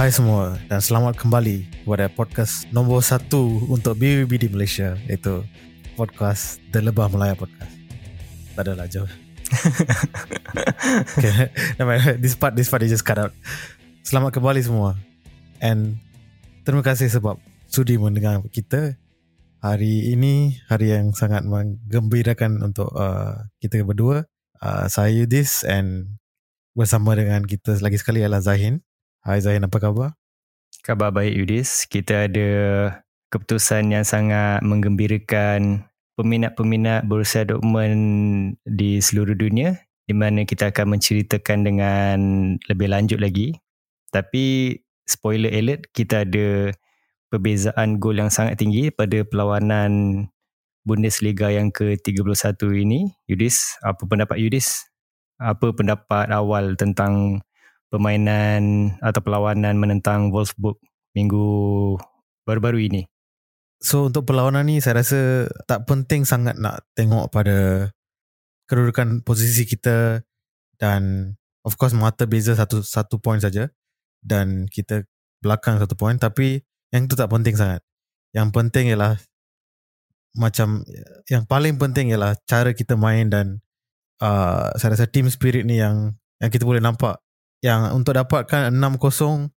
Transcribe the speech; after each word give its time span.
Hai 0.00 0.08
semua 0.08 0.56
dan 0.72 0.80
selamat 0.80 1.12
kembali 1.20 1.84
kepada 1.84 2.08
podcast 2.08 2.64
nombor 2.72 3.04
satu 3.04 3.68
untuk 3.68 4.00
BBB 4.00 4.32
di 4.40 4.48
Malaysia 4.48 4.96
iaitu 5.04 5.44
podcast 5.92 6.56
The 6.72 6.80
Lebah 6.80 7.12
Melaya 7.12 7.36
Podcast. 7.36 7.68
Tak 8.56 8.64
adalah 8.64 8.88
jauh. 8.88 9.04
okay, 11.20 11.52
this 12.16 12.32
part 12.32 12.56
this 12.56 12.72
part 12.72 12.80
is 12.80 12.96
just 12.96 13.04
cut 13.04 13.20
out. 13.20 13.36
Selamat 14.00 14.40
kembali 14.40 14.64
semua 14.64 14.96
and 15.60 16.00
terima 16.64 16.80
kasih 16.80 17.12
sebab 17.12 17.36
sudi 17.68 18.00
mendengar 18.00 18.40
kita 18.48 18.96
hari 19.60 20.16
ini 20.16 20.64
hari 20.72 20.96
yang 20.96 21.12
sangat 21.12 21.44
menggembirakan 21.44 22.64
untuk 22.64 22.88
uh, 22.96 23.36
kita 23.60 23.84
berdua. 23.84 24.24
Uh, 24.64 24.88
saya 24.88 25.12
Yudis 25.12 25.60
and 25.60 26.16
bersama 26.72 27.12
dengan 27.12 27.44
kita 27.44 27.76
lagi 27.84 28.00
sekali 28.00 28.24
adalah 28.24 28.40
Zahin. 28.40 28.80
Hai 29.20 29.36
Zahin, 29.44 29.68
apa 29.68 29.76
khabar? 29.76 30.16
Khabar 30.80 31.12
baik 31.12 31.36
Yudis. 31.36 31.84
Kita 31.84 32.24
ada 32.24 32.50
keputusan 33.28 33.92
yang 33.92 34.00
sangat 34.00 34.64
menggembirakan 34.64 35.84
peminat-peminat 36.16 37.04
Borussia 37.04 37.44
Dortmund 37.44 38.00
di 38.64 38.96
seluruh 38.96 39.36
dunia 39.36 39.76
di 40.08 40.16
mana 40.16 40.48
kita 40.48 40.72
akan 40.72 40.96
menceritakan 40.96 41.68
dengan 41.68 42.18
lebih 42.64 42.88
lanjut 42.88 43.20
lagi. 43.20 43.60
Tapi 44.08 44.72
spoiler 45.04 45.52
alert, 45.52 45.92
kita 45.92 46.24
ada 46.24 46.72
perbezaan 47.28 48.00
gol 48.00 48.24
yang 48.24 48.32
sangat 48.32 48.56
tinggi 48.56 48.88
pada 48.88 49.20
perlawanan 49.20 50.24
Bundesliga 50.88 51.52
yang 51.52 51.68
ke-31 51.68 52.56
ini. 52.72 53.12
Yudis, 53.28 53.76
apa 53.84 54.00
pendapat 54.00 54.40
Yudis? 54.40 54.88
Apa 55.36 55.76
pendapat 55.76 56.32
awal 56.32 56.72
tentang 56.80 57.44
permainan 57.90 58.94
atau 59.02 59.20
perlawanan 59.20 59.76
menentang 59.76 60.30
Wolfsburg 60.30 60.78
minggu 61.12 61.98
baru-baru 62.46 62.86
ini? 62.86 63.02
So 63.80 64.12
untuk 64.12 64.28
perlawanan 64.28 64.68
ni 64.68 64.78
saya 64.78 65.02
rasa 65.02 65.48
tak 65.64 65.88
penting 65.88 66.22
sangat 66.28 66.56
nak 66.60 66.84
tengok 66.94 67.32
pada 67.32 67.90
kedudukan 68.68 69.26
posisi 69.26 69.66
kita 69.66 70.22
dan 70.78 71.34
of 71.66 71.74
course 71.74 71.96
mata 71.96 72.28
beza 72.28 72.54
satu 72.54 72.84
satu 72.84 73.18
point 73.18 73.40
saja 73.40 73.72
dan 74.20 74.68
kita 74.68 75.08
belakang 75.40 75.80
satu 75.80 75.96
point 75.96 76.20
tapi 76.20 76.60
yang 76.92 77.08
itu 77.08 77.16
tak 77.16 77.32
penting 77.32 77.56
sangat. 77.56 77.80
Yang 78.36 78.48
penting 78.54 78.84
ialah 78.94 79.18
macam 80.38 80.86
yang 81.26 81.42
paling 81.48 81.74
penting 81.80 82.14
ialah 82.14 82.38
cara 82.46 82.70
kita 82.76 82.94
main 82.94 83.26
dan 83.32 83.58
uh, 84.22 84.70
saya 84.78 84.94
rasa 84.94 85.10
team 85.10 85.26
spirit 85.26 85.66
ni 85.66 85.80
yang 85.80 86.14
yang 86.38 86.50
kita 86.52 86.62
boleh 86.62 86.78
nampak 86.78 87.18
yang 87.60 87.92
untuk 87.92 88.16
dapatkan 88.16 88.72
6-0 88.72 89.52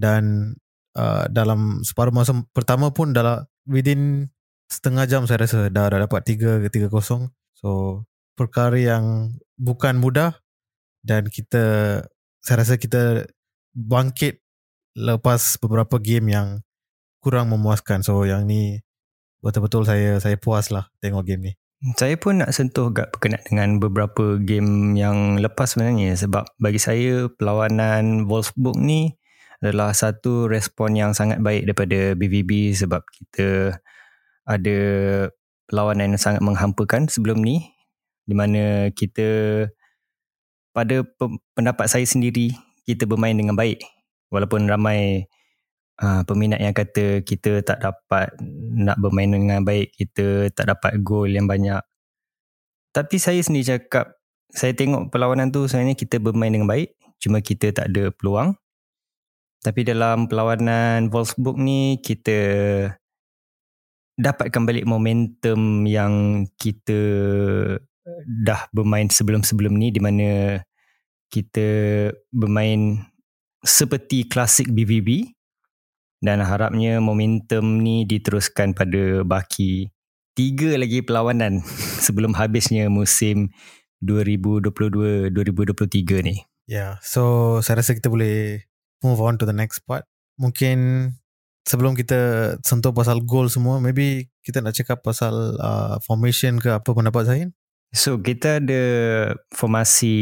dan 0.00 0.54
uh, 0.96 1.28
dalam 1.28 1.84
separuh 1.84 2.12
masa 2.12 2.32
pertama 2.56 2.92
pun 2.92 3.12
dalam 3.12 3.44
within 3.68 4.32
setengah 4.72 5.04
jam 5.04 5.22
saya 5.28 5.44
rasa 5.44 5.68
dah, 5.68 5.92
dah 5.92 6.08
dapat 6.08 6.20
3 6.24 6.64
ke 6.64 6.68
3-0 6.72 7.28
so 7.52 8.02
perkara 8.32 8.80
yang 8.80 9.36
bukan 9.60 10.00
mudah 10.00 10.40
dan 11.04 11.28
kita 11.28 11.98
saya 12.42 12.56
rasa 12.62 12.74
kita 12.80 13.28
bangkit 13.76 14.42
lepas 14.98 15.56
beberapa 15.62 15.96
game 15.96 16.34
yang 16.34 16.48
kurang 17.22 17.54
memuaskan. 17.54 18.02
So 18.02 18.26
yang 18.26 18.44
ni 18.44 18.82
betul-betul 19.42 19.86
saya 19.86 20.18
saya 20.22 20.38
puas 20.38 20.70
lah 20.70 20.90
tengok 21.02 21.26
game 21.26 21.42
ni 21.50 21.52
saya 21.98 22.14
pun 22.14 22.38
nak 22.38 22.54
sentuh 22.54 22.94
agak 22.94 23.10
berkenaan 23.10 23.42
dengan 23.42 23.70
beberapa 23.82 24.38
game 24.38 24.94
yang 24.94 25.42
lepas 25.42 25.74
sebenarnya. 25.74 26.14
Sebab 26.14 26.54
bagi 26.62 26.78
saya 26.78 27.26
perlawanan 27.26 28.30
Wolfsburg 28.30 28.78
ni 28.78 29.18
adalah 29.58 29.90
satu 29.90 30.46
respon 30.46 30.94
yang 30.94 31.10
sangat 31.10 31.42
baik 31.42 31.66
daripada 31.66 32.14
BVB 32.14 32.78
sebab 32.78 33.02
kita 33.10 33.78
ada 34.46 34.78
perlawanan 35.66 36.14
yang 36.14 36.22
sangat 36.22 36.42
menghampakan 36.46 37.10
sebelum 37.10 37.42
ni. 37.42 37.74
Di 38.22 38.34
mana 38.38 38.94
kita 38.94 39.26
pada 40.70 41.02
pendapat 41.58 41.90
saya 41.90 42.06
sendiri 42.06 42.54
kita 42.86 43.10
bermain 43.10 43.34
dengan 43.34 43.58
baik. 43.58 43.82
Walaupun 44.30 44.70
ramai 44.70 45.26
uh, 46.00 46.22
peminat 46.24 46.62
yang 46.62 46.72
kata 46.72 47.20
kita 47.26 47.60
tak 47.60 47.82
dapat 47.82 48.32
nak 48.78 48.96
bermain 49.02 49.28
dengan 49.28 49.60
baik, 49.66 49.92
kita 49.98 50.48
tak 50.54 50.72
dapat 50.72 51.02
gol 51.04 51.28
yang 51.28 51.44
banyak. 51.44 51.82
Tapi 52.92 53.16
saya 53.16 53.40
sendiri 53.40 53.76
cakap, 53.76 54.16
saya 54.52 54.72
tengok 54.72 55.12
perlawanan 55.12 55.52
tu 55.52 55.64
sebenarnya 55.68 55.96
kita 55.96 56.20
bermain 56.20 56.52
dengan 56.52 56.68
baik, 56.68 56.96
cuma 57.20 57.40
kita 57.40 57.72
tak 57.72 57.92
ada 57.92 58.12
peluang. 58.12 58.56
Tapi 59.62 59.86
dalam 59.86 60.26
perlawanan 60.26 61.08
Wolfsburg 61.08 61.56
ni, 61.56 62.02
kita 62.02 62.38
dapatkan 64.18 64.62
balik 64.68 64.84
momentum 64.84 65.88
yang 65.88 66.44
kita 66.60 67.00
dah 68.26 68.60
bermain 68.74 69.08
sebelum-sebelum 69.08 69.72
ni 69.78 69.94
di 69.94 70.00
mana 70.02 70.60
kita 71.32 71.66
bermain 72.28 73.00
seperti 73.62 74.26
klasik 74.26 74.68
BVB 74.68 75.32
dan 76.22 76.40
harapnya 76.40 77.02
momentum 77.02 77.82
ni 77.82 78.06
diteruskan 78.06 78.72
pada 78.72 79.26
baki 79.26 79.90
tiga 80.38 80.78
lagi 80.78 81.02
perlawanan 81.02 81.66
sebelum 82.06 82.38
habisnya 82.38 82.86
musim 82.88 83.50
2022-2023 84.06 86.26
ni. 86.26 86.46
Yeah, 86.70 87.02
so 87.02 87.58
saya 87.60 87.82
rasa 87.82 87.98
kita 87.98 88.08
boleh 88.08 88.70
move 89.02 89.18
on 89.18 89.36
to 89.36 89.44
the 89.44 89.54
next 89.54 89.82
part. 89.82 90.06
Mungkin 90.38 91.10
sebelum 91.66 91.98
kita 91.98 92.54
sentuh 92.62 92.94
pasal 92.94 93.22
goal 93.22 93.50
semua, 93.50 93.82
maybe 93.82 94.30
kita 94.46 94.62
nak 94.62 94.74
cakap 94.74 95.02
pasal 95.02 95.58
uh, 95.58 95.98
formation 96.02 96.58
ke 96.58 96.70
apa 96.70 96.90
pendapat 96.90 97.22
Zahin? 97.26 97.50
So 97.92 98.16
kita 98.16 98.64
ada 98.64 98.82
formasi 99.52 100.16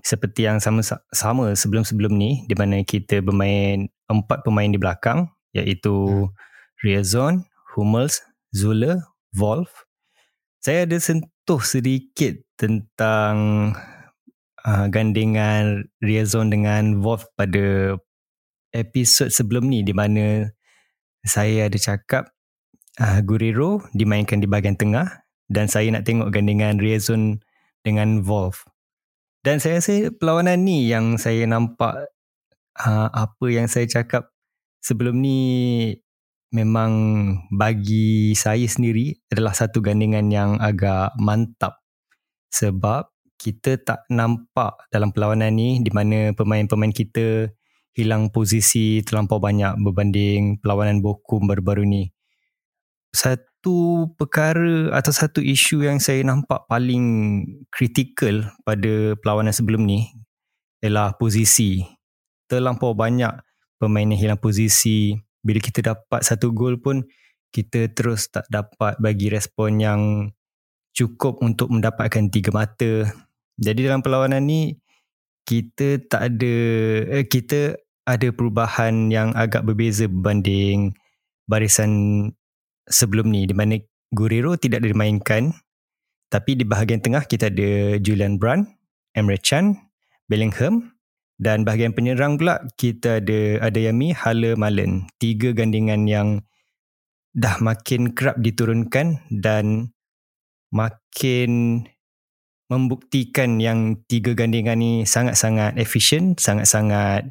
seperti 0.00 0.48
yang 0.48 0.56
sama 0.56 0.80
sama 1.12 1.52
sebelum-sebelum 1.52 2.16
ni 2.16 2.48
di 2.48 2.56
mana 2.56 2.80
kita 2.80 3.20
bermain 3.20 3.92
empat 4.08 4.40
pemain 4.40 4.72
di 4.72 4.80
belakang 4.80 5.28
iaitu 5.52 5.92
hmm. 5.92 6.32
Riazon, 6.80 7.44
Hummels, 7.76 8.24
Zule, 8.56 9.04
Wolf. 9.36 9.84
Saya 10.64 10.88
ada 10.88 10.96
sentuh 10.96 11.60
sedikit 11.60 12.40
tentang 12.56 13.36
uh, 14.64 14.86
gandingan 14.88 15.92
Riazon 16.00 16.48
dengan 16.48 17.04
Wolf 17.04 17.28
pada 17.36 18.00
episod 18.72 19.28
sebelum 19.28 19.68
ni 19.68 19.84
di 19.84 19.92
mana 19.92 20.48
saya 21.20 21.68
ada 21.68 21.76
cakap 21.76 22.32
uh, 22.96 23.20
Guriro 23.20 23.84
dimainkan 23.92 24.40
di 24.40 24.48
bahagian 24.48 24.80
tengah 24.80 25.23
dan 25.48 25.68
saya 25.68 25.92
nak 25.92 26.08
tengok 26.08 26.32
gandingan 26.32 26.80
Riazon 26.80 27.44
dengan 27.84 28.24
Wolf. 28.24 28.64
Dan 29.44 29.60
saya 29.60 29.76
rasa 29.78 30.08
perlawanan 30.08 30.64
ni 30.64 30.88
yang 30.88 31.20
saya 31.20 31.44
nampak 31.44 32.08
uh, 32.80 33.08
apa 33.12 33.46
yang 33.52 33.68
saya 33.68 33.84
cakap 33.84 34.32
sebelum 34.80 35.20
ni 35.20 35.40
memang 36.54 36.92
bagi 37.52 38.32
saya 38.32 38.64
sendiri 38.64 39.12
adalah 39.28 39.52
satu 39.52 39.84
gandingan 39.84 40.32
yang 40.32 40.50
agak 40.62 41.12
mantap. 41.20 41.84
Sebab 42.54 43.10
kita 43.36 43.76
tak 43.82 44.06
nampak 44.08 44.88
dalam 44.88 45.10
perlawanan 45.12 45.52
ni 45.52 45.82
di 45.82 45.90
mana 45.92 46.32
pemain-pemain 46.32 46.94
kita 46.94 47.52
hilang 47.94 48.30
posisi 48.30 49.02
terlampau 49.04 49.38
banyak 49.38 49.78
berbanding 49.82 50.58
perlawanan 50.58 51.04
Bokum 51.04 51.46
baru-baru 51.46 51.84
ni. 51.84 52.02
Satu 53.14 53.53
satu 53.64 54.12
perkara 54.20 54.92
atau 54.92 55.08
satu 55.08 55.40
isu 55.40 55.88
yang 55.88 55.96
saya 55.96 56.20
nampak 56.20 56.68
paling 56.68 57.40
kritikal 57.72 58.44
pada 58.60 59.16
perlawanan 59.16 59.56
sebelum 59.56 59.88
ni 59.88 60.04
ialah 60.84 61.16
posisi. 61.16 61.80
Terlampau 62.44 62.92
banyak 62.92 63.32
pemain 63.80 64.04
yang 64.04 64.20
hilang 64.20 64.36
posisi. 64.36 65.16
Bila 65.40 65.64
kita 65.64 65.80
dapat 65.80 66.20
satu 66.20 66.52
gol 66.52 66.76
pun 66.76 67.08
kita 67.56 67.88
terus 67.96 68.28
tak 68.28 68.44
dapat 68.52 69.00
bagi 69.00 69.32
respon 69.32 69.80
yang 69.80 70.00
cukup 70.92 71.40
untuk 71.40 71.72
mendapatkan 71.72 72.28
tiga 72.28 72.52
mata. 72.52 73.08
Jadi 73.56 73.80
dalam 73.80 74.04
perlawanan 74.04 74.44
ni 74.44 74.76
kita 75.48 76.04
tak 76.04 76.20
ada 76.20 76.54
eh, 77.16 77.24
kita 77.24 77.80
ada 78.04 78.28
perubahan 78.28 79.08
yang 79.08 79.32
agak 79.32 79.64
berbeza 79.64 80.04
berbanding 80.04 80.92
barisan 81.48 82.28
sebelum 82.88 83.32
ni 83.32 83.48
di 83.48 83.54
mana 83.56 83.80
Guerrero 84.14 84.54
tidak 84.54 84.84
dimainkan 84.84 85.52
tapi 86.34 86.58
di 86.58 86.66
bahagian 86.66 86.98
tengah 86.98 87.22
kita 87.30 87.46
ada 87.46 87.94
Julian 88.02 88.42
Brand, 88.42 88.66
Emre 89.14 89.38
Can, 89.38 89.78
Bellingham 90.26 90.94
dan 91.38 91.62
bahagian 91.62 91.94
penyerang 91.94 92.34
pula 92.34 92.62
kita 92.74 93.22
ada 93.22 93.62
Adayami, 93.62 94.10
Hala, 94.10 94.58
Malen. 94.58 95.06
Tiga 95.22 95.54
gandingan 95.54 96.10
yang 96.10 96.28
dah 97.34 97.58
makin 97.62 98.14
kerap 98.14 98.38
diturunkan 98.38 99.22
dan 99.30 99.94
makin 100.74 101.82
membuktikan 102.66 103.62
yang 103.62 104.02
tiga 104.10 104.34
gandingan 104.34 104.82
ni 104.82 104.92
sangat-sangat 105.06 105.78
efisien, 105.78 106.34
sangat-sangat 106.34 107.30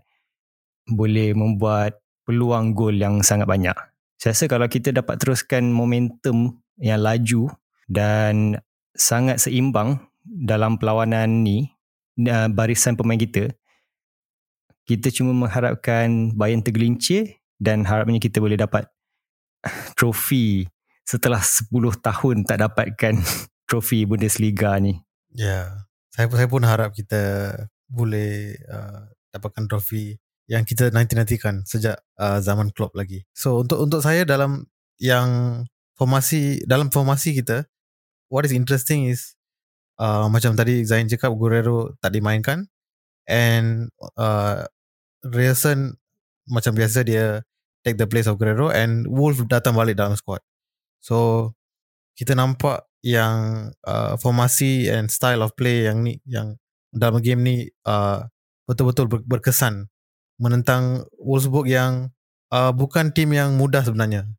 boleh 0.87 1.35
membuat 1.35 1.99
peluang 2.23 2.71
gol 2.71 2.95
yang 2.95 3.19
sangat 3.19 3.51
banyak. 3.51 3.75
Saya 4.23 4.39
rasa 4.39 4.47
kalau 4.47 4.71
kita 4.71 4.95
dapat 4.95 5.19
teruskan 5.19 5.67
momentum 5.67 6.63
yang 6.79 7.03
laju 7.03 7.51
dan 7.91 8.55
sangat 8.95 9.43
seimbang 9.43 9.99
dalam 10.23 10.79
perlawanan 10.79 11.43
ni 11.43 11.75
uh, 12.23 12.47
barisan 12.47 12.95
pemain 12.95 13.19
kita 13.19 13.51
kita 14.87 15.11
cuma 15.11 15.35
mengharapkan 15.35 16.31
Bayern 16.39 16.63
tergelincir 16.63 17.43
dan 17.59 17.83
harapnya 17.83 18.23
kita 18.23 18.39
boleh 18.39 18.55
dapat 18.55 18.87
trofi 19.99 20.71
setelah 21.03 21.43
10 21.43 21.67
tahun 21.99 22.47
tak 22.47 22.63
dapatkan 22.63 23.19
trofi 23.67 24.07
Bundesliga 24.07 24.79
ni. 24.79 25.03
Ya. 25.35 25.43
Yeah. 25.43 25.67
Saya 26.15 26.31
pun 26.31 26.35
saya 26.39 26.47
pun 26.47 26.63
harap 26.63 26.95
kita 26.95 27.21
boleh 27.91 28.55
uh, 28.71 29.03
dapatkan 29.35 29.67
trofi 29.67 30.15
yang 30.53 30.69
kita 30.69 30.93
nanti-nantikan 30.93 31.65
sejak 31.65 31.97
uh, 32.21 32.37
zaman 32.37 32.69
Klopp 32.69 32.93
lagi. 32.93 33.25
So 33.33 33.65
untuk 33.65 33.81
untuk 33.81 34.05
saya 34.05 34.21
dalam 34.21 34.69
yang 35.01 35.65
formasi 35.97 36.61
dalam 36.69 36.93
formasi 36.93 37.33
kita 37.33 37.65
what 38.29 38.45
is 38.45 38.53
interesting 38.53 39.09
is 39.09 39.33
uh, 39.97 40.29
macam 40.29 40.53
tadi 40.53 40.85
Zain 40.85 41.09
cakap 41.09 41.33
Guerrero 41.33 41.97
tak 41.97 42.13
dimainkan 42.13 42.69
and 43.25 43.89
uh, 44.21 44.61
Rierson 45.25 45.97
macam 46.45 46.77
biasa 46.77 47.01
dia 47.01 47.41
take 47.81 47.97
the 47.97 48.05
place 48.05 48.29
of 48.29 48.37
Guerrero 48.37 48.69
and 48.69 49.09
Wolf 49.09 49.41
datang 49.49 49.73
balik 49.73 49.97
dalam 49.97 50.13
squad. 50.13 50.45
So 51.01 51.49
kita 52.13 52.37
nampak 52.37 52.85
yang 53.01 53.69
uh, 53.83 54.15
formasi 54.21 54.85
and 54.87 55.09
style 55.09 55.41
of 55.41 55.57
play 55.57 55.89
yang 55.89 56.05
ni 56.05 56.21
yang 56.29 56.61
dalam 56.93 57.19
game 57.25 57.41
ni 57.41 57.55
uh, 57.89 58.21
betul-betul 58.69 59.09
ber- 59.09 59.25
berkesan 59.25 59.89
menentang 60.41 61.05
Wolfsburg 61.17 61.69
yang 61.69 62.13
uh, 62.53 62.71
bukan 62.73 63.13
tim 63.13 63.33
yang 63.33 63.57
mudah 63.57 63.85
sebenarnya. 63.85 64.29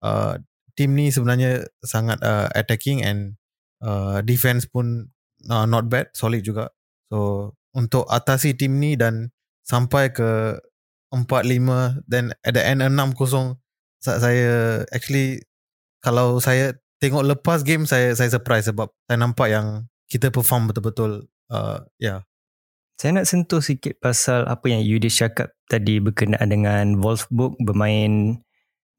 Uh, 0.00 0.40
tim 0.78 0.96
ni 0.96 1.12
sebenarnya 1.12 1.66
sangat 1.84 2.22
uh, 2.24 2.48
attacking 2.56 3.04
and 3.04 3.36
uh, 3.84 4.24
defense 4.24 4.64
pun 4.64 5.12
uh, 5.50 5.66
not 5.66 5.90
bad, 5.92 6.08
solid 6.14 6.40
juga. 6.40 6.72
So 7.10 7.52
untuk 7.76 8.06
atasi 8.10 8.54
tim 8.54 8.78
ni 8.82 8.98
dan 8.98 9.30
sampai 9.66 10.10
ke 10.10 10.58
4-5 11.10 12.06
then 12.06 12.34
at 12.46 12.54
the 12.54 12.62
end 12.62 12.82
6-0 12.82 13.58
saya 14.02 14.82
actually 14.94 15.42
kalau 16.00 16.38
saya 16.38 16.74
tengok 17.02 17.26
lepas 17.26 17.62
game 17.66 17.84
saya 17.84 18.14
saya 18.16 18.30
surprise 18.32 18.70
sebab 18.70 18.88
saya 19.06 19.18
nampak 19.20 19.52
yang 19.52 19.86
kita 20.10 20.32
perform 20.32 20.70
betul-betul 20.70 21.30
uh, 21.52 21.84
ya. 22.00 22.20
Yeah. 22.24 22.29
Saya 23.00 23.16
nak 23.16 23.32
sentuh 23.32 23.64
sikit 23.64 23.96
pasal 23.96 24.44
apa 24.44 24.68
yang 24.68 24.84
Yudis 24.84 25.24
cakap 25.24 25.56
tadi 25.72 26.04
berkenaan 26.04 26.52
dengan 26.52 27.00
Wolfsburg 27.00 27.56
bermain 27.56 28.44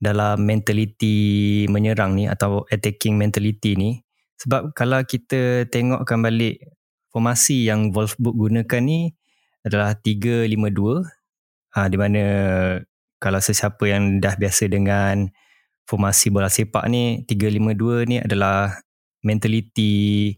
dalam 0.02 0.42
mentality 0.42 1.70
menyerang 1.70 2.18
ni 2.18 2.26
atau 2.26 2.66
attacking 2.74 3.14
mentality 3.14 3.78
ni. 3.78 4.02
Sebab 4.42 4.74
kalau 4.74 5.06
kita 5.06 5.70
tengokkan 5.70 6.18
balik 6.18 6.66
formasi 7.14 7.70
yang 7.70 7.94
Wolfsburg 7.94 8.42
gunakan 8.42 8.82
ni 8.82 9.14
adalah 9.62 9.94
3-5-2 9.94 10.50
ha, 11.78 11.86
di 11.86 11.98
mana 12.02 12.24
kalau 13.22 13.38
sesiapa 13.38 13.86
yang 13.86 14.18
dah 14.18 14.34
biasa 14.34 14.66
dengan 14.66 15.30
formasi 15.86 16.34
bola 16.34 16.50
sepak 16.50 16.90
ni 16.90 17.22
352 17.30 18.10
ni 18.10 18.18
adalah 18.18 18.82
mentality 19.22 20.34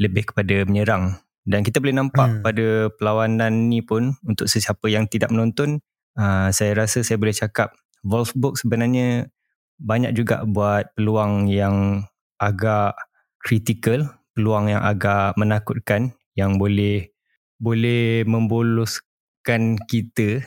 lebih 0.00 0.32
kepada 0.32 0.64
menyerang 0.64 1.21
dan 1.42 1.66
kita 1.66 1.82
boleh 1.82 1.96
nampak 1.96 2.28
hmm. 2.28 2.42
pada 2.46 2.66
perlawanan 2.94 3.70
ni 3.70 3.82
pun 3.82 4.14
untuk 4.26 4.46
sesiapa 4.46 4.86
yang 4.86 5.10
tidak 5.10 5.34
menonton 5.34 5.82
uh, 6.18 6.48
saya 6.54 6.78
rasa 6.78 7.02
saya 7.02 7.18
boleh 7.18 7.34
cakap 7.34 7.74
Wolfsburg 8.06 8.58
sebenarnya 8.58 9.30
banyak 9.82 10.14
juga 10.14 10.46
buat 10.46 10.94
peluang 10.94 11.50
yang 11.50 12.06
agak 12.38 12.94
kritikal 13.42 14.06
peluang 14.34 14.70
yang 14.70 14.82
agak 14.82 15.34
menakutkan 15.34 16.14
yang 16.38 16.56
boleh 16.56 17.10
boleh 17.58 18.26
memboloskan 18.26 19.78
kita 19.86 20.42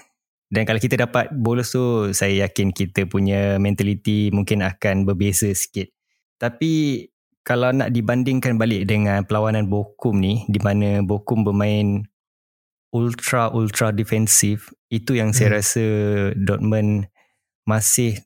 dan 0.55 0.63
kalau 0.63 0.79
kita 0.79 0.95
dapat 0.95 1.33
bolos 1.33 1.73
tu 1.73 2.13
saya 2.13 2.47
yakin 2.47 2.69
kita 2.69 3.09
punya 3.09 3.57
mentality 3.57 4.29
mungkin 4.29 4.61
akan 4.61 5.03
berbeza 5.03 5.49
sikit. 5.51 5.89
Tapi 6.37 7.03
kalau 7.45 7.69
nak 7.69 7.93
dibandingkan 7.93 8.57
balik 8.57 8.89
dengan 8.89 9.21
perlawanan 9.21 9.69
Bokum 9.69 10.17
ni 10.17 10.41
di 10.49 10.57
mana 10.57 11.05
Bokum 11.05 11.45
bermain 11.45 12.01
ultra 12.89 13.53
ultra 13.53 13.93
defensif 13.93 14.73
itu 14.89 15.13
yang 15.13 15.29
hmm. 15.29 15.37
saya 15.37 15.61
rasa 15.61 15.85
Dortmund 16.33 17.05
masih 17.69 18.17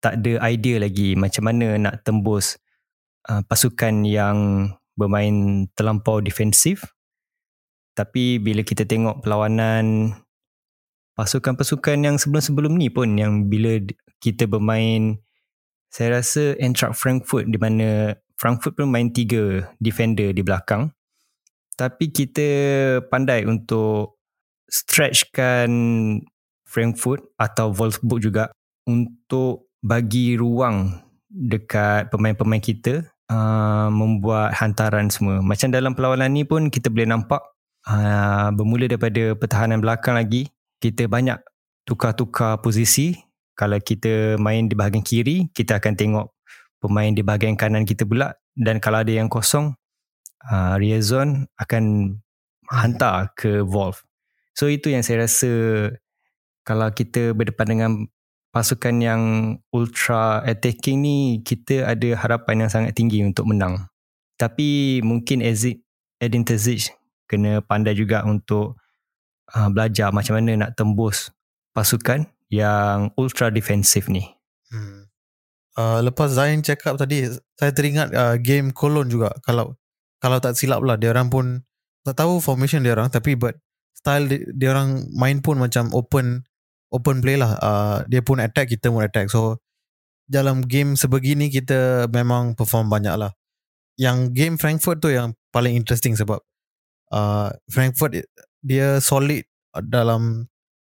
tak 0.00 0.24
ada 0.24 0.40
idea 0.48 0.80
lagi 0.80 1.12
macam 1.20 1.52
mana 1.52 1.76
nak 1.76 2.00
tembus 2.00 2.56
uh, 3.28 3.44
pasukan 3.44 4.08
yang 4.08 4.72
bermain 4.96 5.68
terlampau 5.76 6.24
defensif 6.24 6.96
tapi 7.92 8.40
bila 8.40 8.64
kita 8.64 8.88
tengok 8.88 9.20
perlawanan 9.20 10.16
pasukan-pasukan 11.20 12.00
yang 12.00 12.16
sebelum-sebelum 12.16 12.80
ni 12.80 12.88
pun 12.88 13.20
yang 13.20 13.52
bila 13.52 13.76
kita 14.24 14.48
bermain 14.48 15.20
saya 15.92 16.22
rasa 16.22 16.56
Eintracht 16.56 16.96
Frankfurt 16.96 17.50
di 17.50 17.58
mana 17.60 18.14
Frankfurt 18.40 18.72
pun 18.72 18.88
main 18.88 19.12
tiga 19.12 19.68
defender 19.76 20.32
di 20.32 20.40
belakang 20.40 20.88
tapi 21.76 22.08
kita 22.08 22.48
pandai 23.12 23.44
untuk 23.44 24.16
stretchkan 24.64 25.68
Frankfurt 26.64 27.36
atau 27.36 27.76
Wolfsburg 27.76 28.24
juga 28.24 28.44
untuk 28.88 29.68
bagi 29.84 30.40
ruang 30.40 30.96
dekat 31.28 32.08
pemain-pemain 32.08 32.64
kita 32.64 33.04
uh, 33.28 33.92
membuat 33.92 34.56
hantaran 34.56 35.12
semua 35.12 35.44
macam 35.44 35.68
dalam 35.68 35.92
perlawanan 35.92 36.32
ni 36.32 36.48
pun 36.48 36.72
kita 36.72 36.88
boleh 36.88 37.12
nampak 37.12 37.44
uh, 37.84 38.48
bermula 38.56 38.88
daripada 38.88 39.36
pertahanan 39.36 39.84
belakang 39.84 40.16
lagi 40.16 40.48
kita 40.80 41.06
banyak 41.06 41.38
tukar-tukar 41.84 42.58
posisi. 42.64 43.18
Kalau 43.52 43.76
kita 43.76 44.40
main 44.40 44.64
di 44.64 44.72
bahagian 44.72 45.04
kiri, 45.04 45.52
kita 45.52 45.76
akan 45.76 45.92
tengok 45.92 46.26
pemain 46.80 47.12
di 47.12 47.20
bahagian 47.20 47.54
kanan 47.54 47.84
kita 47.84 48.08
pula. 48.08 48.34
Dan 48.56 48.80
kalau 48.82 49.04
ada 49.04 49.12
yang 49.12 49.28
kosong, 49.28 49.76
uh, 50.48 50.74
Riazon 50.80 51.46
akan 51.60 52.16
hantar 52.72 53.36
ke 53.36 53.60
Wolf. 53.62 54.02
So 54.56 54.66
itu 54.66 54.90
yang 54.90 55.04
saya 55.04 55.28
rasa 55.28 55.50
kalau 56.64 56.88
kita 56.92 57.32
berdepan 57.36 57.68
dengan 57.68 57.90
pasukan 58.50 58.96
yang 58.98 59.22
ultra 59.70 60.42
attacking 60.42 61.00
ni, 61.00 61.18
kita 61.46 61.86
ada 61.86 62.18
harapan 62.18 62.66
yang 62.66 62.70
sangat 62.70 62.92
tinggi 62.98 63.22
untuk 63.22 63.46
menang. 63.46 63.86
Tapi 64.40 65.00
mungkin 65.04 65.44
Edin 65.44 66.44
Terzic 66.44 66.96
kena 67.30 67.62
pandai 67.62 67.94
juga 67.94 68.26
untuk 68.26 68.80
uh, 69.54 69.68
belajar 69.70 70.10
macam 70.10 70.40
mana 70.40 70.66
nak 70.66 70.74
tembus 70.74 71.30
pasukan 71.70 72.26
yang 72.50 73.14
ultra 73.14 73.52
defensif 73.54 74.10
ni. 74.10 74.26
Uh, 75.78 76.02
lepas 76.02 76.34
Zain 76.34 76.60
cakap 76.66 76.98
tadi, 76.98 77.30
saya 77.58 77.70
teringat 77.70 78.10
uh, 78.10 78.36
game 78.40 78.74
Cologne 78.74 79.10
juga. 79.10 79.30
Kalau 79.46 79.78
kalau 80.18 80.38
tak 80.42 80.58
silap 80.58 80.82
lah, 80.82 80.98
dia 80.98 81.14
orang 81.14 81.30
pun 81.30 81.44
tak 82.02 82.18
tahu 82.20 82.42
formation 82.42 82.82
dia 82.82 82.96
orang, 82.96 83.08
tapi 83.08 83.38
but 83.38 83.56
style 83.94 84.26
dia, 84.26 84.42
dia 84.56 84.68
orang 84.74 85.06
main 85.14 85.38
pun 85.40 85.56
macam 85.56 85.88
open 85.94 86.42
open 86.90 87.22
play 87.22 87.38
lah. 87.38 87.54
Uh, 87.62 87.96
dia 88.10 88.20
pun 88.20 88.42
attack, 88.42 88.72
kita 88.72 88.90
pun 88.90 89.06
attack. 89.06 89.30
So 89.30 89.62
dalam 90.30 90.66
game 90.66 90.94
sebegini 90.94 91.50
kita 91.50 92.10
memang 92.10 92.54
perform 92.58 92.90
banyak 92.90 93.14
lah. 93.18 93.32
Yang 93.98 94.18
game 94.32 94.56
Frankfurt 94.56 95.02
tu 95.02 95.10
yang 95.10 95.34
paling 95.50 95.74
interesting 95.74 96.14
sebab 96.14 96.40
uh, 97.14 97.50
Frankfurt 97.68 98.26
dia 98.62 99.02
solid 99.02 99.44
dalam 99.90 100.46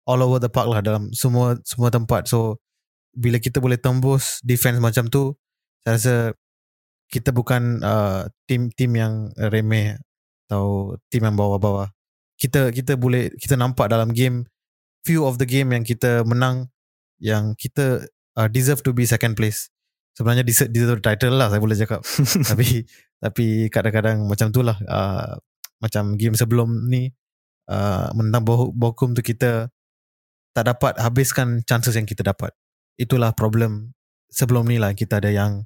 all 0.08 0.22
over 0.24 0.40
the 0.40 0.50
park 0.50 0.68
lah 0.68 0.80
dalam 0.80 1.12
semua 1.12 1.58
semua 1.64 1.92
tempat 1.92 2.28
so 2.28 2.60
bila 3.16 3.40
kita 3.40 3.58
boleh 3.58 3.80
tembus 3.80 4.44
defense 4.44 4.78
macam 4.78 5.08
tu 5.08 5.32
saya 5.82 5.96
rasa 5.96 6.14
kita 7.06 7.30
bukan 7.30 7.80
uh, 7.80 8.26
tim 8.50 8.68
tim 8.74 8.90
yang 8.92 9.30
remeh 9.38 9.94
atau 10.46 10.94
tim 11.10 11.22
yang 11.26 11.38
bawah-bawah. 11.38 11.90
Kita 12.36 12.74
kita 12.74 12.98
boleh 12.98 13.32
kita 13.38 13.54
nampak 13.56 13.88
dalam 13.88 14.12
game 14.12 14.44
few 15.06 15.22
of 15.22 15.38
the 15.38 15.46
game 15.46 15.70
yang 15.70 15.86
kita 15.86 16.26
menang 16.26 16.68
yang 17.22 17.54
kita 17.54 18.04
uh, 18.34 18.48
deserve 18.50 18.82
to 18.82 18.90
be 18.90 19.06
second 19.06 19.38
place. 19.38 19.70
Sebenarnya 20.18 20.42
deserve, 20.42 20.74
deserve 20.74 21.00
title 21.00 21.38
lah 21.38 21.48
saya 21.48 21.62
boleh 21.62 21.78
cakap. 21.78 22.02
Tapi 22.50 22.84
tapi 23.16 23.72
kadang-kadang 23.72 24.28
macam 24.28 24.52
tu 24.52 24.60
lah 24.60 24.76
uh, 24.84 25.40
macam 25.80 26.20
game 26.20 26.36
sebelum 26.36 26.90
ni 26.90 27.08
uh, 27.70 28.12
menang 28.12 28.44
Bochum 28.76 29.16
tu 29.16 29.22
kita 29.24 29.72
tak 30.52 30.64
dapat 30.64 30.96
habiskan 31.00 31.64
chances 31.64 31.96
yang 31.96 32.08
kita 32.08 32.24
dapat. 32.24 32.52
Itulah 32.96 33.36
problem 33.36 33.92
sebelum 34.32 34.68
ni 34.68 34.80
lah 34.80 34.92
kita 34.96 35.20
ada 35.20 35.30
yang 35.32 35.64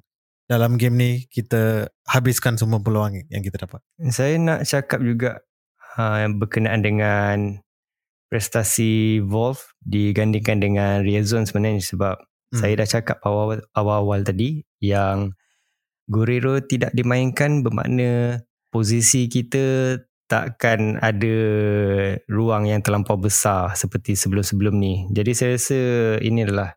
dalam 0.51 0.75
game 0.75 0.95
ni 0.99 1.11
kita 1.31 1.87
habiskan 2.03 2.59
semua 2.59 2.83
peluang 2.83 3.23
yang 3.31 3.39
kita 3.39 3.63
dapat. 3.63 3.79
Saya 4.11 4.35
nak 4.35 4.67
cakap 4.67 4.99
juga 4.99 5.39
uh, 5.95 6.27
berkenaan 6.27 6.83
dengan 6.83 7.37
prestasi 8.27 9.23
Wolf 9.23 9.75
digandingkan 9.83 10.59
dengan 10.59 11.03
Riazon 11.03 11.47
sebenarnya 11.47 11.83
sebab 11.83 12.15
hmm. 12.19 12.59
saya 12.59 12.73
dah 12.79 12.87
cakap 12.87 13.17
awal, 13.23 13.63
awal-awal 13.75 14.23
tadi 14.23 14.63
yang 14.83 15.35
Guerrero 16.11 16.59
tidak 16.59 16.91
dimainkan 16.91 17.63
bermakna 17.63 18.43
posisi 18.71 19.31
kita 19.31 19.95
takkan 20.27 20.95
ada 21.03 21.35
ruang 22.27 22.67
yang 22.67 22.79
terlampau 22.79 23.19
besar 23.19 23.75
seperti 23.75 24.15
sebelum-sebelum 24.15 24.75
ni. 24.75 25.07
Jadi 25.11 25.31
saya 25.35 25.59
rasa 25.59 25.79
ini 26.23 26.47
adalah 26.47 26.75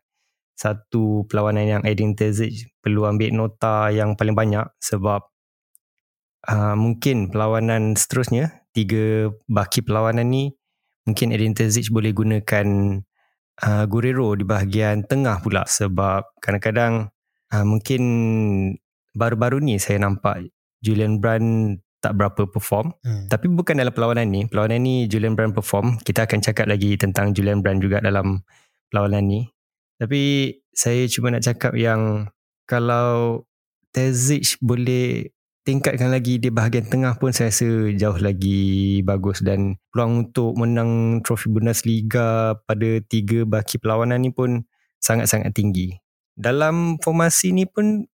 satu 0.55 1.27
perlawanan 1.27 1.67
yang 1.67 1.83
Edin 1.83 2.15
Terzic 2.15 2.71
perlu 2.79 3.03
ambil 3.03 3.35
nota 3.35 3.91
yang 3.91 4.15
paling 4.15 4.33
banyak 4.33 4.63
sebab 4.79 5.21
uh, 6.47 6.75
mungkin 6.79 7.27
perlawanan 7.27 7.99
seterusnya, 7.99 8.63
tiga 8.71 9.35
baki 9.51 9.83
perlawanan 9.83 10.31
ni 10.31 10.55
mungkin 11.03 11.35
Edin 11.35 11.53
Terzic 11.53 11.91
boleh 11.91 12.15
gunakan 12.15 12.67
uh, 13.67 13.85
Guerrero 13.85 14.33
di 14.33 14.47
bahagian 14.47 15.03
tengah 15.05 15.43
pula 15.43 15.67
sebab 15.67 16.23
kadang-kadang 16.39 17.11
uh, 17.51 17.65
mungkin 17.67 18.01
baru-baru 19.11 19.59
ni 19.59 19.75
saya 19.77 20.01
nampak 20.01 20.49
Julian 20.79 21.19
Brand 21.19 21.79
tak 21.99 22.21
berapa 22.21 22.45
perform. 22.45 22.93
Hmm. 23.01 23.25
tapi 23.33 23.49
bukan 23.49 23.81
dalam 23.81 23.89
perlawanan 23.89 24.29
ni. 24.29 24.45
Perlawanan 24.45 24.77
ni 24.77 24.95
Julian 25.09 25.33
Brand 25.33 25.57
perform. 25.57 25.97
Kita 26.05 26.29
akan 26.29 26.37
cakap 26.37 26.69
lagi 26.69 26.93
tentang 27.01 27.33
Julian 27.33 27.65
Brand 27.65 27.81
juga 27.81 27.97
dalam 27.97 28.45
perlawanan 28.93 29.25
ni 29.25 29.41
tapi 29.95 30.53
saya 30.75 31.07
cuma 31.07 31.31
nak 31.31 31.43
cakap 31.47 31.73
yang 31.75 32.27
kalau 32.67 33.43
Terzic 33.95 34.59
boleh 34.59 35.31
tingkatkan 35.65 36.13
lagi 36.13 36.37
di 36.37 36.53
bahagian 36.53 36.85
tengah 36.85 37.17
pun 37.17 37.33
saya 37.33 37.49
rasa 37.49 37.89
jauh 37.97 38.19
lagi 38.21 39.01
bagus 39.01 39.41
dan 39.41 39.81
peluang 39.89 40.29
untuk 40.29 40.53
menang 40.59 41.23
trofi 41.25 41.49
Bundesliga 41.49 42.59
pada 42.67 43.01
tiga 43.07 43.47
baki 43.47 43.81
perlawanan 43.81 44.21
ni 44.21 44.29
pun 44.29 44.67
sangat-sangat 45.01 45.55
tinggi. 45.57 45.97
Dalam 46.37 47.01
formasi 47.01 47.55
ni 47.55 47.65
pun 47.65 48.05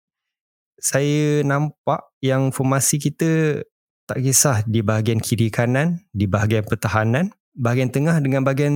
saya 0.79 1.43
nampak 1.43 2.13
yang 2.23 2.55
formasi 2.55 3.01
kita 3.01 3.61
tak 4.07 4.23
kisah 4.23 4.63
di 4.63 4.79
bahagian 4.79 5.19
kiri 5.19 5.51
kanan, 5.51 6.07
di 6.15 6.31
bahagian 6.31 6.63
pertahanan, 6.63 7.35
bahagian 7.55 7.91
tengah 7.91 8.17
dengan 8.23 8.43
bahagian 8.47 8.75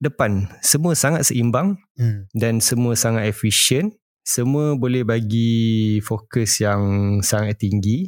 depan. 0.00 0.48
Semua 0.60 0.92
sangat 0.96 1.28
seimbang 1.28 1.80
hmm. 1.96 2.30
dan 2.36 2.60
semua 2.60 2.96
sangat 2.96 3.28
efisien 3.28 3.96
semua 4.30 4.76
boleh 4.76 5.02
bagi 5.02 5.98
fokus 6.04 6.60
yang 6.60 6.80
sangat 7.24 7.58
tinggi. 7.58 8.06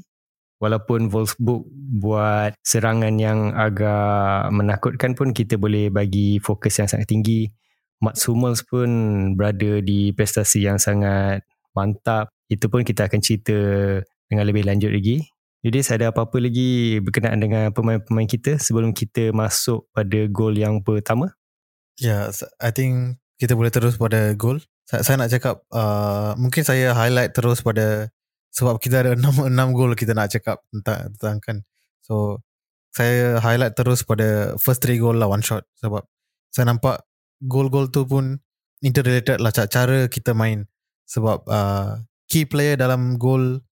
Walaupun 0.63 1.11
Wolfsburg 1.11 1.67
buat 1.99 2.55
serangan 2.63 3.19
yang 3.19 3.51
agak 3.51 4.47
menakutkan 4.55 5.19
pun 5.19 5.35
kita 5.35 5.59
boleh 5.59 5.91
bagi 5.91 6.39
fokus 6.39 6.79
yang 6.79 6.87
sangat 6.87 7.11
tinggi. 7.11 7.51
Mats 7.99 8.23
Hummels 8.31 8.63
pun 8.63 8.91
berada 9.35 9.83
di 9.83 10.15
prestasi 10.15 10.63
yang 10.63 10.79
sangat 10.79 11.43
mantap. 11.75 12.31
Itu 12.47 12.71
pun 12.71 12.87
kita 12.87 13.11
akan 13.11 13.19
cerita 13.19 13.59
dengan 14.31 14.47
lebih 14.47 14.63
lanjut 14.63 14.95
lagi 14.95 15.27
jadi 15.63 15.79
ada 15.95 16.11
apa-apa 16.11 16.43
lagi 16.43 16.99
berkenaan 16.99 17.39
dengan 17.39 17.71
pemain-pemain 17.71 18.27
kita 18.27 18.59
sebelum 18.59 18.91
kita 18.91 19.31
masuk 19.31 19.87
pada 19.95 20.27
gol 20.27 20.59
yang 20.59 20.83
pertama? 20.83 21.39
Ya, 22.03 22.27
yeah, 22.27 22.51
I 22.59 22.75
think 22.75 23.23
kita 23.39 23.55
boleh 23.55 23.71
terus 23.71 23.95
pada 23.95 24.35
gol. 24.35 24.59
Saya, 24.91 25.07
saya 25.07 25.17
nak 25.23 25.31
cakap 25.31 25.63
uh, 25.71 26.35
mungkin 26.35 26.67
saya 26.67 26.91
highlight 26.99 27.31
terus 27.31 27.63
pada 27.63 28.11
sebab 28.51 28.83
kita 28.83 29.07
ada 29.07 29.11
enam 29.15 29.35
enam 29.55 29.71
gol 29.71 29.95
kita 29.95 30.19
nak 30.19 30.35
cakap 30.35 30.67
tentang 30.75 31.15
tentang 31.15 31.37
kan. 31.39 31.57
So 32.03 32.43
saya 32.91 33.39
highlight 33.39 33.79
terus 33.79 34.03
pada 34.03 34.59
first 34.59 34.83
three 34.83 34.99
goal 34.99 35.15
lah 35.15 35.31
one 35.31 35.47
shot. 35.47 35.63
Sebab 35.79 36.03
saya 36.51 36.69
nampak 36.75 37.07
gol-gol 37.39 37.89
tu 37.89 38.03
pun 38.03 38.43
interrelated 38.83 39.39
lah 39.39 39.55
cara 39.55 40.11
kita 40.11 40.35
main. 40.35 40.67
Sebab 41.07 41.47
uh, 41.47 42.03
key 42.27 42.51
player 42.51 42.75
dalam 42.75 43.15
goal 43.15 43.63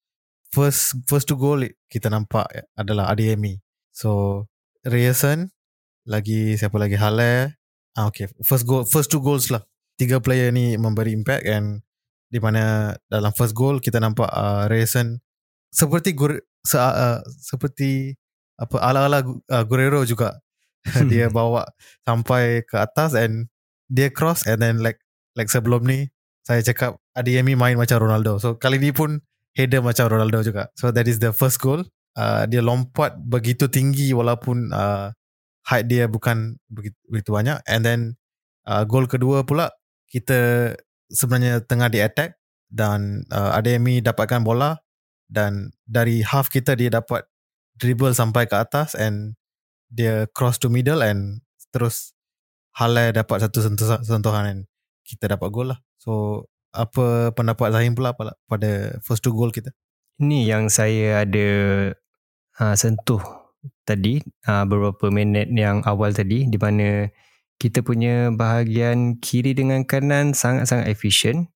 first 0.50 0.98
first 1.06 1.26
two 1.30 1.38
goal 1.38 1.62
kita 1.86 2.10
nampak 2.10 2.46
adalah 2.74 3.10
Adeyemi. 3.10 3.58
So 3.94 4.44
Reyerson 4.86 5.50
lagi 6.06 6.58
siapa 6.58 6.76
lagi? 6.78 6.98
Halle 6.98 7.56
ah 7.98 8.10
okay. 8.10 8.30
First 8.42 8.66
goal 8.66 8.82
first 8.86 9.10
two 9.10 9.22
goals 9.22 9.50
lah. 9.50 9.62
Tiga 9.98 10.18
player 10.18 10.50
ni 10.50 10.74
memberi 10.78 11.14
impact 11.14 11.46
and 11.46 11.82
di 12.30 12.38
mana 12.38 12.94
dalam 13.10 13.34
first 13.34 13.54
goal 13.54 13.82
kita 13.82 13.98
nampak 13.98 14.30
uh, 14.30 14.70
Rayson 14.70 15.18
seperti 15.70 16.14
gur, 16.14 16.38
se, 16.62 16.78
uh, 16.78 17.22
seperti 17.38 18.14
apa 18.58 18.76
ala-ala 18.78 19.22
uh, 19.26 19.64
Guerrero 19.66 20.02
juga. 20.06 20.38
Dia 21.12 21.28
bawa 21.28 21.68
sampai 22.08 22.64
ke 22.64 22.80
atas 22.80 23.12
and 23.12 23.52
dia 23.90 24.08
cross 24.08 24.46
and 24.46 24.62
then 24.62 24.80
like 24.80 25.02
like 25.34 25.50
sebelum 25.50 25.82
ni 25.82 26.08
saya 26.46 26.62
cakap 26.62 26.96
Adeyemi 27.12 27.58
main 27.58 27.76
macam 27.76 28.00
Ronaldo. 28.00 28.38
So 28.38 28.56
kali 28.56 28.78
ni 28.78 28.94
pun 28.94 29.20
header 29.54 29.82
macam 29.82 30.06
Ronaldo 30.06 30.46
juga. 30.46 30.70
So 30.78 30.94
that 30.94 31.06
is 31.06 31.18
the 31.18 31.34
first 31.34 31.58
goal. 31.58 31.82
Uh, 32.18 32.44
dia 32.50 32.60
lompat 32.60 33.16
begitu 33.22 33.70
tinggi 33.70 34.10
walaupun 34.10 34.74
uh, 34.74 35.14
height 35.66 35.86
dia 35.86 36.10
bukan 36.10 36.58
begitu, 36.70 36.98
begitu 37.06 37.30
banyak. 37.30 37.58
And 37.66 37.82
then 37.86 38.00
uh, 38.66 38.82
goal 38.86 39.06
kedua 39.06 39.46
pula 39.46 39.70
kita 40.10 40.74
sebenarnya 41.10 41.62
tengah 41.66 41.90
di 41.90 42.02
attack 42.02 42.38
dan 42.70 43.26
uh, 43.30 43.54
Ademi 43.54 44.02
dapatkan 44.02 44.42
bola 44.42 44.78
dan 45.30 45.74
dari 45.86 46.22
half 46.22 46.50
kita 46.50 46.74
dia 46.74 46.90
dapat 46.90 47.26
dribble 47.78 48.14
sampai 48.14 48.46
ke 48.50 48.58
atas 48.58 48.98
and 48.98 49.38
dia 49.90 50.26
cross 50.34 50.58
to 50.58 50.70
middle 50.70 51.02
and 51.02 51.42
terus 51.74 52.14
Halle 52.78 53.10
dapat 53.10 53.42
satu 53.42 53.66
sentuhan 54.06 54.44
and 54.46 54.60
kita 55.02 55.26
dapat 55.34 55.50
gol 55.50 55.74
lah. 55.74 55.82
So 55.98 56.46
apa 56.70 57.34
pendapat 57.34 57.74
Zahim 57.74 57.98
pula 57.98 58.14
pada 58.46 59.00
first 59.02 59.22
two 59.26 59.34
goal 59.34 59.50
kita? 59.50 59.74
Ini 60.20 60.46
yang 60.46 60.68
saya 60.68 61.24
ada 61.24 61.48
uh, 62.60 62.74
sentuh 62.76 63.22
tadi 63.84 64.20
uh, 64.46 64.64
beberapa 64.64 65.08
minit 65.08 65.50
yang 65.52 65.82
awal 65.84 66.12
tadi 66.14 66.46
di 66.48 66.58
mana 66.60 67.08
kita 67.60 67.84
punya 67.84 68.32
bahagian 68.32 69.20
kiri 69.20 69.52
dengan 69.52 69.84
kanan 69.84 70.32
sangat-sangat 70.32 70.88
efisien. 70.88 71.52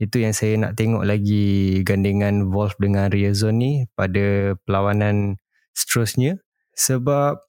Itu 0.00 0.20
yang 0.20 0.32
saya 0.32 0.56
nak 0.56 0.80
tengok 0.80 1.04
lagi 1.04 1.80
gandingan 1.84 2.52
Wolf 2.52 2.76
dengan 2.80 3.12
Riazon 3.12 3.60
ni 3.60 3.84
pada 3.92 4.56
perlawanan 4.64 5.36
seterusnya. 5.76 6.40
Sebab 6.76 7.40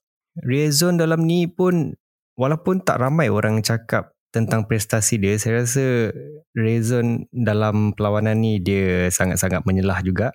Riazon 0.44 1.00
dalam 1.00 1.24
ni 1.24 1.48
pun 1.48 1.96
walaupun 2.36 2.84
tak 2.84 3.00
ramai 3.00 3.28
orang 3.28 3.60
cakap 3.64 4.11
tentang 4.32 4.64
prestasi 4.64 5.20
dia, 5.20 5.36
saya 5.36 5.62
rasa 5.62 6.10
Riazon 6.56 7.28
dalam 7.30 7.92
perlawanan 7.92 8.40
ni 8.40 8.58
dia 8.58 9.12
sangat-sangat 9.12 9.62
menyelah 9.68 10.00
juga. 10.00 10.32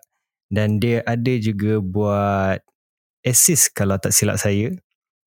Dan 0.48 0.80
dia 0.80 1.04
ada 1.04 1.34
juga 1.42 1.84
buat 1.84 2.64
assist 3.28 3.76
kalau 3.76 4.00
tak 4.00 4.16
silap 4.16 4.40
saya 4.40 4.72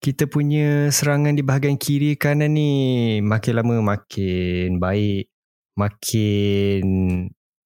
kita 0.00 0.24
punya 0.24 0.88
serangan 0.88 1.36
di 1.36 1.44
bahagian 1.44 1.76
kiri 1.76 2.16
kanan 2.16 2.56
ni 2.56 2.72
makin 3.20 3.60
lama 3.60 3.76
makin 3.84 4.80
baik 4.80 5.28
makin 5.76 6.84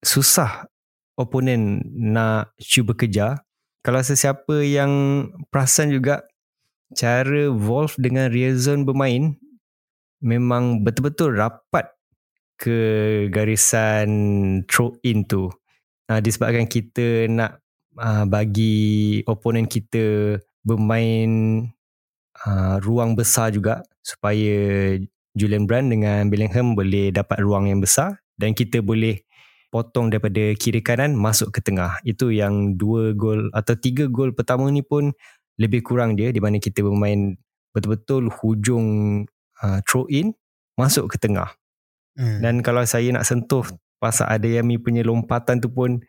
susah 0.02 0.66
oponen 1.14 1.78
nak 1.94 2.50
cuba 2.58 2.98
kejar 2.98 3.46
kalau 3.86 4.02
sesiapa 4.02 4.66
yang 4.66 4.90
perasan 5.54 5.94
juga 5.94 6.26
cara 6.98 7.54
Wolf 7.54 7.94
dengan 8.02 8.26
Riazon 8.34 8.82
bermain 8.82 9.38
memang 10.24 10.80
betul-betul 10.80 11.36
rapat 11.36 11.92
ke 12.56 12.78
garisan 13.28 14.08
throw 14.64 14.96
in 15.04 15.28
tu 15.28 15.52
uh, 16.08 16.20
disebabkan 16.24 16.64
kita 16.64 17.28
nak 17.28 17.60
uh, 18.00 18.24
bagi 18.24 19.20
oponen 19.28 19.68
kita 19.68 20.38
bermain 20.64 21.62
uh, 22.48 22.80
ruang 22.80 23.12
besar 23.12 23.52
juga 23.52 23.84
supaya 24.00 24.96
Julian 25.34 25.66
Brand 25.66 25.90
dengan 25.90 26.30
Bellingham 26.30 26.78
boleh 26.78 27.10
dapat 27.10 27.42
ruang 27.42 27.68
yang 27.68 27.82
besar 27.82 28.22
dan 28.38 28.54
kita 28.54 28.80
boleh 28.80 29.20
potong 29.74 30.06
daripada 30.06 30.54
kiri 30.54 30.78
kanan 30.78 31.18
masuk 31.18 31.50
ke 31.50 31.58
tengah. 31.58 31.98
Itu 32.06 32.30
yang 32.30 32.78
dua 32.78 33.10
gol 33.18 33.50
atau 33.50 33.74
tiga 33.74 34.06
gol 34.06 34.30
pertama 34.30 34.70
ni 34.70 34.86
pun 34.86 35.10
lebih 35.58 35.82
kurang 35.82 36.14
dia 36.14 36.30
di 36.30 36.38
mana 36.38 36.62
kita 36.62 36.86
bermain 36.86 37.34
betul-betul 37.74 38.30
hujung 38.30 38.86
uh, 39.64 39.80
throw 39.88 40.04
in 40.12 40.36
masuk 40.76 41.08
ke 41.08 41.16
tengah. 41.16 41.56
Hmm. 42.14 42.44
Dan 42.44 42.60
kalau 42.60 42.84
saya 42.84 43.08
nak 43.10 43.24
sentuh 43.24 43.64
pasal 43.98 44.28
Adeyemi 44.28 44.76
punya 44.76 45.00
lompatan 45.00 45.64
tu 45.64 45.72
pun 45.72 46.04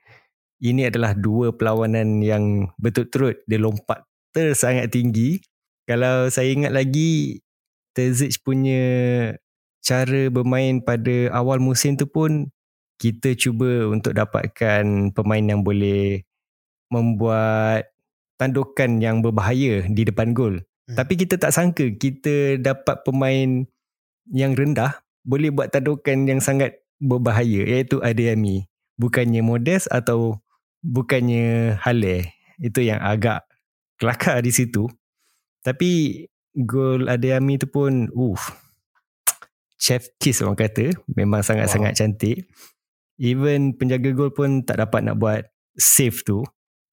ini 0.60 0.92
adalah 0.92 1.16
dua 1.16 1.56
perlawanan 1.56 2.20
yang 2.20 2.68
betul-betul 2.76 3.40
dia 3.48 3.60
lompat 3.60 4.04
tersangat 4.36 4.92
tinggi 4.92 5.40
kalau 5.88 6.28
saya 6.28 6.52
ingat 6.52 6.76
lagi 6.76 7.40
Terzic 7.96 8.44
punya 8.44 8.84
cara 9.80 10.28
bermain 10.28 10.84
pada 10.84 11.32
awal 11.32 11.64
musim 11.64 11.96
tu 11.96 12.04
pun 12.04 12.52
kita 13.00 13.38
cuba 13.40 13.88
untuk 13.88 14.12
dapatkan 14.12 15.16
pemain 15.16 15.46
yang 15.46 15.64
boleh 15.64 16.28
membuat 16.92 17.88
tandukan 18.36 19.00
yang 19.00 19.24
berbahaya 19.24 19.88
di 19.88 20.04
depan 20.04 20.36
gol. 20.36 20.60
Hmm. 20.86 20.96
Tapi 21.02 21.14
kita 21.18 21.42
tak 21.42 21.50
sangka 21.54 21.90
kita 21.98 22.62
dapat 22.62 23.02
pemain 23.02 23.66
yang 24.30 24.54
rendah 24.54 25.02
boleh 25.26 25.50
buat 25.50 25.74
tadukan 25.74 26.30
yang 26.30 26.38
sangat 26.38 26.86
berbahaya 27.02 27.66
iaitu 27.66 28.00
Adeyemi. 28.06 28.70
Bukannya 28.96 29.42
modest 29.42 29.90
atau 29.92 30.40
bukannya 30.86 31.76
Hale. 31.82 32.32
Itu 32.62 32.86
yang 32.86 33.02
agak 33.02 33.44
kelakar 34.00 34.40
di 34.46 34.54
situ. 34.54 34.88
Tapi 35.66 36.24
gol 36.54 37.10
Adeyemi 37.10 37.58
tu 37.58 37.68
pun 37.68 38.08
uff. 38.14 38.54
Chef 39.76 40.08
kiss 40.22 40.46
orang 40.46 40.56
kata. 40.56 40.94
Memang 41.18 41.42
sangat-sangat 41.42 41.98
wow. 41.98 42.00
cantik. 42.00 42.46
Even 43.18 43.76
penjaga 43.76 44.14
gol 44.14 44.32
pun 44.32 44.64
tak 44.64 44.80
dapat 44.80 45.04
nak 45.04 45.18
buat 45.20 45.42
save 45.76 46.22
tu. 46.24 46.46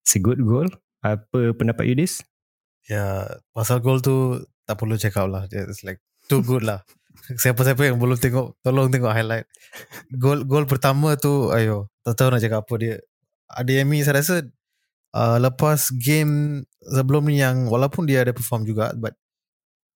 It's 0.03 0.19
a 0.19 0.21
good 0.25 0.43
goal. 0.43 0.67
Apa 1.05 1.55
pendapat 1.55 1.87
you 1.87 1.95
this? 1.95 2.25
Ya, 2.91 3.39
pasal 3.55 3.79
gol 3.79 4.03
tu 4.03 4.43
tak 4.67 4.79
perlu 4.79 4.99
check 4.99 5.15
out 5.19 5.31
lah. 5.31 5.47
It's 5.51 5.87
like 5.87 6.03
too 6.27 6.43
good 6.43 6.67
lah. 6.67 6.83
Siapa-siapa 7.39 7.87
yang 7.87 8.03
belum 8.03 8.19
tengok, 8.19 8.59
tolong 8.65 8.91
tengok 8.91 9.13
highlight. 9.15 9.47
Gol 10.17 10.43
gol 10.49 10.67
pertama 10.67 11.15
tu, 11.15 11.53
ayo, 11.55 11.93
tak 12.03 12.19
tahu 12.19 12.29
nak 12.35 12.43
cakap 12.43 12.67
apa 12.67 12.75
dia. 12.81 12.95
Ademi 13.53 14.01
saya 14.03 14.19
rasa 14.19 14.37
uh, 15.15 15.39
lepas 15.39 15.93
game 15.95 16.65
sebelum 16.83 17.29
ni 17.29 17.39
yang 17.45 17.69
walaupun 17.69 18.09
dia 18.09 18.25
ada 18.27 18.35
perform 18.35 18.67
juga, 18.67 18.91
but 18.97 19.15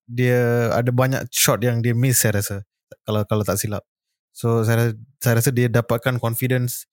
dia 0.07 0.71
ada 0.71 0.95
banyak 0.95 1.27
shot 1.35 1.59
yang 1.67 1.83
dia 1.83 1.97
miss 1.97 2.23
saya 2.23 2.39
rasa. 2.39 2.57
Kalau 3.03 3.27
kalau 3.27 3.43
tak 3.43 3.59
silap. 3.59 3.83
So 4.31 4.63
saya 4.63 4.95
saya 5.19 5.41
rasa 5.43 5.51
dia 5.51 5.67
dapatkan 5.67 6.23
confidence 6.23 6.87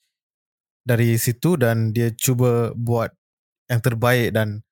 dari 0.88 1.19
situ 1.21 1.59
dan 1.59 1.93
dia 1.93 2.09
cuba 2.15 2.73
buat 2.73 3.13
yang 3.69 3.79
terbaik 3.83 4.33
dan 4.33 4.65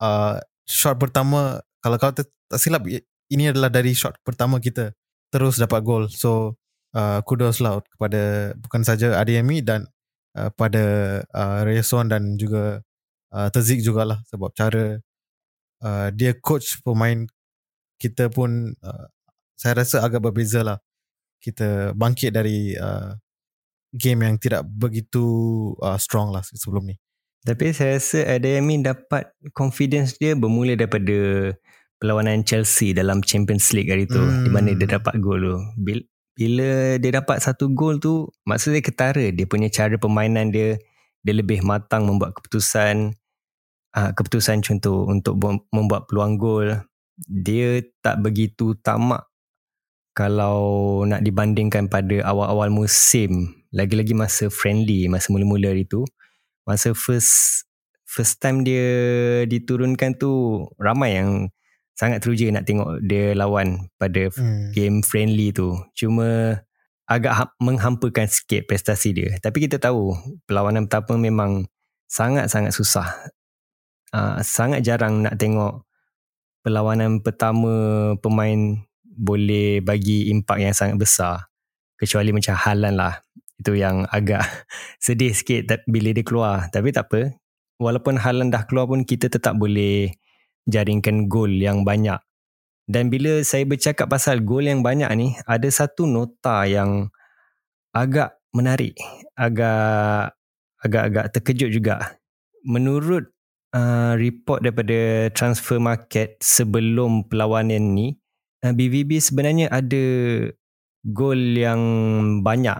uh, 0.00 0.40
shot 0.66 0.98
pertama 0.98 1.62
kalau 1.80 1.96
kau 2.02 2.10
tak, 2.10 2.26
silap 2.58 2.82
ini 3.30 3.44
adalah 3.50 3.70
dari 3.70 3.94
shot 3.94 4.18
pertama 4.26 4.58
kita 4.58 4.92
terus 5.30 5.58
dapat 5.58 5.80
gol. 5.86 6.10
So 6.10 6.58
uh, 6.94 7.22
kudos 7.22 7.62
lah 7.62 7.82
kepada 7.82 8.54
bukan 8.58 8.82
saja 8.82 9.18
ADMI 9.22 9.62
dan 9.62 9.86
uh, 10.38 10.50
pada 10.54 10.84
uh, 11.30 11.60
Reson 11.66 12.10
dan 12.10 12.34
juga 12.38 12.82
uh, 13.34 13.48
Tezik 13.50 13.82
jugalah 13.82 14.22
sebab 14.30 14.50
cara 14.54 14.98
uh, 15.82 16.08
dia 16.14 16.34
coach 16.38 16.82
pemain 16.82 17.26
kita 17.96 18.28
pun 18.28 18.76
uh, 18.84 19.06
saya 19.56 19.82
rasa 19.82 20.04
agak 20.04 20.20
berbeza 20.20 20.60
lah. 20.60 20.78
Kita 21.40 21.94
bangkit 21.94 22.34
dari 22.34 22.74
uh, 22.74 23.14
game 23.94 24.26
yang 24.26 24.36
tidak 24.36 24.66
begitu 24.66 25.24
uh, 25.78 25.96
strong 26.00 26.34
lah 26.34 26.42
sebelum 26.42 26.90
ni 26.90 26.96
tapi 27.46 27.70
saya 27.70 28.02
rasa 28.02 28.26
Adeyemi 28.26 28.82
dapat 28.82 29.30
confidence 29.54 30.18
dia 30.18 30.34
bermula 30.34 30.74
daripada 30.74 31.54
perlawanan 32.02 32.42
Chelsea 32.42 32.90
dalam 32.90 33.22
Champions 33.22 33.70
League 33.70 33.86
hari 33.86 34.10
tu 34.10 34.18
hmm. 34.18 34.44
di 34.44 34.50
mana 34.50 34.74
dia 34.74 34.98
dapat 34.98 35.14
gol 35.22 35.38
tu. 35.38 35.56
Bila, 35.78 36.02
bila 36.34 36.70
dia 36.98 37.10
dapat 37.22 37.38
satu 37.38 37.70
gol 37.70 38.02
tu 38.02 38.26
maksudnya 38.44 38.82
ketara 38.82 39.30
dia 39.30 39.46
punya 39.46 39.70
cara 39.70 39.94
permainan 39.94 40.50
dia 40.50 40.76
dia 41.22 41.34
lebih 41.34 41.62
matang 41.62 42.04
membuat 42.10 42.34
keputusan 42.34 43.14
uh, 43.94 44.10
keputusan 44.12 44.60
contoh 44.66 45.06
untuk 45.06 45.38
membuat 45.70 46.10
peluang 46.10 46.36
gol 46.36 46.68
dia 47.24 47.80
tak 48.04 48.20
begitu 48.20 48.76
tamak 48.82 49.24
kalau 50.12 51.00
nak 51.08 51.24
dibandingkan 51.24 51.88
pada 51.88 52.20
awal-awal 52.28 52.68
musim 52.68 53.56
lagi-lagi 53.72 54.12
masa 54.12 54.52
friendly 54.52 55.08
masa 55.08 55.32
mula-mula 55.32 55.72
hari 55.72 55.88
tu 55.88 56.04
masa 56.66 56.92
first 56.92 57.64
first 58.04 58.42
time 58.42 58.66
dia 58.66 58.84
diturunkan 59.46 60.18
tu 60.18 60.64
ramai 60.82 61.16
yang 61.16 61.48
sangat 61.96 62.20
teruja 62.20 62.52
nak 62.52 62.68
tengok 62.68 63.00
dia 63.06 63.32
lawan 63.32 63.88
pada 63.96 64.28
hmm. 64.28 64.76
game 64.76 65.00
friendly 65.00 65.54
tu. 65.54 65.72
Cuma 65.96 66.60
agak 67.08 67.32
ha-, 67.32 67.54
menghampakan 67.62 68.28
sikit 68.28 68.68
prestasi 68.68 69.16
dia. 69.16 69.30
Tapi 69.40 69.64
kita 69.64 69.80
tahu 69.80 70.12
perlawanan 70.44 70.90
pertama 70.90 71.16
memang 71.16 71.64
sangat-sangat 72.10 72.76
susah. 72.76 73.08
Uh, 74.12 74.38
sangat 74.44 74.84
jarang 74.84 75.24
nak 75.24 75.40
tengok 75.40 75.82
perlawanan 76.62 77.24
pertama 77.24 78.14
pemain 78.20 78.76
boleh 79.02 79.80
bagi 79.80 80.28
impak 80.28 80.60
yang 80.60 80.76
sangat 80.76 81.00
besar. 81.00 81.48
Kecuali 81.96 82.28
macam 82.28 82.52
Halan 82.52 82.92
lah 82.92 83.24
itu 83.60 83.72
yang 83.76 84.04
agak 84.12 84.44
sedih 85.04 85.32
sikit 85.32 85.84
bila 85.88 86.12
dia 86.12 86.24
keluar. 86.24 86.56
Tapi 86.68 86.92
tak 86.92 87.12
apa. 87.12 87.36
Walaupun 87.76 88.16
Haaland 88.16 88.56
dah 88.56 88.64
keluar 88.64 88.88
pun 88.88 89.04
kita 89.04 89.28
tetap 89.28 89.56
boleh 89.60 90.16
jaringkan 90.64 91.28
gol 91.28 91.52
yang 91.52 91.84
banyak. 91.84 92.16
Dan 92.86 93.10
bila 93.10 93.42
saya 93.42 93.66
bercakap 93.66 94.06
pasal 94.06 94.46
gol 94.46 94.64
yang 94.64 94.80
banyak 94.80 95.10
ni 95.18 95.34
ada 95.44 95.66
satu 95.66 96.06
nota 96.06 96.64
yang 96.70 97.10
agak 97.90 98.38
menarik 98.54 98.94
agak 99.34 100.32
agak-agak 100.80 101.26
terkejut 101.34 101.70
juga. 101.74 101.96
Menurut 102.62 103.28
uh, 103.74 104.14
report 104.14 104.62
daripada 104.62 105.28
transfer 105.34 105.82
market 105.82 106.38
sebelum 106.40 107.26
perlawanan 107.26 107.92
ni 107.92 108.16
uh, 108.62 108.72
BVB 108.72 109.18
sebenarnya 109.18 109.66
ada 109.68 110.04
gol 111.06 111.38
yang 111.58 111.80
banyak 112.42 112.78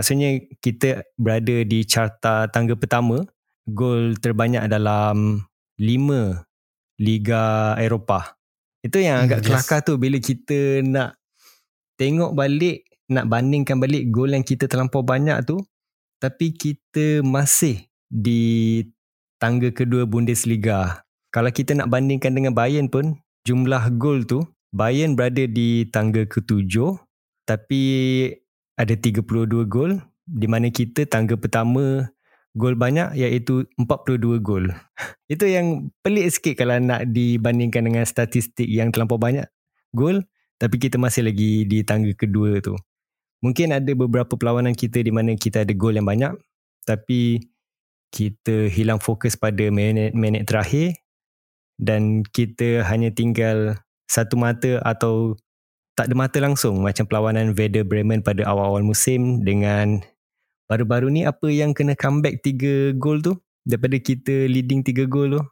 Maksudnya 0.00 0.40
kita 0.64 1.04
berada 1.20 1.60
di 1.60 1.84
carta 1.84 2.48
tangga 2.48 2.72
pertama, 2.72 3.20
gol 3.68 4.16
terbanyak 4.16 4.64
dalam 4.72 5.44
lima 5.76 6.40
Liga 6.96 7.76
Eropah. 7.76 8.32
Itu 8.80 8.96
yang 8.96 9.28
agak 9.28 9.44
hmm, 9.44 9.46
kelakar 9.52 9.84
tu 9.84 10.00
bila 10.00 10.16
kita 10.16 10.80
nak 10.80 11.20
tengok 12.00 12.32
balik, 12.32 12.88
nak 13.12 13.28
bandingkan 13.28 13.76
balik 13.76 14.08
gol 14.08 14.32
yang 14.32 14.40
kita 14.40 14.64
terlampau 14.64 15.04
banyak 15.04 15.36
tu, 15.44 15.60
tapi 16.16 16.56
kita 16.56 17.20
masih 17.20 17.84
di 18.08 18.80
tangga 19.36 19.68
kedua 19.68 20.08
Bundesliga. 20.08 21.04
Kalau 21.28 21.52
kita 21.52 21.76
nak 21.76 21.92
bandingkan 21.92 22.32
dengan 22.32 22.56
Bayern 22.56 22.88
pun, 22.88 23.20
jumlah 23.44 24.00
gol 24.00 24.24
tu, 24.24 24.48
Bayern 24.72 25.12
berada 25.12 25.44
di 25.44 25.84
tangga 25.92 26.24
ketujuh, 26.24 26.96
tapi 27.44 27.82
ada 28.80 28.96
32 28.96 29.68
gol 29.68 30.00
di 30.24 30.48
mana 30.48 30.72
kita 30.72 31.04
tangga 31.04 31.36
pertama 31.36 32.08
gol 32.56 32.74
banyak 32.74 33.12
iaitu 33.12 33.68
42 33.76 34.40
gol. 34.40 34.72
Itu 35.32 35.44
yang 35.44 35.92
pelik 36.00 36.32
sikit 36.32 36.64
kalau 36.64 36.80
nak 36.80 37.12
dibandingkan 37.12 37.84
dengan 37.84 38.04
statistik 38.08 38.66
yang 38.66 38.88
terlampau 38.88 39.20
banyak 39.20 39.44
gol 39.92 40.24
tapi 40.56 40.76
kita 40.80 40.96
masih 40.96 41.28
lagi 41.28 41.68
di 41.68 41.84
tangga 41.84 42.16
kedua 42.16 42.60
tu. 42.64 42.72
Mungkin 43.40 43.72
ada 43.72 43.92
beberapa 43.96 44.36
perlawanan 44.36 44.76
kita 44.76 45.00
di 45.00 45.12
mana 45.12 45.36
kita 45.36 45.64
ada 45.64 45.72
gol 45.76 45.96
yang 45.96 46.08
banyak 46.08 46.32
tapi 46.88 47.40
kita 48.10 48.66
hilang 48.72 48.98
fokus 48.98 49.38
pada 49.38 49.70
minit-minit 49.70 50.48
terakhir 50.48 50.98
dan 51.80 52.26
kita 52.26 52.84
hanya 52.84 53.08
tinggal 53.14 53.78
satu 54.10 54.34
mata 54.34 54.82
atau 54.82 55.38
tak 56.00 56.08
ada 56.08 56.16
mata 56.16 56.40
langsung 56.40 56.80
macam 56.80 57.04
perlawanan 57.04 57.52
Werder 57.52 57.84
Bremen 57.84 58.24
pada 58.24 58.48
awal-awal 58.48 58.80
musim 58.80 59.44
dengan 59.44 60.00
baru-baru 60.64 61.12
ni 61.12 61.28
apa 61.28 61.52
yang 61.52 61.76
kena 61.76 61.92
comeback 61.92 62.40
3 62.40 62.96
gol 62.96 63.20
tu 63.20 63.36
daripada 63.68 64.00
kita 64.00 64.48
leading 64.48 64.80
3 64.80 65.04
gol 65.04 65.36
tu. 65.36 65.42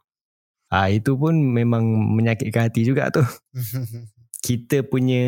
Ah 0.73 0.89
ha, 0.89 0.89
itu 0.89 1.13
pun 1.13 1.37
memang 1.37 1.85
menyakitkan 2.17 2.65
hati 2.65 2.81
juga 2.81 3.13
tu. 3.13 3.21
kita 4.49 4.81
punya 4.81 5.21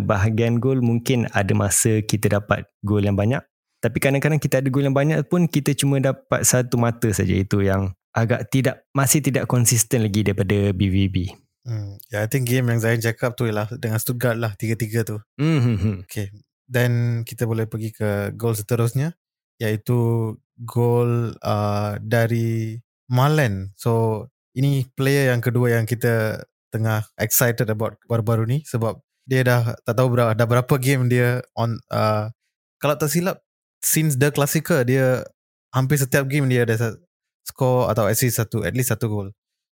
bahagian 0.00 0.56
gol 0.56 0.80
mungkin 0.80 1.28
ada 1.36 1.52
masa 1.52 2.00
kita 2.00 2.40
dapat 2.40 2.64
gol 2.80 3.04
yang 3.04 3.20
banyak 3.20 3.44
tapi 3.84 3.98
kadang-kadang 4.00 4.40
kita 4.40 4.64
ada 4.64 4.72
gol 4.72 4.88
yang 4.88 4.96
banyak 4.96 5.20
pun 5.28 5.50
kita 5.50 5.76
cuma 5.76 6.00
dapat 6.00 6.48
satu 6.48 6.80
mata 6.80 7.12
saja 7.12 7.36
itu 7.36 7.60
yang 7.60 7.92
agak 8.14 8.48
tidak 8.48 8.86
masih 8.94 9.18
tidak 9.18 9.50
konsisten 9.50 10.06
lagi 10.06 10.22
daripada 10.22 10.70
BVB. 10.70 11.41
Hmm. 11.62 11.94
Ya, 12.10 12.26
I 12.26 12.28
think 12.28 12.50
game 12.50 12.66
yang 12.70 12.82
Zain 12.82 12.98
cakap 12.98 13.38
tu 13.38 13.46
ialah 13.46 13.70
dengan 13.78 14.02
Stuttgart 14.02 14.34
lah, 14.34 14.58
tiga-tiga 14.58 15.06
tu. 15.06 15.16
Mm-hmm. 15.38 16.06
Okay. 16.10 16.34
Then 16.66 17.22
kita 17.22 17.46
boleh 17.46 17.70
pergi 17.70 17.94
ke 17.94 18.34
gol 18.34 18.58
seterusnya, 18.58 19.14
iaitu 19.62 20.34
gol 20.58 21.38
uh, 21.38 21.98
dari 22.02 22.82
Malen. 23.06 23.70
So, 23.78 24.26
ini 24.58 24.90
player 24.98 25.30
yang 25.30 25.40
kedua 25.40 25.78
yang 25.78 25.86
kita 25.86 26.44
tengah 26.72 27.04
excited 27.20 27.68
about 27.68 28.00
baru-baru 28.08 28.48
ni 28.48 28.58
sebab 28.64 28.96
dia 29.28 29.44
dah 29.44 29.76
tak 29.84 29.94
tahu 29.94 30.08
berapa, 30.16 30.32
dah 30.32 30.46
berapa 30.48 30.74
game 30.80 31.06
dia 31.06 31.44
on 31.52 31.76
uh, 31.92 32.32
kalau 32.80 32.96
tak 32.96 33.12
silap 33.12 33.44
since 33.84 34.16
the 34.16 34.32
classical 34.32 34.80
dia 34.82 35.22
hampir 35.70 36.00
setiap 36.00 36.24
game 36.26 36.48
dia 36.48 36.64
ada 36.64 36.96
score 37.44 37.92
atau 37.92 38.08
assist 38.08 38.40
satu 38.40 38.64
at 38.64 38.72
least 38.72 38.90
satu 38.90 39.06
gol 39.12 39.28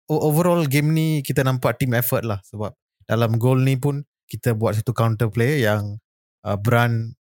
overall 0.09 0.65
game 0.69 0.93
ni 0.93 1.25
kita 1.25 1.41
nampak 1.45 1.81
team 1.81 1.97
effort 1.97 2.25
lah 2.25 2.41
sebab 2.45 2.73
dalam 3.09 3.37
goal 3.41 3.61
ni 3.61 3.77
pun 3.77 4.05
kita 4.29 4.57
buat 4.57 4.77
satu 4.77 4.93
counter 4.97 5.29
play 5.29 5.65
yang 5.65 6.01
uh, 6.45 6.57
Brand 6.57 7.17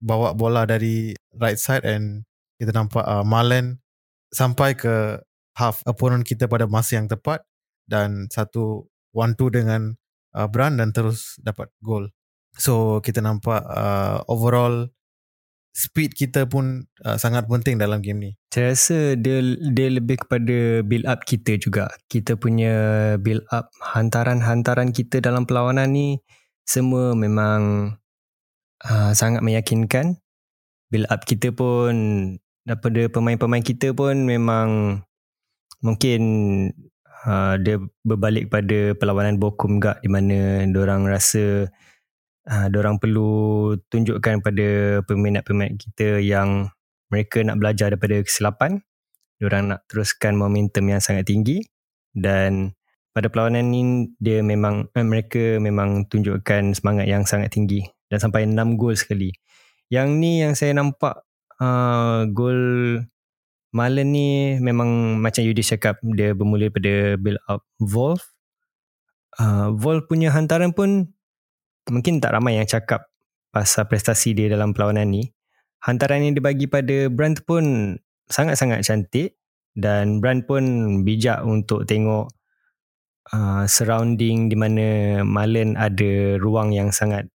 bawa 0.00 0.32
bola 0.32 0.64
dari 0.64 1.12
right 1.36 1.60
side 1.60 1.84
and 1.84 2.24
kita 2.56 2.72
nampak 2.72 3.04
uh, 3.04 3.24
Malen 3.24 3.80
sampai 4.32 4.76
ke 4.76 5.20
half 5.56 5.84
opponent 5.84 6.24
kita 6.24 6.48
pada 6.48 6.64
masa 6.64 6.96
yang 6.96 7.08
tepat 7.08 7.44
dan 7.84 8.28
satu 8.32 8.88
one 9.12 9.36
two 9.36 9.52
dengan 9.52 9.96
uh, 10.32 10.48
Brand 10.48 10.80
dan 10.80 10.92
terus 10.94 11.36
dapat 11.40 11.68
gol. 11.84 12.08
So 12.56 13.04
kita 13.04 13.20
nampak 13.20 13.62
uh, 13.64 14.24
overall 14.26 14.88
speed 15.70 16.18
kita 16.18 16.46
pun 16.50 16.90
uh, 17.06 17.16
sangat 17.16 17.46
penting 17.46 17.78
dalam 17.78 18.02
game 18.02 18.18
ni. 18.18 18.30
Saya 18.50 18.74
rasa 18.74 18.98
dia 19.14 19.38
dia 19.70 19.88
lebih 19.88 20.26
kepada 20.26 20.82
build 20.82 21.06
up 21.06 21.22
kita 21.24 21.56
juga. 21.56 21.88
Kita 22.10 22.34
punya 22.34 22.74
build 23.22 23.46
up 23.54 23.70
hantaran-hantaran 23.80 24.90
kita 24.90 25.22
dalam 25.22 25.46
perlawanan 25.46 25.94
ni 25.94 26.18
semua 26.66 27.14
memang 27.14 27.94
uh, 28.86 29.12
sangat 29.14 29.42
meyakinkan. 29.46 30.18
Build 30.90 31.06
up 31.06 31.22
kita 31.22 31.54
pun 31.54 31.94
daripada 32.66 33.06
pemain-pemain 33.08 33.62
kita 33.62 33.94
pun 33.94 34.26
memang 34.26 35.00
mungkin 35.80 36.22
uh, 37.24 37.56
dia 37.62 37.80
berbalik 38.04 38.52
pada 38.52 38.92
perlawanan 38.98 39.40
Bokum 39.40 39.80
juga 39.80 39.96
di 40.02 40.08
mana 40.10 40.66
orang 40.76 41.08
rasa 41.08 41.70
uh, 42.48 42.66
orang 42.72 42.96
perlu 42.96 43.74
tunjukkan 43.90 44.40
pada 44.40 45.00
peminat-peminat 45.04 45.76
kita 45.76 46.22
yang 46.22 46.72
mereka 47.10 47.42
nak 47.42 47.58
belajar 47.58 47.92
daripada 47.92 48.22
kesilapan. 48.22 48.80
Orang 49.40 49.72
nak 49.72 49.88
teruskan 49.88 50.36
momentum 50.36 50.84
yang 50.88 51.00
sangat 51.00 51.28
tinggi. 51.28 51.64
Dan 52.12 52.76
pada 53.10 53.26
perlawanan 53.26 53.66
ni 53.72 54.12
dia 54.22 54.44
memang 54.44 54.86
eh, 54.94 55.06
mereka 55.06 55.58
memang 55.58 56.06
tunjukkan 56.06 56.78
semangat 56.78 57.10
yang 57.10 57.26
sangat 57.26 57.50
tinggi 57.50 57.82
dan 58.06 58.18
sampai 58.22 58.46
6 58.46 58.78
gol 58.78 58.94
sekali. 58.94 59.34
Yang 59.90 60.08
ni 60.18 60.32
yang 60.44 60.54
saya 60.54 60.74
nampak 60.76 61.26
uh, 61.58 62.26
gol 62.30 62.60
Malen 63.70 64.10
ni 64.10 64.58
memang 64.58 65.22
macam 65.22 65.46
Yudi 65.46 65.62
cakap 65.62 66.02
dia 66.02 66.34
bermula 66.34 66.66
daripada 66.66 67.14
build 67.14 67.38
up 67.46 67.62
Wolf. 67.78 68.34
Uh, 69.38 69.70
Wolf 69.78 70.10
punya 70.10 70.34
hantaran 70.34 70.74
pun 70.74 71.14
mungkin 71.88 72.20
tak 72.20 72.36
ramai 72.36 72.60
yang 72.60 72.68
cakap 72.68 73.08
pasal 73.54 73.88
prestasi 73.88 74.36
dia 74.36 74.52
dalam 74.52 74.76
perlawanan 74.76 75.08
ni. 75.08 75.32
Hantaran 75.80 76.20
yang 76.20 76.36
dibagi 76.36 76.68
pada 76.68 77.08
Brand 77.08 77.40
pun 77.48 77.96
sangat-sangat 78.28 78.84
cantik 78.84 79.40
dan 79.72 80.20
Brand 80.20 80.44
pun 80.44 80.64
bijak 81.06 81.40
untuk 81.42 81.88
tengok 81.88 82.28
uh, 83.32 83.64
surrounding 83.64 84.52
di 84.52 84.56
mana 84.58 84.86
Malen 85.24 85.80
ada 85.80 86.36
ruang 86.36 86.76
yang 86.76 86.92
sangat 86.92 87.26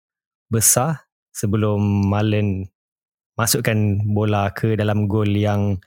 besar 0.53 1.09
sebelum 1.33 1.81
Malen 2.11 2.69
masukkan 3.35 4.05
bola 4.07 4.53
ke 4.55 4.79
dalam 4.79 5.11
gol 5.11 5.33
yang 5.33 5.81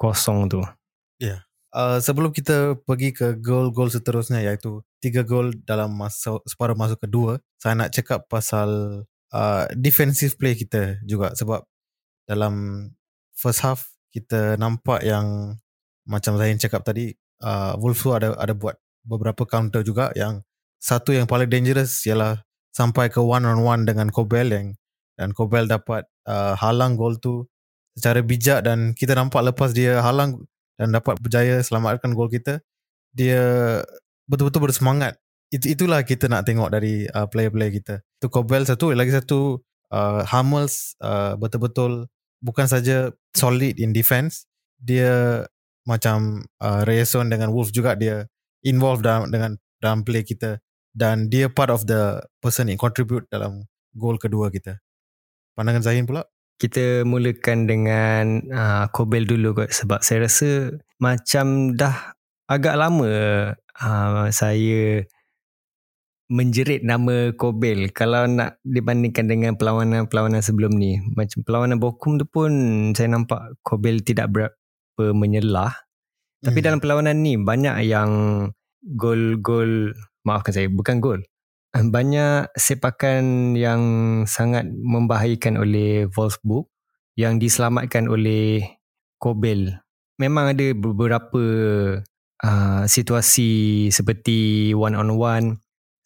kosong 0.00 0.50
tu. 0.50 0.64
Ya. 1.20 1.28
Yeah. 1.28 1.47
Uh, 1.78 2.02
sebelum 2.02 2.34
kita 2.34 2.74
pergi 2.82 3.14
ke 3.14 3.38
gol-gol 3.38 3.86
seterusnya 3.86 4.42
iaitu 4.42 4.82
tiga 4.98 5.22
gol 5.22 5.54
dalam 5.62 5.94
masa 5.94 6.42
separuh 6.42 6.74
masa 6.74 6.98
kedua, 6.98 7.38
saya 7.54 7.78
nak 7.78 7.94
cakap 7.94 8.26
pasal 8.26 8.68
uh, 9.30 9.64
defensive 9.78 10.34
play 10.34 10.58
kita 10.58 10.98
juga. 11.06 11.38
Sebab 11.38 11.62
dalam 12.26 12.54
first 13.38 13.62
half 13.62 13.94
kita 14.10 14.58
nampak 14.58 15.06
yang 15.06 15.54
macam 16.02 16.34
Zahin 16.34 16.58
cakap 16.58 16.82
tadi, 16.82 17.14
uh, 17.46 17.78
Wolves 17.78 18.02
ada 18.10 18.34
ada 18.34 18.58
buat 18.58 18.74
beberapa 19.06 19.46
counter 19.46 19.86
juga 19.86 20.10
yang 20.18 20.42
satu 20.82 21.14
yang 21.14 21.30
paling 21.30 21.46
dangerous 21.46 22.02
ialah 22.10 22.42
sampai 22.74 23.06
ke 23.06 23.22
one 23.22 23.46
on 23.46 23.62
one 23.62 23.82
dengan 23.86 24.10
Kobel 24.10 24.50
yang 24.50 24.66
dan 25.14 25.30
Kobel 25.30 25.70
dapat 25.70 26.10
uh, 26.26 26.58
halang 26.58 26.98
gol 26.98 27.22
tu 27.22 27.46
secara 27.94 28.18
bijak 28.22 28.66
dan 28.66 28.98
kita 28.98 29.14
nampak 29.14 29.46
lepas 29.46 29.70
dia 29.70 30.02
halang 30.02 30.42
dan 30.78 30.94
dapat 30.94 31.18
berjaya 31.18 31.58
selamatkan 31.60 32.14
gol 32.14 32.30
kita 32.30 32.62
dia 33.12 33.82
betul-betul 34.30 34.70
bersemangat. 34.70 35.18
It, 35.48 35.64
itulah 35.64 36.04
kita 36.04 36.28
nak 36.28 36.44
tengok 36.44 36.68
dari 36.70 37.08
uh, 37.08 37.24
player-player 37.24 37.72
kita. 37.80 37.94
Tu 38.20 38.28
Kobel 38.28 38.68
satu 38.68 38.92
lagi 38.92 39.10
satu 39.10 39.58
uh, 39.90 40.22
Hummels 40.28 40.94
uh, 41.00 41.34
betul-betul 41.40 42.06
bukan 42.44 42.68
saja 42.68 43.10
solid 43.34 43.80
in 43.82 43.90
defense 43.90 44.46
dia 44.78 45.42
macam 45.88 46.46
uh, 46.62 46.86
Rayson 46.86 47.32
dengan 47.32 47.50
Wolf 47.50 47.74
juga 47.74 47.98
dia 47.98 48.28
involved 48.62 49.02
dalam 49.02 49.32
dengan 49.32 49.56
dalam 49.82 50.04
play 50.06 50.22
kita 50.22 50.60
dan 50.94 51.32
dia 51.32 51.50
part 51.50 51.72
of 51.72 51.88
the 51.88 52.22
person 52.38 52.68
yang 52.70 52.78
contribute 52.78 53.26
dalam 53.32 53.66
gol 53.96 54.20
kedua 54.20 54.52
kita. 54.52 54.78
Pandangan 55.56 55.82
Zahin 55.82 56.06
pula 56.06 56.28
kita 56.58 57.06
mulakan 57.06 57.70
dengan 57.70 58.42
uh, 58.50 58.84
Kobel 58.90 59.24
dulu 59.24 59.62
kot 59.62 59.70
sebab 59.70 60.02
saya 60.02 60.26
rasa 60.26 60.74
macam 60.98 61.78
dah 61.78 62.18
agak 62.50 62.74
lama 62.74 63.10
uh, 63.54 64.26
saya 64.34 65.06
menjerit 66.28 66.84
nama 66.84 67.32
Kobel. 67.32 67.94
Kalau 67.94 68.28
nak 68.28 68.60
dibandingkan 68.66 69.30
dengan 69.30 69.56
perlawanan-perlawanan 69.56 70.44
sebelum 70.44 70.76
ni 70.76 71.00
macam 71.16 71.40
perlawanan 71.46 71.80
Bokum 71.80 72.20
tu 72.20 72.26
pun 72.28 72.52
saya 72.92 73.08
nampak 73.08 73.56
Kobel 73.64 74.04
tidak 74.04 74.28
berapa 74.34 75.04
menyelah. 75.14 75.72
Tapi 76.42 76.58
hmm. 76.60 76.66
dalam 76.66 76.78
perlawanan 76.82 77.16
ni 77.22 77.38
banyak 77.38 77.86
yang 77.86 78.10
gol-gol 78.82 79.94
maafkan 80.22 80.52
saya 80.54 80.68
bukan 80.70 81.00
gol 81.00 81.22
banyak 81.86 82.50
sepakan 82.58 83.54
yang 83.54 83.82
sangat 84.26 84.66
membahayakan 84.66 85.60
oleh 85.60 86.10
Wolfsburg 86.10 86.66
yang 87.18 87.42
diselamatkan 87.42 88.06
oleh 88.06 88.62
Kobel. 89.18 89.82
Memang 90.22 90.54
ada 90.54 90.66
beberapa 90.74 91.42
uh, 92.42 92.82
situasi 92.86 93.86
seperti 93.90 94.70
one 94.74 94.94
on 94.94 95.14
one, 95.18 95.46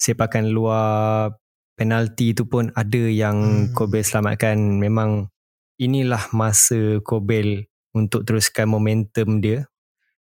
sepakan 0.00 0.48
luar 0.48 1.36
penalti 1.76 2.32
itu 2.32 2.48
pun 2.48 2.72
ada 2.72 3.02
yang 3.08 3.68
hmm. 3.68 3.76
Kobel 3.76 4.04
selamatkan. 4.04 4.56
Memang 4.56 5.28
inilah 5.76 6.32
masa 6.32 7.00
Kobel 7.04 7.68
untuk 7.92 8.24
teruskan 8.24 8.72
momentum 8.72 9.44
dia 9.44 9.68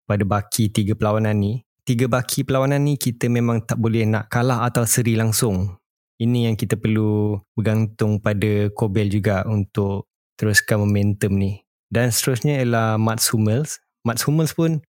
pada 0.07 0.23
baki 0.23 0.71
tiga 0.71 0.95
perlawanan 0.95 1.35
ni 1.35 1.66
tiga 1.87 2.11
baki 2.11 2.43
perlawanan 2.43 2.83
ni 2.83 2.99
kita 2.99 3.31
memang 3.31 3.63
tak 3.63 3.79
boleh 3.79 4.03
nak 4.03 4.27
kalah 4.27 4.67
atau 4.67 4.83
seri 4.83 5.15
langsung. 5.15 5.79
Ini 6.19 6.51
yang 6.51 6.59
kita 6.59 6.75
perlu 6.75 7.39
bergantung 7.55 8.19
pada 8.19 8.67
Kobel 8.75 9.07
juga 9.07 9.47
untuk 9.47 10.11
teruskan 10.35 10.83
momentum 10.83 11.39
ni. 11.39 11.63
Dan 11.87 12.11
seterusnya 12.11 12.59
ialah 12.59 12.99
Mats 12.99 13.31
Hummels. 13.31 13.79
Mats 14.03 14.27
Hummels 14.27 14.51
pun 14.51 14.83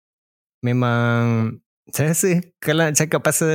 memang 0.66 1.54
saya 1.94 2.10
rasa 2.10 2.42
kalau 2.58 2.90
nak 2.90 2.98
cakap 2.98 3.22
pasal 3.22 3.54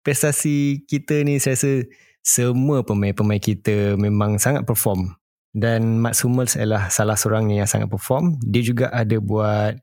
prestasi 0.00 0.88
kita 0.88 1.20
ni 1.20 1.36
saya 1.36 1.60
rasa 1.60 1.84
semua 2.24 2.80
pemain-pemain 2.80 3.42
kita 3.42 4.00
memang 4.00 4.40
sangat 4.40 4.64
perform. 4.64 5.20
Dan 5.52 6.00
Mats 6.00 6.24
Hummels 6.24 6.56
adalah 6.56 6.88
salah 6.88 7.18
seorang 7.18 7.52
yang 7.52 7.68
sangat 7.68 7.92
perform. 7.92 8.40
Dia 8.40 8.62
juga 8.64 8.88
ada 8.88 9.18
buat 9.20 9.76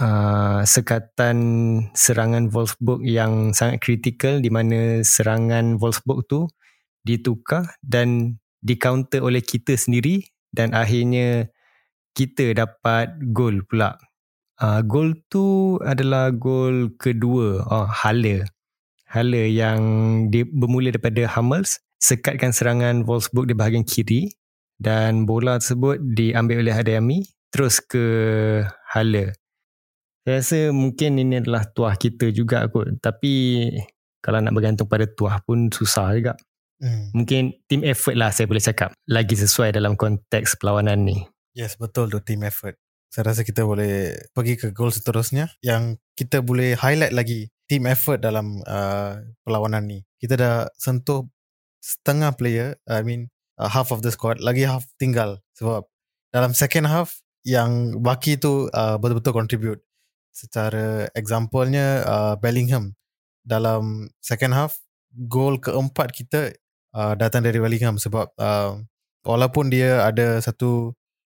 uh, 0.00 0.62
sekatan 0.64 1.36
serangan 1.92 2.48
Wolfsburg 2.48 3.04
yang 3.04 3.52
sangat 3.52 3.82
kritikal 3.82 4.40
di 4.40 4.48
mana 4.48 5.04
serangan 5.04 5.76
Wolfsburg 5.76 6.24
tu 6.30 6.48
ditukar 7.02 7.76
dan 7.82 8.38
di-counter 8.62 9.20
oleh 9.20 9.42
kita 9.42 9.74
sendiri 9.74 10.22
dan 10.54 10.72
akhirnya 10.72 11.50
kita 12.14 12.54
dapat 12.54 13.18
gol 13.34 13.66
pula. 13.66 13.98
Uh, 14.62 14.78
gol 14.86 15.18
tu 15.26 15.76
adalah 15.82 16.30
gol 16.30 16.94
kedua 16.94 17.66
oh, 17.66 17.88
Halle. 17.90 18.46
Halle 19.10 19.50
yang 19.50 19.80
di, 20.30 20.46
bermula 20.46 20.94
daripada 20.94 21.26
Hummels 21.36 21.82
sekatkan 21.98 22.54
serangan 22.54 23.02
Wolfsburg 23.04 23.50
di 23.50 23.56
bahagian 23.58 23.84
kiri 23.84 24.30
dan 24.78 25.26
bola 25.26 25.58
tersebut 25.58 26.00
diambil 26.14 26.62
oleh 26.62 26.74
Adeyemi 26.74 27.18
terus 27.50 27.82
ke 27.82 28.04
Halle. 28.94 29.41
Saya 30.22 30.38
rasa 30.38 30.58
mungkin 30.70 31.18
ini 31.18 31.42
adalah 31.42 31.66
tuah 31.66 31.98
kita 31.98 32.30
juga 32.30 32.70
kot. 32.70 33.02
Tapi 33.02 33.66
kalau 34.22 34.38
nak 34.38 34.54
bergantung 34.54 34.86
pada 34.86 35.02
tuah 35.10 35.42
pun 35.42 35.66
susah 35.66 36.14
juga. 36.14 36.38
Hmm. 36.78 37.10
Mungkin 37.10 37.66
team 37.66 37.82
effort 37.82 38.14
lah 38.14 38.30
saya 38.30 38.46
boleh 38.46 38.62
cakap. 38.62 38.94
Lagi 39.10 39.34
sesuai 39.34 39.74
dalam 39.74 39.98
konteks 39.98 40.62
perlawanan 40.62 41.02
ni. 41.02 41.26
Yes, 41.58 41.74
betul 41.74 42.06
tu 42.06 42.22
team 42.22 42.46
effort. 42.46 42.78
Saya 43.10 43.34
rasa 43.34 43.42
kita 43.42 43.66
boleh 43.66 44.14
pergi 44.30 44.54
ke 44.54 44.70
goal 44.70 44.94
seterusnya. 44.94 45.50
Yang 45.58 45.98
kita 46.14 46.38
boleh 46.38 46.78
highlight 46.78 47.10
lagi 47.10 47.50
team 47.66 47.90
effort 47.90 48.22
dalam 48.22 48.62
uh, 48.62 49.18
perlawanan 49.42 49.90
ni. 49.90 49.98
Kita 50.22 50.38
dah 50.38 50.70
sentuh 50.78 51.26
setengah 51.82 52.38
player. 52.38 52.78
I 52.86 53.02
mean 53.02 53.26
uh, 53.58 53.66
half 53.66 53.90
of 53.90 54.06
the 54.06 54.14
squad. 54.14 54.38
Lagi 54.38 54.70
half 54.70 54.86
tinggal. 55.02 55.42
Sebab 55.58 55.82
dalam 56.30 56.54
second 56.54 56.86
half 56.86 57.18
yang 57.42 57.98
baki 57.98 58.38
tu 58.38 58.70
uh, 58.70 59.02
betul-betul 59.02 59.34
contribute 59.34 59.82
secara 60.32 61.06
examplenya 61.12 62.02
uh, 62.08 62.34
Bellingham. 62.40 62.96
Dalam 63.44 64.08
second 64.22 64.54
half 64.56 64.80
gol 65.12 65.60
keempat 65.60 66.10
kita 66.16 66.56
uh, 66.96 67.14
datang 67.14 67.44
dari 67.44 67.60
Bellingham 67.60 68.00
sebab 68.00 68.32
uh, 68.40 68.80
walaupun 69.26 69.68
dia 69.68 70.02
ada 70.08 70.40
satu 70.40 70.96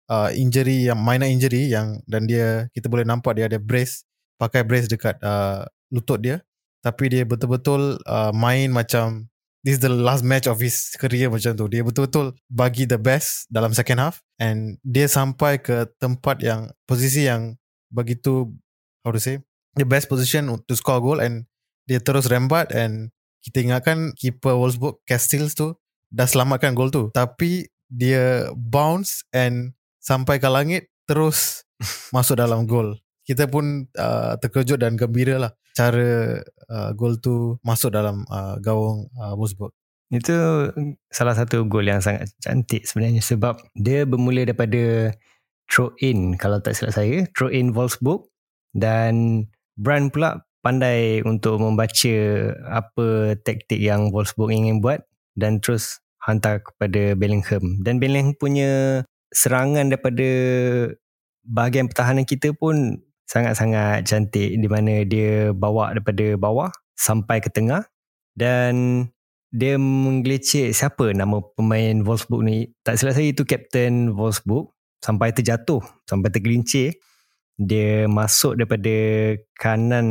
uh, 0.10 0.30
injury 0.34 0.88
yang 0.88 1.02
minor 1.02 1.28
injury 1.30 1.74
yang 1.74 2.00
dan 2.06 2.30
dia 2.30 2.70
kita 2.78 2.88
boleh 2.88 3.08
nampak 3.08 3.38
dia 3.38 3.50
ada 3.50 3.58
brace 3.58 4.06
pakai 4.38 4.62
brace 4.66 4.90
dekat 4.90 5.18
uh, 5.26 5.66
lutut 5.90 6.22
dia. 6.22 6.42
Tapi 6.84 7.08
dia 7.08 7.24
betul-betul 7.24 7.96
uh, 8.04 8.36
main 8.36 8.68
macam 8.68 9.32
this 9.64 9.80
is 9.80 9.82
the 9.82 9.88
last 9.88 10.20
match 10.28 10.52
of 10.52 10.60
his 10.60 10.92
career 11.00 11.32
macam 11.32 11.56
tu. 11.56 11.66
Dia 11.72 11.80
betul-betul 11.80 12.36
bagi 12.52 12.84
the 12.84 13.00
best 13.00 13.48
dalam 13.48 13.72
second 13.72 14.04
half 14.04 14.20
and 14.36 14.76
dia 14.84 15.08
sampai 15.08 15.64
ke 15.64 15.88
tempat 15.98 16.44
yang 16.44 16.68
posisi 16.84 17.24
yang 17.32 17.56
begitu 17.88 18.52
how 19.04 19.12
to 19.12 19.20
say 19.20 19.40
the 19.76 19.86
best 19.86 20.08
position 20.08 20.50
to 20.50 20.74
score 20.74 21.04
goal 21.04 21.20
and 21.20 21.46
dia 21.86 22.00
terus 22.00 22.32
rembat 22.32 22.72
and 22.72 23.12
kita 23.44 23.60
ingatkan 23.60 24.16
keeper 24.16 24.56
Wolfsburg 24.56 25.04
Castells 25.04 25.54
tu 25.54 25.76
dah 26.08 26.24
selamatkan 26.24 26.72
gol 26.72 26.90
tu. 26.90 27.12
Tapi 27.12 27.68
dia 27.92 28.48
bounce 28.56 29.28
and 29.36 29.76
sampai 30.00 30.40
ke 30.40 30.48
langit 30.48 30.88
terus 31.04 31.68
masuk 32.16 32.40
dalam 32.40 32.64
gol 32.64 33.04
kita 33.24 33.48
pun 33.48 33.88
uh, 33.96 34.36
terkejut 34.40 34.80
dan 34.80 35.00
gembira 35.00 35.40
lah 35.40 35.52
cara 35.74 36.44
uh, 36.70 36.92
gol 36.94 37.18
tu 37.18 37.58
masuk 37.64 37.90
dalam 37.90 38.28
uh, 38.30 38.60
gawang 38.60 39.10
uh, 39.18 39.34
Wolfsburg. 39.34 39.74
Itu 40.14 40.70
salah 41.10 41.34
satu 41.34 41.66
gol 41.66 41.90
yang 41.90 42.04
sangat 42.04 42.30
cantik 42.44 42.86
sebenarnya 42.86 43.24
sebab 43.24 43.58
dia 43.74 44.06
bermula 44.06 44.46
daripada 44.46 45.16
throw 45.72 45.90
in. 46.04 46.38
Kalau 46.38 46.62
tak 46.62 46.78
silap 46.78 46.94
saya 46.94 47.26
throw 47.34 47.50
in 47.50 47.74
Wolfsburg 47.74 48.28
dan 48.74 49.46
Brand 49.74 50.14
pula 50.14 50.46
pandai 50.62 51.26
untuk 51.26 51.60
membaca 51.60 52.16
apa 52.70 53.38
taktik 53.42 53.82
yang 53.82 54.14
Wolfsburg 54.14 54.54
ingin 54.54 54.80
buat 54.80 55.02
dan 55.34 55.60
terus 55.60 56.00
hantar 56.24 56.64
kepada 56.64 57.18
Bellingham. 57.18 57.84
Dan 57.84 58.00
Bellingham 58.00 58.38
punya 58.38 59.04
serangan 59.34 59.92
daripada 59.92 60.30
bahagian 61.44 61.92
pertahanan 61.92 62.24
kita 62.24 62.56
pun 62.56 63.02
sangat-sangat 63.28 64.08
cantik 64.08 64.56
di 64.56 64.68
mana 64.70 65.04
dia 65.04 65.52
bawa 65.52 65.92
daripada 65.92 66.38
bawah 66.40 66.72
sampai 66.96 67.44
ke 67.44 67.50
tengah 67.52 67.84
dan 68.38 69.06
dia 69.54 69.78
menggelecek 69.78 70.74
siapa 70.74 71.14
nama 71.14 71.38
pemain 71.54 72.02
Wolfsburg 72.02 72.42
ni. 72.42 72.58
Tak 72.82 72.98
silap 72.98 73.14
saya 73.14 73.30
itu 73.30 73.46
Captain 73.46 74.10
Wolfsburg. 74.16 74.74
Sampai 75.04 75.36
terjatuh 75.36 75.84
sampai 76.08 76.32
tergelincir 76.32 76.96
dia 77.58 78.10
masuk 78.10 78.58
daripada 78.58 78.96
kanan 79.58 80.08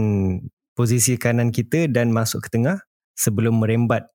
posisi 0.73 1.19
kanan 1.19 1.51
kita 1.51 1.91
dan 1.91 2.15
masuk 2.15 2.47
ke 2.47 2.59
tengah 2.59 2.81
sebelum 3.19 3.61
merembat 3.61 4.09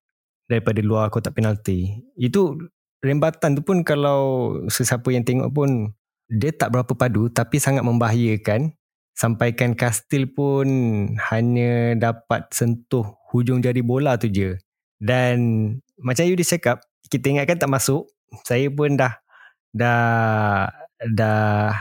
daripada 0.47 0.79
luar 0.81 1.11
kotak 1.11 1.35
penalti. 1.35 2.01
Itu 2.15 2.57
rembatan 3.03 3.59
tu 3.59 3.61
pun 3.61 3.83
kalau 3.83 4.53
sesiapa 4.71 5.05
yang 5.13 5.27
tengok 5.27 5.49
pun 5.53 5.69
dia 6.27 6.51
tak 6.51 6.75
berapa 6.75 6.91
padu 6.95 7.29
tapi 7.31 7.59
sangat 7.59 7.83
membahayakan. 7.83 8.73
Sampaikan 9.17 9.73
Kastil 9.73 10.29
pun 10.29 10.69
hanya 11.33 11.97
dapat 11.97 12.45
sentuh 12.53 13.17
hujung 13.33 13.65
jari 13.65 13.81
bola 13.81 14.13
tu 14.13 14.29
je. 14.29 14.61
Dan 15.01 15.37
macam 15.97 16.29
you 16.29 16.37
cakap, 16.37 16.85
kita 17.09 17.25
ingatkan 17.33 17.57
tak 17.57 17.69
masuk. 17.69 18.05
Saya 18.45 18.69
pun 18.69 18.93
dah 18.93 19.17
dah 19.73 20.69
dah 21.01 21.73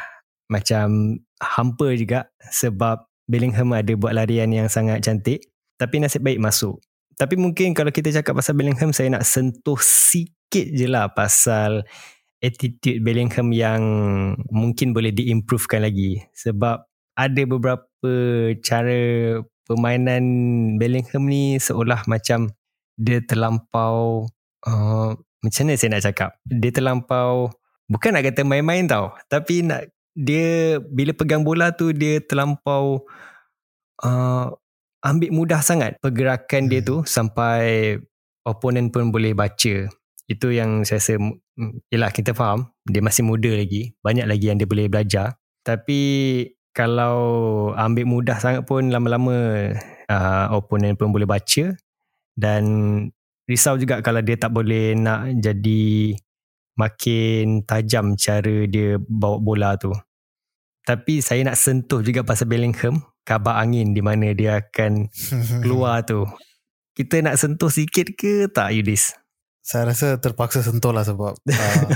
macam 0.48 1.18
hampa 1.40 1.92
juga 1.96 2.30
sebab 2.52 3.06
Bellingham 3.26 3.74
ada 3.74 3.92
buat 3.98 4.14
larian 4.14 4.50
yang 4.54 4.68
sangat 4.70 5.02
cantik 5.02 5.42
tapi 5.76 6.00
nasib 6.00 6.24
baik 6.24 6.40
masuk. 6.40 6.80
Tapi 7.16 7.36
mungkin 7.40 7.72
kalau 7.72 7.88
kita 7.88 8.12
cakap 8.12 8.36
pasal 8.36 8.56
Bellingham 8.56 8.92
saya 8.92 9.08
nak 9.08 9.24
sentuh 9.24 9.80
sikit 9.80 10.68
je 10.72 10.84
lah 10.84 11.08
pasal 11.12 11.84
attitude 12.44 13.00
Bellingham 13.00 13.50
yang 13.56 13.82
mungkin 14.52 14.92
boleh 14.92 15.10
diimprovekan 15.10 15.84
lagi 15.84 16.20
sebab 16.36 16.84
ada 17.16 17.42
beberapa 17.48 18.12
cara 18.60 19.00
permainan 19.64 20.24
Bellingham 20.76 21.24
ni 21.24 21.56
seolah 21.56 22.04
macam 22.04 22.52
dia 23.00 23.24
terlampau 23.24 24.28
uh, 24.68 25.16
macam 25.40 25.62
mana 25.64 25.80
saya 25.80 25.90
nak 25.96 26.04
cakap 26.04 26.30
dia 26.44 26.70
terlampau 26.72 27.48
bukan 27.88 28.12
nak 28.12 28.24
kata 28.28 28.44
main-main 28.44 28.84
tau 28.84 29.16
tapi 29.32 29.64
nak 29.64 29.88
dia 30.16 30.80
bila 30.80 31.12
pegang 31.12 31.44
bola 31.44 31.76
tu 31.76 31.92
dia 31.92 32.24
terlampau 32.24 33.04
uh, 34.00 34.48
ambil 35.04 35.30
mudah 35.30 35.60
sangat 35.60 36.00
pergerakan 36.00 36.66
hmm. 36.66 36.70
dia 36.72 36.80
tu 36.80 36.96
sampai 37.04 37.96
opponent 38.48 38.88
pun 38.88 39.12
boleh 39.12 39.36
baca. 39.36 39.86
Itu 40.26 40.50
yang 40.50 40.82
saya 40.82 40.98
rasa 40.98 41.14
yalah 41.92 42.10
kita 42.10 42.34
faham 42.34 42.72
dia 42.88 43.04
masih 43.04 43.22
muda 43.22 43.52
lagi, 43.52 43.94
banyak 44.00 44.26
lagi 44.26 44.50
yang 44.50 44.58
dia 44.58 44.66
boleh 44.66 44.88
belajar. 44.88 45.36
Tapi 45.62 46.00
kalau 46.72 47.16
ambil 47.76 48.04
mudah 48.08 48.36
sangat 48.40 48.64
pun 48.64 48.90
lama-lama 48.90 49.70
uh, 50.10 50.46
opponent 50.56 50.98
pun 50.98 51.12
boleh 51.12 51.28
baca 51.28 51.76
dan 52.36 52.62
risau 53.46 53.78
juga 53.78 54.02
kalau 54.02 54.20
dia 54.20 54.36
tak 54.36 54.50
boleh 54.52 54.92
nak 54.98 55.38
jadi 55.38 56.12
makin 56.76 57.64
tajam 57.64 58.14
cara 58.18 58.68
dia 58.68 59.00
bawa 59.00 59.40
bola 59.40 59.70
tu. 59.80 59.94
Tapi 60.86 61.18
saya 61.18 61.42
nak 61.42 61.58
sentuh 61.58 61.98
juga 61.98 62.22
pasal 62.22 62.46
Bellingham, 62.46 63.02
kabar 63.26 63.58
angin 63.58 63.90
di 63.90 63.98
mana 63.98 64.30
dia 64.30 64.62
akan 64.62 65.10
keluar 65.66 66.06
tu. 66.06 66.22
Kita 66.94 67.18
nak 67.26 67.42
sentuh 67.42 67.68
sikit 67.68 68.14
ke 68.14 68.46
tak 68.46 68.70
Yudis? 68.70 69.18
Saya 69.66 69.90
rasa 69.90 70.14
terpaksa 70.22 70.62
sentuh 70.62 70.94
lah 70.94 71.02
sebab 71.02 71.34
uh, 71.50 71.90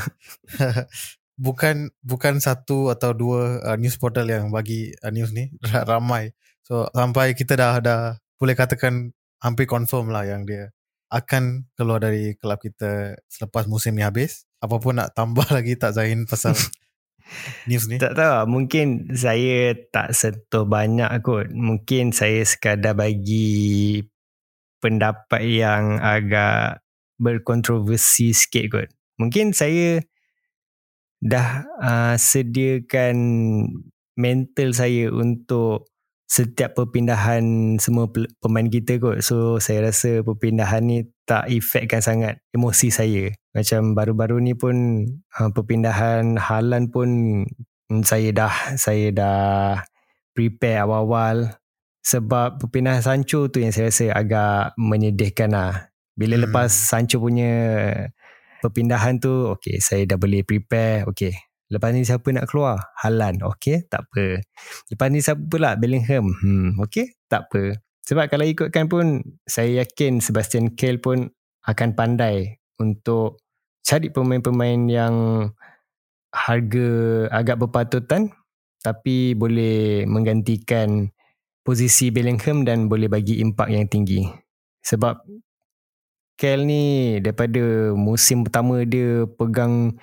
bukan 1.47 1.95
bukan 2.03 2.43
satu 2.43 2.91
atau 2.91 3.15
dua 3.15 3.63
uh, 3.63 3.79
news 3.79 3.95
portal 3.95 4.27
yang 4.27 4.51
bagi 4.51 4.91
uh, 5.07 5.15
news 5.15 5.31
ni 5.31 5.55
ramai. 5.87 6.35
So 6.67 6.91
sampai 6.91 7.39
kita 7.39 7.55
dah 7.55 7.79
dah 7.79 8.01
boleh 8.43 8.59
katakan 8.59 9.15
hampir 9.39 9.71
confirm 9.71 10.11
lah 10.11 10.27
yang 10.27 10.43
dia 10.43 10.75
akan 11.15 11.71
keluar 11.79 12.03
dari 12.03 12.35
kelab 12.43 12.59
kita 12.59 13.23
selepas 13.31 13.71
musim 13.71 13.95
ni 13.95 14.03
habis. 14.03 14.51
Apapun 14.59 14.99
nak 14.99 15.15
tambah 15.15 15.47
lagi 15.55 15.79
tak 15.79 15.95
Zain 15.95 16.27
pasal 16.27 16.59
news 17.67 17.87
ni? 17.87 17.97
Tak 17.99 18.17
tahu. 18.17 18.49
Mungkin 18.51 19.15
saya 19.15 19.75
tak 19.93 20.13
sentuh 20.17 20.67
banyak 20.67 21.09
kot. 21.23 21.51
Mungkin 21.53 22.11
saya 22.11 22.43
sekadar 22.45 22.97
bagi 22.97 24.01
pendapat 24.81 25.43
yang 25.45 26.01
agak 26.01 26.83
berkontroversi 27.21 28.33
sikit 28.33 28.65
kot. 28.73 28.89
Mungkin 29.21 29.53
saya 29.53 30.01
dah 31.21 31.69
uh, 31.77 32.17
sediakan 32.17 33.17
mental 34.17 34.73
saya 34.73 35.13
untuk 35.13 35.93
setiap 36.31 36.79
perpindahan 36.79 37.77
semua 37.83 38.07
pemain 38.41 38.69
kita 38.71 39.03
kot. 39.03 39.21
So 39.21 39.59
saya 39.59 39.91
rasa 39.91 40.23
perpindahan 40.23 40.83
ni 40.87 40.99
tak 41.27 41.51
efekkan 41.51 42.01
sangat 42.01 42.39
emosi 42.55 42.89
saya. 42.89 43.35
Macam 43.51 43.99
baru-baru 43.99 44.39
ni 44.39 44.55
pun 44.55 45.07
uh, 45.39 45.51
perpindahan 45.51 46.39
Halan 46.39 46.95
pun 46.95 47.09
hmm, 47.91 48.03
saya 48.07 48.31
dah 48.31 48.55
saya 48.79 49.11
dah 49.11 49.39
prepare 50.31 50.87
awal-awal 50.87 51.59
sebab 52.01 52.63
perpindahan 52.63 53.03
Sancho 53.03 53.51
tu 53.51 53.59
yang 53.59 53.75
saya 53.75 53.91
rasa 53.91 54.15
agak 54.15 54.79
menyedihkan 54.79 55.51
lah. 55.51 55.91
Bila 56.15 56.39
hmm. 56.39 56.45
lepas 56.49 56.71
Sancho 56.71 57.19
punya 57.19 57.51
perpindahan 58.63 59.19
tu, 59.19 59.51
okay 59.51 59.83
saya 59.83 60.07
dah 60.07 60.19
boleh 60.21 60.47
prepare, 60.47 61.05
okay 61.11 61.51
Lepas 61.71 61.95
ni 61.95 62.03
siapa 62.03 62.27
nak 62.35 62.51
keluar? 62.51 62.91
Halan. 62.99 63.47
Okay, 63.55 63.87
tak 63.87 64.11
apa. 64.11 64.43
Lepas 64.91 65.07
ni 65.15 65.23
siapa 65.23 65.39
pula? 65.47 65.79
Bellingham. 65.79 66.27
Hmm, 66.43 66.75
okay, 66.83 67.15
tak 67.31 67.47
apa. 67.47 67.79
Sebab 68.11 68.27
kalau 68.27 68.43
ikutkan 68.43 68.91
pun, 68.91 69.23
saya 69.47 69.87
yakin 69.87 70.19
Sebastian 70.19 70.75
Kehl 70.75 70.99
pun 70.99 71.31
akan 71.63 71.95
pandai 71.95 72.60
untuk 72.81 73.45
cari 73.85 74.09
pemain-pemain 74.09 74.81
yang 74.89 75.15
harga 76.33 76.89
agak 77.29 77.61
berpatutan 77.61 78.33
tapi 78.81 79.37
boleh 79.37 80.09
menggantikan 80.09 81.13
posisi 81.61 82.09
Bellingham 82.09 82.65
dan 82.65 82.89
boleh 82.89 83.13
bagi 83.13 83.39
impak 83.45 83.69
yang 83.69 83.85
tinggi. 83.87 84.25
Sebab 84.81 85.21
Kehl 86.41 86.65
ni 86.65 87.21
daripada 87.21 87.93
musim 87.93 88.49
pertama 88.49 88.81
dia 88.89 89.29
pegang 89.37 90.01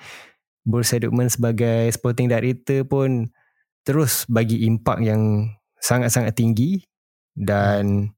Borussia 0.62 1.02
Dortmund 1.02 1.34
sebagai 1.34 1.90
sporting 1.90 2.30
director 2.30 2.86
pun 2.86 3.34
terus 3.82 4.22
bagi 4.30 4.62
impak 4.70 5.02
yang 5.02 5.50
sangat-sangat 5.82 6.38
tinggi 6.38 6.86
dan 7.34 8.14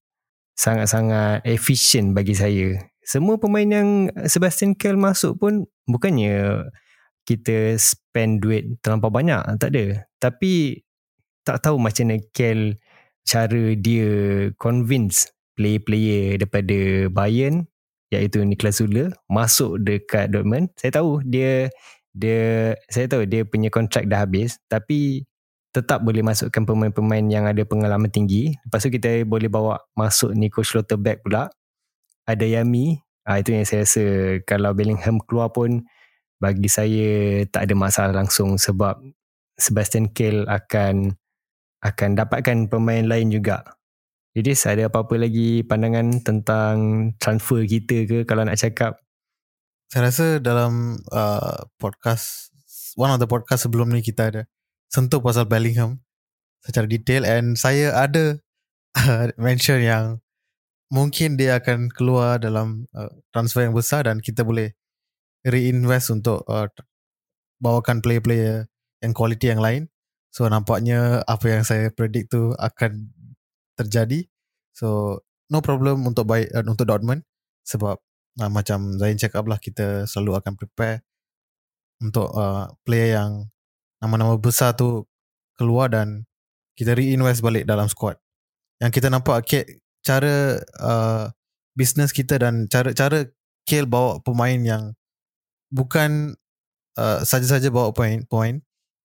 sangat-sangat 0.53 1.41
efisien 1.49 2.13
bagi 2.13 2.37
saya. 2.37 2.90
Semua 3.11 3.43
pemain 3.43 3.67
yang 3.67 4.07
Sebastian 4.23 4.79
Kehl 4.79 4.95
masuk 4.95 5.43
pun 5.43 5.67
bukannya 5.91 6.63
kita 7.27 7.75
spend 7.75 8.39
duit 8.39 8.79
terlampau 8.87 9.11
banyak, 9.11 9.43
tak 9.59 9.75
ada. 9.75 10.07
Tapi 10.23 10.79
tak 11.43 11.67
tahu 11.67 11.83
macam 11.83 12.07
mana 12.07 12.23
Kehl 12.31 12.79
cara 13.27 13.75
dia 13.75 14.11
convince 14.63 15.27
player-player 15.59 16.39
daripada 16.39 17.11
Bayern 17.11 17.67
iaitu 18.15 18.47
Niklas 18.47 18.79
Zule 18.79 19.11
masuk 19.27 19.83
dekat 19.83 20.31
Dortmund. 20.31 20.71
Saya 20.79 21.03
tahu 21.03 21.19
dia 21.27 21.67
dia 22.15 22.75
saya 22.87 23.11
tahu 23.11 23.27
dia 23.27 23.43
punya 23.43 23.75
kontrak 23.75 24.07
dah 24.07 24.23
habis 24.23 24.59
tapi 24.71 25.27
tetap 25.71 26.03
boleh 26.03 26.23
masukkan 26.23 26.67
pemain-pemain 26.67 27.23
yang 27.31 27.47
ada 27.47 27.63
pengalaman 27.63 28.11
tinggi. 28.11 28.55
Lepas 28.67 28.87
tu 28.87 28.91
kita 28.91 29.23
boleh 29.23 29.47
bawa 29.47 29.79
masuk 29.95 30.35
Nico 30.35 30.67
Schlotterbeck 30.67 31.23
pula. 31.23 31.47
Ada 32.27 32.47
Yami. 32.47 33.01
Ah 33.25 33.39
itu 33.39 33.53
yang 33.53 33.69
saya 33.69 33.85
rasa 33.85 34.05
kalau 34.49 34.73
Bellingham 34.73 35.21
keluar 35.23 35.53
pun 35.53 35.85
bagi 36.41 36.73
saya 36.73 37.45
tak 37.53 37.69
ada 37.69 37.75
masalah 37.77 38.15
langsung 38.17 38.57
sebab 38.57 38.97
Sebastian 39.61 40.09
Kehl 40.09 40.49
akan 40.49 41.21
akan 41.85 42.11
dapatkan 42.17 42.73
pemain 42.73 43.05
lain 43.05 43.29
juga. 43.29 43.77
Jadi 44.33 44.57
ada 44.57 44.89
apa-apa 44.89 45.21
lagi 45.21 45.67
pandangan 45.67 46.23
tentang 46.23 46.75
transfer 47.19 47.67
kita 47.67 48.07
ke 48.07 48.19
kalau 48.25 48.47
nak 48.47 48.57
cakap? 48.57 49.01
Saya 49.91 50.07
rasa 50.07 50.27
dalam 50.39 51.03
uh, 51.11 51.67
podcast 51.83 52.55
one 52.95 53.11
of 53.11 53.19
the 53.19 53.27
podcast 53.27 53.67
sebelum 53.67 53.91
ni 53.91 54.07
kita 54.07 54.31
ada 54.31 54.43
sentuh 54.87 55.19
pasal 55.19 55.51
Bellingham 55.51 55.99
secara 56.63 56.87
detail 56.87 57.27
and 57.27 57.59
saya 57.59 57.91
ada 57.97 58.39
uh, 58.95 59.35
mention 59.47 59.83
yang 59.83 60.23
mungkin 60.91 61.39
dia 61.39 61.63
akan 61.63 61.89
keluar 61.95 62.43
dalam 62.43 62.91
uh, 62.93 63.11
transfer 63.31 63.65
yang 63.65 63.75
besar 63.75 64.11
dan 64.11 64.19
kita 64.19 64.43
boleh 64.43 64.75
reinvest 65.47 66.11
untuk 66.11 66.43
uh, 66.51 66.67
bawakan 67.63 68.03
player-player 68.03 68.67
yang 69.01 69.13
quality 69.15 69.49
yang 69.49 69.63
lain. 69.63 69.89
So 70.35 70.47
nampaknya 70.51 71.23
apa 71.27 71.47
yang 71.47 71.63
saya 71.63 71.91
predict 71.95 72.35
tu 72.35 72.53
akan 72.59 73.11
terjadi. 73.79 74.27
So 74.75 75.21
no 75.49 75.63
problem 75.63 76.05
untuk 76.05 76.27
buy 76.27 76.51
uh, 76.51 76.67
untuk 76.67 76.91
Dortmund 76.91 77.23
sebab 77.65 77.97
uh, 78.43 78.51
macam 78.51 78.99
Zain 78.99 79.17
cakap 79.17 79.47
lah 79.47 79.63
kita 79.63 80.11
selalu 80.11 80.43
akan 80.43 80.53
prepare 80.59 81.07
untuk 82.03 82.35
uh, 82.35 82.67
player 82.83 83.21
yang 83.21 83.31
nama-nama 84.03 84.35
besar 84.41 84.75
tu 84.75 85.07
keluar 85.55 85.93
dan 85.93 86.25
kita 86.75 86.97
reinvest 86.97 87.45
balik 87.45 87.69
dalam 87.69 87.87
squad. 87.87 88.17
Yang 88.81 89.01
kita 89.01 89.09
nampak 89.13 89.45
okay, 89.45 89.80
cara 90.05 90.61
uh, 90.81 91.25
business 91.77 92.13
kita 92.13 92.41
dan 92.41 92.67
cara-cara 92.67 93.29
Kill 93.69 93.87
bawa 93.87 94.19
pemain 94.25 94.57
yang 94.57 94.97
bukan 95.71 96.35
uh, 96.99 97.23
saja-saja 97.23 97.71
bawa 97.71 97.95
pemain, 97.95 98.25
pemain 98.27 98.59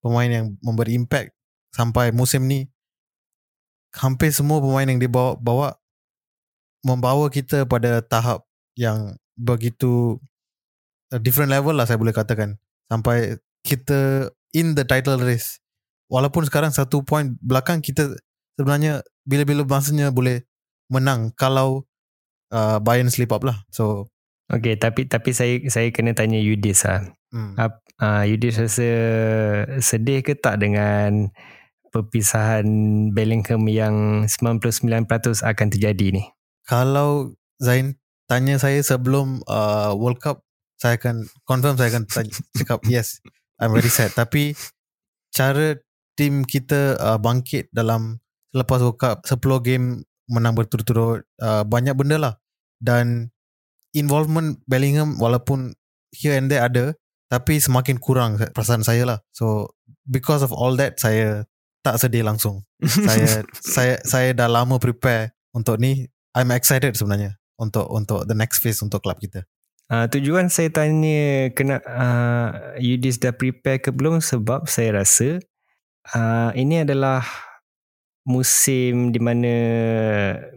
pemain 0.05 0.29
yang 0.29 0.45
memberi 0.61 0.93
impact 0.93 1.33
sampai 1.73 2.13
musim 2.13 2.45
ni. 2.45 2.69
Hampir 3.97 4.29
semua 4.29 4.61
pemain 4.61 4.85
yang 4.85 5.01
dibawa 5.01 5.33
bawa 5.39 5.73
membawa 6.85 7.25
kita 7.33 7.65
pada 7.65 8.05
tahap 8.05 8.45
yang 8.77 9.17
begitu 9.33 10.21
uh, 11.09 11.17
different 11.17 11.49
level 11.49 11.73
lah 11.73 11.89
saya 11.89 11.97
boleh 11.97 12.13
katakan. 12.13 12.61
Sampai 12.85 13.41
kita 13.65 14.29
in 14.53 14.77
the 14.77 14.85
title 14.85 15.17
race. 15.17 15.57
Walaupun 16.05 16.45
sekarang 16.45 16.69
satu 16.69 17.01
point 17.01 17.33
belakang 17.41 17.81
kita 17.81 18.13
sebenarnya 18.53 19.01
bila-bila 19.25 19.65
masanya 19.65 20.13
boleh 20.13 20.45
menang 20.91 21.33
kalau 21.33 21.87
uh, 22.53 22.77
Bayern 22.81 23.09
slip 23.09 23.33
up 23.33 23.41
lah 23.41 23.63
so 23.73 24.09
Okay, 24.45 24.77
tapi 24.77 25.09
tapi 25.09 25.33
saya 25.33 25.57
saya 25.73 25.89
kena 25.89 26.13
tanya 26.13 26.37
Yudis 26.37 26.85
lah. 26.85 27.01
Hmm. 27.33 27.57
Uh, 27.97 28.23
Yudis 28.29 28.61
rasa 28.61 28.89
sedih 29.81 30.21
ke 30.21 30.37
tak 30.37 30.61
dengan 30.61 31.33
perpisahan 31.89 32.67
Bellingham 33.15 33.65
yang 33.65 34.27
99% 34.29 35.07
akan 35.41 35.67
terjadi 35.71 36.07
ni? 36.13 36.23
Kalau 36.69 37.33
Zain 37.57 37.97
tanya 38.29 38.61
saya 38.61 38.83
sebelum 38.85 39.41
uh, 39.49 39.97
World 39.97 40.21
Cup, 40.21 40.45
saya 40.77 41.01
akan 41.01 41.25
confirm 41.47 41.79
saya 41.81 41.89
akan 41.95 42.03
tanya, 42.05 42.35
cakap 42.53 42.79
yes, 42.91 43.23
I'm 43.57 43.73
very 43.73 43.89
sad. 43.89 44.13
Tapi 44.13 44.53
cara 45.33 45.79
tim 46.13 46.45
kita 46.45 47.01
uh, 47.01 47.17
bangkit 47.17 47.73
dalam 47.73 48.21
lepas 48.53 48.77
World 48.83 49.01
Cup 49.01 49.17
10 49.25 49.41
game 49.65 49.87
menang 50.29 50.57
berturut-turut 50.57 51.25
uh, 51.41 51.63
banyak 51.65 51.93
benda 51.93 52.17
lah 52.17 52.33
dan 52.81 53.29
involvement 53.95 54.59
Bellingham 54.65 55.17
walaupun 55.21 55.73
here 56.11 56.35
and 56.35 56.51
there 56.51 56.65
ada 56.65 56.95
tapi 57.29 57.57
semakin 57.57 57.97
kurang 57.97 58.37
perasaan 58.37 58.85
saya 58.85 59.03
lah 59.05 59.19
so 59.33 59.73
because 60.05 60.45
of 60.45 60.53
all 60.53 60.77
that 60.77 60.97
saya 61.01 61.45
tak 61.85 62.01
sedih 62.01 62.25
langsung. 62.25 62.65
saya 62.81 63.45
saya 63.77 64.01
saya 64.01 64.33
dah 64.33 64.49
lama 64.49 64.81
prepare 64.81 65.37
untuk 65.53 65.77
ni. 65.77 66.09
I'm 66.35 66.51
excited 66.51 66.97
sebenarnya 66.97 67.37
untuk 67.55 67.87
untuk 67.93 68.27
the 68.27 68.35
next 68.35 68.59
phase 68.59 68.81
untuk 68.81 69.05
klub 69.05 69.21
kita. 69.21 69.45
Uh, 69.85 70.09
tujuan 70.09 70.49
saya 70.49 70.73
tanya 70.73 71.53
kena 71.53 71.77
uh, 71.85 72.73
Yudis 72.81 73.21
dah 73.21 73.31
prepare 73.31 73.79
ke 73.79 73.93
belum 73.93 74.17
sebab 74.17 74.65
saya 74.65 74.99
rasa 74.99 75.39
uh, 76.11 76.49
ini 76.57 76.83
adalah 76.83 77.21
musim 78.25 79.13
di 79.13 79.21
mana 79.21 79.53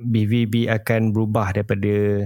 BVB 0.00 0.72
akan 0.72 1.12
berubah 1.12 1.52
daripada 1.52 2.24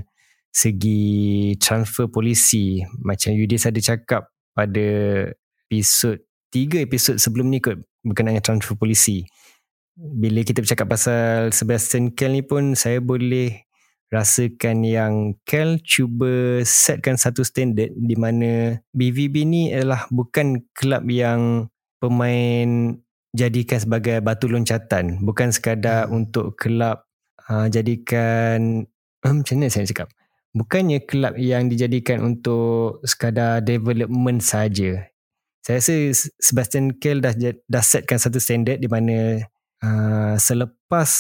segi 0.53 1.53
transfer 1.59 2.07
polisi 2.07 2.79
macam 3.03 3.35
Yudis 3.35 3.67
ada 3.67 3.81
cakap 3.83 4.31
pada 4.55 4.89
episod 5.67 6.21
tiga 6.53 6.79
episod 6.85 7.17
sebelum 7.17 7.49
ni 7.49 7.59
kot 7.59 7.81
berkenaan 8.05 8.39
dengan 8.39 8.45
transfer 8.45 8.77
polisi. 8.77 9.25
Bila 9.97 10.45
kita 10.45 10.63
bercakap 10.63 10.89
pasal 10.89 11.51
Sebastian 11.53 12.13
Kell 12.13 12.37
ni 12.37 12.45
pun 12.45 12.77
saya 12.77 13.01
boleh 13.01 13.65
rasakan 14.13 14.85
yang 14.85 15.15
Kell 15.49 15.81
cuba 15.81 16.61
setkan 16.63 17.17
satu 17.17 17.43
standard 17.43 17.97
di 17.97 18.15
mana 18.15 18.77
BVB 18.93 19.35
ni 19.49 19.63
adalah 19.73 20.05
bukan 20.13 20.69
kelab 20.77 21.09
yang 21.09 21.73
pemain 21.97 23.01
jadikan 23.33 23.81
sebagai 23.81 24.21
batu 24.21 24.49
loncatan. 24.49 25.21
Bukan 25.25 25.53
sekadar 25.53 26.09
hmm. 26.09 26.17
untuk 26.17 26.57
kelab 26.57 27.05
uh, 27.49 27.67
jadikan 27.69 28.89
um, 29.25 29.35
macam 29.43 29.55
mana 29.59 29.73
saya 29.73 29.89
cakap? 29.89 30.09
Bukannya 30.53 31.09
kelab 31.09 31.41
yang 31.41 31.73
dijadikan 31.73 32.21
untuk 32.21 33.01
sekadar 33.09 33.65
development 33.65 34.45
saja 34.45 35.13
saya 35.63 35.79
rasa 35.79 35.95
Sebastian 36.43 36.99
Kehl 36.99 37.23
dah 37.23 37.31
dah 37.71 37.85
setkan 37.87 38.19
satu 38.19 38.43
standard 38.43 38.83
di 38.83 38.91
mana 38.91 39.47
uh, 39.79 40.35
selepas 40.35 41.11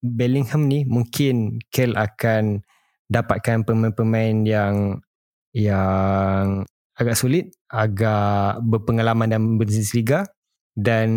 Bellingham 0.00 0.66
ni 0.72 0.88
mungkin 0.88 1.60
Kehl 1.68 1.92
akan 1.92 2.64
dapatkan 3.12 3.68
pemain-pemain 3.68 4.48
yang 4.48 5.04
yang 5.52 6.64
agak 6.96 7.12
sulit, 7.12 7.52
agak 7.68 8.64
berpengalaman 8.64 9.28
dalam 9.28 9.60
Bundesliga 9.60 10.24
dan 10.72 11.08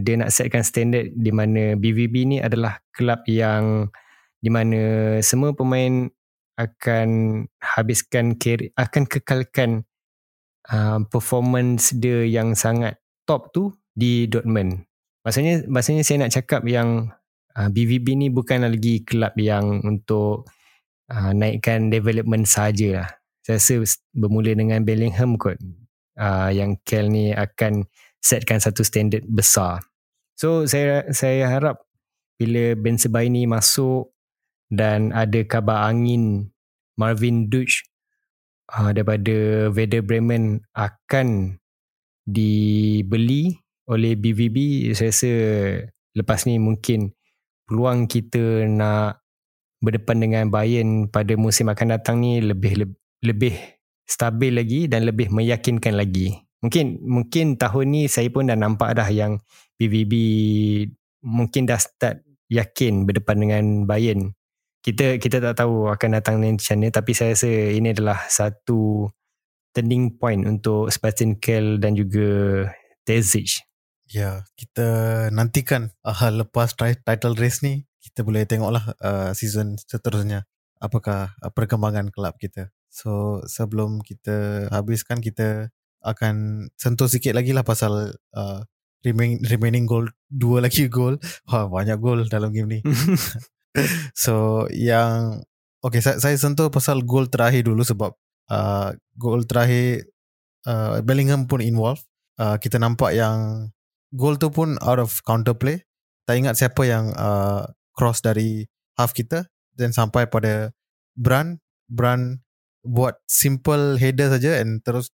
dia 0.00 0.16
nak 0.16 0.32
setkan 0.32 0.64
standard 0.64 1.12
di 1.12 1.28
mana 1.28 1.76
BVB 1.76 2.14
ni 2.24 2.38
adalah 2.40 2.80
kelab 2.96 3.24
yang 3.28 3.92
di 4.40 4.48
mana 4.48 4.80
semua 5.20 5.52
pemain 5.52 6.08
akan 6.56 7.08
habiskan 7.60 8.36
akan 8.76 9.02
kekalkan 9.08 9.84
uh, 10.72 11.00
performance 11.08 11.92
dia 11.96 12.24
yang 12.24 12.56
sangat 12.56 13.00
top 13.24 13.52
tu 13.52 13.72
di 13.92 14.26
Dortmund. 14.28 14.84
Maksudnya, 15.22 15.62
maksudnya 15.70 16.02
saya 16.02 16.26
nak 16.26 16.34
cakap 16.34 16.66
yang 16.66 17.14
uh, 17.54 17.68
BVB 17.70 18.18
ni 18.18 18.28
bukan 18.28 18.66
lagi 18.66 19.06
kelab 19.06 19.36
yang 19.38 19.80
untuk 19.86 20.50
uh, 21.12 21.30
naikkan 21.30 21.92
development 21.92 22.48
saja 22.48 22.88
lah. 23.04 23.08
Saya 23.42 23.58
rasa 23.58 23.98
bermula 24.14 24.54
dengan 24.54 24.82
Bellingham 24.82 25.38
kot. 25.38 25.58
Uh, 26.12 26.52
yang 26.52 26.76
Kel 26.84 27.08
ni 27.08 27.32
akan 27.32 27.88
setkan 28.22 28.62
satu 28.62 28.86
standard 28.86 29.26
besar. 29.26 29.82
So 30.38 30.64
saya 30.64 31.10
saya 31.10 31.50
harap 31.50 31.82
bila 32.38 32.78
Ben 32.78 32.96
Sebaini 32.96 33.44
masuk 33.44 34.14
dan 34.72 35.12
ada 35.12 35.44
kabar 35.44 35.90
angin 35.90 36.48
Marvin 36.96 37.50
Dutch 37.52 37.84
uh, 38.72 38.94
daripada 38.94 39.68
Werder 39.68 40.00
Bremen 40.00 40.64
akan 40.72 41.58
dibeli 42.24 43.58
oleh 43.90 44.14
BVB 44.14 44.88
saya 44.94 45.10
rasa 45.10 45.32
lepas 46.14 46.46
ni 46.46 46.56
mungkin 46.62 47.10
peluang 47.66 48.06
kita 48.06 48.64
nak 48.70 49.22
berdepan 49.82 50.22
dengan 50.22 50.44
Bayern 50.46 51.10
pada 51.10 51.34
musim 51.34 51.66
akan 51.66 51.98
datang 51.98 52.22
ni 52.22 52.38
lebih 52.38 52.86
lebih, 52.86 52.98
lebih 53.26 53.54
stabil 54.06 54.54
lagi 54.54 54.80
dan 54.86 55.02
lebih 55.02 55.34
meyakinkan 55.34 55.98
lagi. 55.98 56.38
Mungkin 56.62 57.02
mungkin 57.02 57.58
tahun 57.58 57.86
ni 57.90 58.02
saya 58.06 58.30
pun 58.30 58.46
dah 58.46 58.54
nampak 58.54 58.94
dah 58.94 59.08
yang 59.10 59.42
BVB 59.76 60.12
mungkin 61.26 61.66
dah 61.66 61.78
start 61.78 62.22
yakin 62.46 63.02
berdepan 63.02 63.38
dengan 63.42 63.64
Bayern 63.82 64.34
kita 64.82 65.22
kita 65.22 65.38
tak 65.38 65.62
tahu 65.62 65.86
akan 65.86 66.18
datang 66.18 66.42
nanti 66.42 66.66
macam 66.66 66.76
mana 66.82 66.90
tapi 66.90 67.14
saya 67.14 67.38
rasa 67.38 67.48
ini 67.48 67.94
adalah 67.94 68.18
satu 68.26 69.06
turning 69.70 70.18
point 70.18 70.42
untuk 70.42 70.90
Sebastian 70.90 71.38
Kell 71.38 71.78
dan 71.78 71.94
juga 71.94 72.66
Tezic. 73.06 73.62
Ya, 74.12 74.44
kita 74.58 75.30
nantikan 75.32 75.94
uh, 76.04 76.28
lepas 76.28 76.76
title 76.76 77.38
race 77.38 77.64
ni 77.64 77.88
kita 78.02 78.26
boleh 78.26 78.44
tengoklah 78.44 78.92
uh, 79.00 79.30
season 79.32 79.78
seterusnya 79.80 80.44
apakah 80.82 81.32
uh, 81.40 81.52
perkembangan 81.54 82.12
kelab 82.12 82.36
kita. 82.36 82.74
So 82.92 83.40
sebelum 83.48 84.04
kita 84.04 84.68
habiskan 84.68 85.24
kita 85.24 85.72
akan 86.02 86.66
sentuh 86.74 87.06
sikit 87.06 87.32
lagi 87.38 87.54
lah 87.54 87.62
pasal 87.62 88.14
uh, 88.34 88.60
remain, 89.06 89.38
remaining 89.46 89.86
goal 89.86 90.06
dua 90.28 90.62
lagi 90.62 90.90
goal. 90.96 91.18
Wah 91.50 91.66
banyak 91.70 91.98
goal 91.98 92.26
dalam 92.26 92.50
game 92.54 92.68
ni. 92.68 92.80
So 94.12 94.68
yang 94.68 95.40
okay 95.80 96.04
saya, 96.04 96.20
saya 96.20 96.36
sentuh 96.36 96.68
pasal 96.68 97.08
goal 97.08 97.32
terakhir 97.32 97.64
dulu 97.64 97.80
sebab 97.80 98.12
uh, 98.52 98.92
goal 99.16 99.48
terakhir 99.48 100.12
uh, 100.68 101.00
Bellingham 101.00 101.48
pun 101.48 101.64
involve 101.64 102.04
uh, 102.36 102.60
kita 102.60 102.76
nampak 102.76 103.16
yang 103.16 103.68
goal 104.12 104.36
tu 104.36 104.52
pun 104.52 104.76
out 104.84 105.00
of 105.00 105.24
counter 105.24 105.56
play. 105.56 105.80
Tak 106.28 106.38
ingat 106.38 106.60
siapa 106.60 106.84
yang 106.84 107.10
uh, 107.16 107.64
cross 107.96 108.20
dari 108.20 108.68
half 109.00 109.16
kita. 109.16 109.48
Dan 109.72 109.96
sampai 109.96 110.28
pada 110.28 110.68
Brand 111.16 111.56
Brand 111.88 112.44
buat 112.84 113.16
simple 113.24 113.96
header 113.96 114.28
saja 114.28 114.60
and 114.60 114.84
terus 114.84 115.08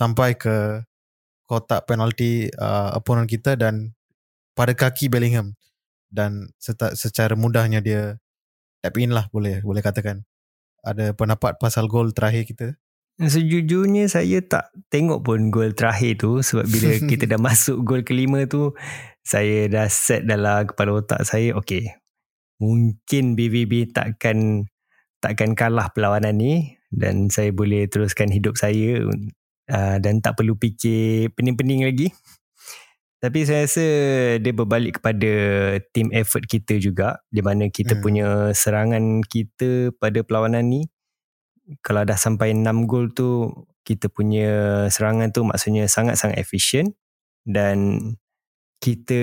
sampai 0.00 0.40
ke 0.40 0.80
kotak 1.44 1.84
penalti 1.84 2.48
uh, 2.56 2.96
opponent 2.96 3.28
kita 3.28 3.60
dan 3.60 3.92
pada 4.56 4.72
kaki 4.72 5.12
Bellingham. 5.12 5.52
Dan 6.08 6.50
secara 6.96 7.36
mudahnya 7.36 7.84
dia 7.84 8.16
tap 8.80 8.96
in 8.96 9.12
lah 9.12 9.28
boleh 9.28 9.60
boleh 9.60 9.84
katakan. 9.84 10.24
Ada 10.80 11.12
pendapat 11.12 11.60
pasal 11.60 11.86
gol 11.86 12.16
terakhir 12.16 12.48
kita? 12.48 12.68
Sejujurnya 13.20 14.08
saya 14.08 14.40
tak 14.40 14.72
tengok 14.88 15.20
pun 15.20 15.52
gol 15.52 15.76
terakhir 15.76 16.24
tu 16.24 16.40
sebab 16.40 16.64
bila 16.64 16.96
kita 17.12 17.28
dah 17.28 17.36
masuk 17.36 17.84
gol 17.84 18.00
kelima 18.00 18.48
tu 18.48 18.72
saya 19.20 19.68
dah 19.68 19.86
set 19.92 20.24
dalam 20.24 20.64
kepala 20.64 21.04
otak 21.04 21.28
saya 21.28 21.52
okay 21.52 22.00
mungkin 22.60 23.34
BVB 23.34 23.90
takkan 23.96 24.68
takkan 25.24 25.56
kalah 25.56 25.92
perlawanan 25.92 26.36
ni 26.36 26.76
dan 26.92 27.32
saya 27.32 27.50
boleh 27.52 27.88
teruskan 27.88 28.28
hidup 28.28 28.60
saya 28.60 29.04
uh, 29.70 29.96
dan 30.02 30.18
tak 30.18 30.36
perlu 30.36 30.58
fikir 30.58 31.30
pening-pening 31.38 31.86
lagi 31.86 32.10
tapi 33.20 33.44
saya 33.44 33.68
rasa 33.68 33.86
dia 34.40 34.52
berbalik 34.56 34.96
kepada 34.98 35.32
team 35.92 36.08
effort 36.16 36.48
kita 36.48 36.80
juga 36.80 37.20
di 37.28 37.44
mana 37.44 37.68
kita 37.68 37.94
hmm. 37.96 38.02
punya 38.02 38.28
serangan 38.56 39.20
kita 39.24 39.92
pada 40.00 40.24
perlawanan 40.24 40.64
ni 40.66 40.82
kalau 41.84 42.02
dah 42.02 42.16
sampai 42.16 42.56
6 42.56 42.88
gol 42.90 43.12
tu 43.12 43.52
kita 43.84 44.08
punya 44.08 44.86
serangan 44.88 45.30
tu 45.30 45.44
maksudnya 45.44 45.84
sangat-sangat 45.84 46.40
efisien 46.40 46.96
dan 47.44 47.98
kita 48.80 49.22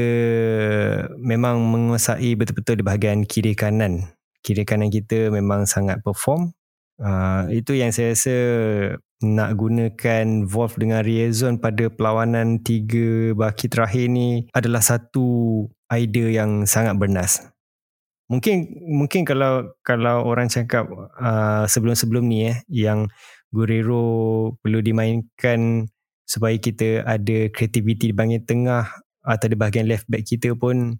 memang 1.17 1.57
menguasai 1.65 2.37
betul-betul 2.37 2.77
di 2.77 2.85
bahagian 2.85 3.25
kiri 3.25 3.57
kanan. 3.57 4.13
Kiri 4.45 4.61
kanan 4.63 4.93
kita 4.93 5.33
memang 5.33 5.65
sangat 5.65 6.05
perform. 6.05 6.53
Uh, 7.01 7.49
itu 7.49 7.73
yang 7.73 7.89
saya 7.89 8.13
rasa 8.13 8.35
nak 9.23 9.57
gunakan 9.57 10.45
Wolf 10.45 10.77
dengan 10.77 11.01
Riazon 11.01 11.57
pada 11.57 11.89
perlawanan 11.89 12.61
tiga 12.61 13.33
baki 13.33 13.65
terakhir 13.65 14.13
ni 14.13 14.45
adalah 14.53 14.81
satu 14.81 15.65
idea 15.89 16.43
yang 16.43 16.69
sangat 16.69 16.93
bernas. 16.99 17.41
Mungkin 18.27 18.83
mungkin 18.85 19.23
kalau 19.23 19.71
kalau 19.81 20.27
orang 20.27 20.51
cakap 20.51 20.85
uh, 21.17 21.63
sebelum-sebelum 21.65 22.27
ni 22.27 22.51
eh 22.51 22.57
yang 22.67 23.07
Guerrero 23.55 24.51
perlu 24.59 24.83
dimainkan 24.83 25.87
supaya 26.27 26.59
kita 26.59 27.07
ada 27.07 27.47
kreativiti 27.47 28.11
di 28.11 28.15
bahagian 28.15 28.43
tengah 28.43 28.83
atau 29.23 29.47
di 29.47 29.55
bahagian 29.55 29.87
left 29.87 30.11
back 30.11 30.27
kita 30.27 30.51
pun 30.59 30.99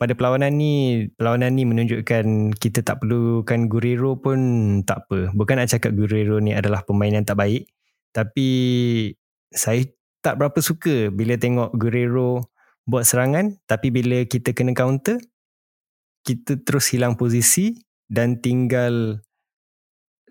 pada 0.00 0.16
perlawanan 0.16 0.56
ni 0.56 1.04
perlawanan 1.12 1.52
ni 1.52 1.68
menunjukkan 1.68 2.56
kita 2.56 2.80
tak 2.80 3.04
perlukan 3.04 3.68
Guerrero 3.68 4.16
pun 4.16 4.40
tak 4.88 5.04
apa. 5.04 5.28
Bukan 5.36 5.60
nak 5.60 5.68
cakap 5.68 5.92
Guerrero 5.92 6.40
ni 6.40 6.56
adalah 6.56 6.80
pemain 6.88 7.12
yang 7.12 7.28
tak 7.28 7.36
baik. 7.36 7.68
Tapi 8.16 8.48
saya 9.52 9.84
tak 10.24 10.40
berapa 10.40 10.56
suka 10.64 11.12
bila 11.12 11.36
tengok 11.36 11.76
Guerrero 11.76 12.48
buat 12.88 13.04
serangan 13.04 13.60
tapi 13.68 13.92
bila 13.92 14.24
kita 14.24 14.56
kena 14.56 14.72
counter 14.72 15.20
kita 16.24 16.56
terus 16.64 16.88
hilang 16.96 17.20
posisi 17.20 17.76
dan 18.08 18.40
tinggal 18.40 19.20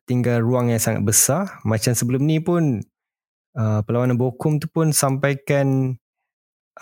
tinggal 0.10 0.42
ruang 0.42 0.74
yang 0.74 0.82
sangat 0.82 1.06
besar. 1.06 1.62
Macam 1.62 1.94
sebelum 1.94 2.26
ni 2.26 2.42
pun 2.42 2.82
uh, 3.54 3.86
perlawanan 3.86 4.18
Bokum 4.18 4.58
tu 4.58 4.66
pun 4.66 4.90
sampaikan 4.90 5.94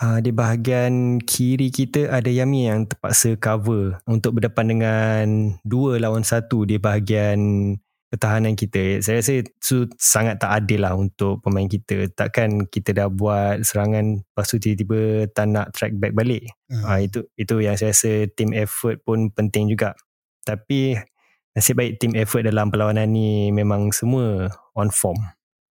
uh, 0.02 0.18
di 0.22 0.30
bahagian 0.30 1.18
kiri 1.22 1.70
kita 1.70 2.10
ada 2.10 2.30
Yami 2.30 2.70
yang 2.70 2.86
terpaksa 2.86 3.34
cover 3.38 3.98
untuk 4.06 4.38
berdepan 4.38 4.66
dengan 4.70 5.26
dua 5.66 5.98
lawan 5.98 6.22
satu 6.22 6.64
di 6.64 6.78
bahagian 6.78 7.74
pertahanan 8.08 8.56
kita. 8.56 9.04
Saya 9.04 9.20
rasa 9.20 9.44
itu 9.44 9.84
sangat 10.00 10.40
tak 10.40 10.64
adil 10.64 10.80
lah 10.80 10.96
untuk 10.96 11.44
pemain 11.44 11.68
kita. 11.68 12.08
Takkan 12.16 12.64
kita 12.64 12.96
dah 12.96 13.08
buat 13.12 13.60
serangan 13.60 14.24
lepas 14.24 14.46
tu 14.48 14.56
tiba-tiba 14.56 15.28
tak 15.30 15.46
nak 15.52 15.76
track 15.76 15.92
back 16.00 16.16
balik. 16.16 16.48
Hmm. 16.72 16.84
Uh, 16.88 16.98
itu 17.04 17.20
itu 17.36 17.54
yang 17.60 17.76
saya 17.76 17.92
rasa 17.92 18.26
team 18.32 18.56
effort 18.56 19.04
pun 19.04 19.28
penting 19.28 19.68
juga. 19.68 19.92
Tapi 20.48 20.96
nasib 21.52 21.76
baik 21.76 22.00
team 22.00 22.16
effort 22.16 22.48
dalam 22.48 22.72
perlawanan 22.72 23.12
ni 23.12 23.52
memang 23.52 23.92
semua 23.92 24.48
on 24.72 24.88
form. 24.88 25.20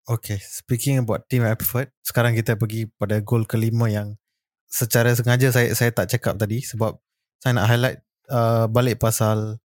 Okay, 0.03 0.35
speaking 0.35 0.99
about 0.99 1.31
team 1.31 1.47
effort, 1.47 1.87
sekarang 2.03 2.35
kita 2.35 2.59
pergi 2.59 2.91
pada 2.99 3.23
gol 3.23 3.47
kelima 3.47 3.87
yang 3.87 4.19
secara 4.67 5.15
sengaja 5.15 5.47
saya 5.55 5.71
saya 5.71 5.95
tak 5.95 6.11
cakap 6.11 6.35
tadi 6.35 6.59
sebab 6.59 6.99
saya 7.39 7.55
nak 7.55 7.67
highlight 7.71 7.99
uh, 8.27 8.67
balik 8.67 8.99
pasal 8.99 9.63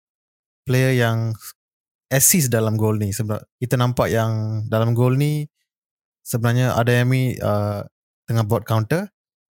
player 0.61 0.93
yang 0.93 1.33
assist 2.13 2.53
dalam 2.53 2.77
gol 2.77 3.01
ni. 3.01 3.09
Sebab 3.09 3.41
kita 3.57 3.81
nampak 3.81 4.13
yang 4.13 4.61
dalam 4.69 4.93
gol 4.93 5.17
ni 5.17 5.49
sebenarnya 6.21 6.77
Adeyemi 6.77 7.41
uh, 7.41 7.81
tengah 8.29 8.45
buat 8.45 8.61
counter 8.61 9.09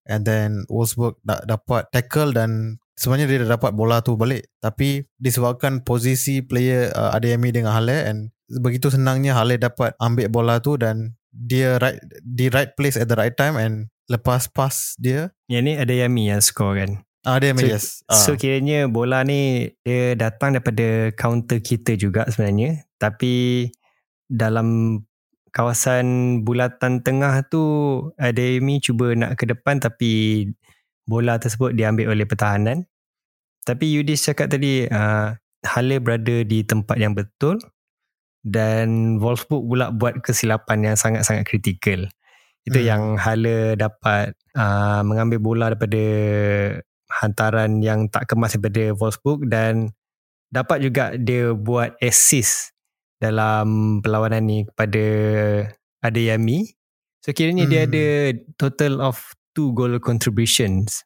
and 0.07 0.23
then 0.23 0.63
Wolfsburg 0.71 1.19
da- 1.27 1.43
dapat 1.43 1.91
tackle 1.91 2.31
dan 2.31 2.79
sebenarnya 2.99 3.27
dia 3.31 3.39
dah 3.47 3.55
dapat 3.55 3.71
bola 3.79 4.03
tu 4.03 4.19
balik 4.19 4.51
tapi 4.59 5.07
disebabkan 5.23 5.87
posisi 5.87 6.43
player 6.43 6.91
uh, 6.91 7.15
Adeyemi 7.15 7.55
dengan 7.55 7.71
Halle 7.79 8.03
and 8.11 8.35
begitu 8.51 8.91
senangnya 8.91 9.39
Halle 9.39 9.55
dapat 9.63 9.95
ambil 10.03 10.27
bola 10.27 10.59
tu 10.59 10.75
dan 10.75 11.15
dia 11.31 11.79
right 11.79 12.03
di 12.27 12.51
right 12.51 12.75
place 12.75 12.99
at 12.99 13.07
the 13.07 13.15
right 13.15 13.39
time 13.39 13.55
and 13.55 13.95
lepas 14.11 14.51
pass 14.51 14.99
dia 14.99 15.31
yang 15.47 15.63
ni 15.63 15.79
Adeyemi 15.79 16.27
yang 16.27 16.43
score 16.43 16.75
kan 16.75 17.07
Ah 17.27 17.37
dia 17.43 17.53
so, 17.53 17.67
yes. 17.67 18.01
Ah. 18.09 18.17
So 18.17 18.41
kiranya 18.41 18.89
bola 18.89 19.21
ni 19.21 19.75
dia 19.85 20.17
datang 20.17 20.57
daripada 20.57 21.13
counter 21.13 21.61
kita 21.61 21.93
juga 21.99 22.25
sebenarnya. 22.31 22.89
Tapi 22.97 23.69
dalam 24.31 25.01
kawasan 25.53 26.41
bulatan 26.47 27.05
tengah 27.05 27.45
tu 27.53 27.63
ada 28.17 28.39
Amy 28.39 28.81
cuba 28.81 29.13
nak 29.13 29.37
ke 29.37 29.45
depan 29.45 29.77
tapi 29.77 30.47
bola 31.09 31.41
tersebut 31.41 31.73
diambil 31.73 32.13
oleh 32.13 32.29
pertahanan. 32.29 32.85
Tapi 33.65 33.89
Yudis 33.89 34.29
cakap 34.29 34.53
tadi 34.53 34.85
uh, 34.85 35.33
Halle 35.65 35.97
berada 35.99 36.45
di 36.45 36.63
tempat 36.63 37.01
yang 37.01 37.17
betul 37.17 37.59
dan 38.45 39.19
Wolfsburg 39.19 39.65
pula 39.67 39.87
buat 39.91 40.21
kesilapan 40.23 40.93
yang 40.93 40.97
sangat-sangat 40.97 41.49
kritikal. 41.49 42.07
Itu 42.63 42.79
hmm. 42.79 42.87
yang 42.87 43.03
Halle 43.17 43.75
dapat 43.75 44.37
uh, 44.55 45.01
mengambil 45.03 45.41
bola 45.41 45.65
daripada 45.73 46.05
hantaran 47.09 47.81
yang 47.81 48.13
tak 48.13 48.29
kemas 48.29 48.55
daripada 48.55 48.93
Wolfsburg 48.95 49.49
dan 49.49 49.97
dapat 50.53 50.85
juga 50.85 51.17
dia 51.17 51.57
buat 51.57 51.97
assist 52.01 52.77
dalam 53.19 53.99
perlawanan 54.05 54.45
ni 54.45 54.59
kepada 54.69 55.05
Adeyemi. 56.05 56.69
So 57.25 57.35
kiranya 57.35 57.67
hmm. 57.67 57.73
dia 57.73 57.81
ada 57.85 58.07
total 58.57 59.03
of 59.03 59.38
two 59.59 59.75
goal 59.75 59.99
contributions. 59.99 61.03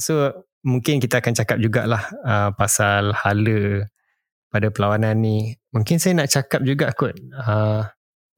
So 0.00 0.32
mungkin 0.64 0.96
kita 0.96 1.20
akan 1.20 1.36
cakap 1.36 1.60
jugalah 1.60 2.08
uh, 2.24 2.48
pasal 2.56 3.12
hala 3.12 3.84
pada 4.48 4.72
perlawanan 4.72 5.20
ni. 5.20 5.60
Mungkin 5.76 6.00
saya 6.00 6.16
nak 6.16 6.32
cakap 6.32 6.64
juga 6.64 6.88
kot. 6.96 7.12
Uh, 7.36 7.84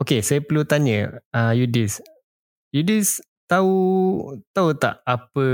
okay, 0.02 0.18
saya 0.26 0.42
perlu 0.42 0.66
tanya 0.66 1.22
uh, 1.30 1.54
Yudis. 1.54 2.02
Yudis 2.74 3.22
tahu 3.46 4.42
tahu 4.50 4.74
tak 4.74 4.98
apa 5.06 5.46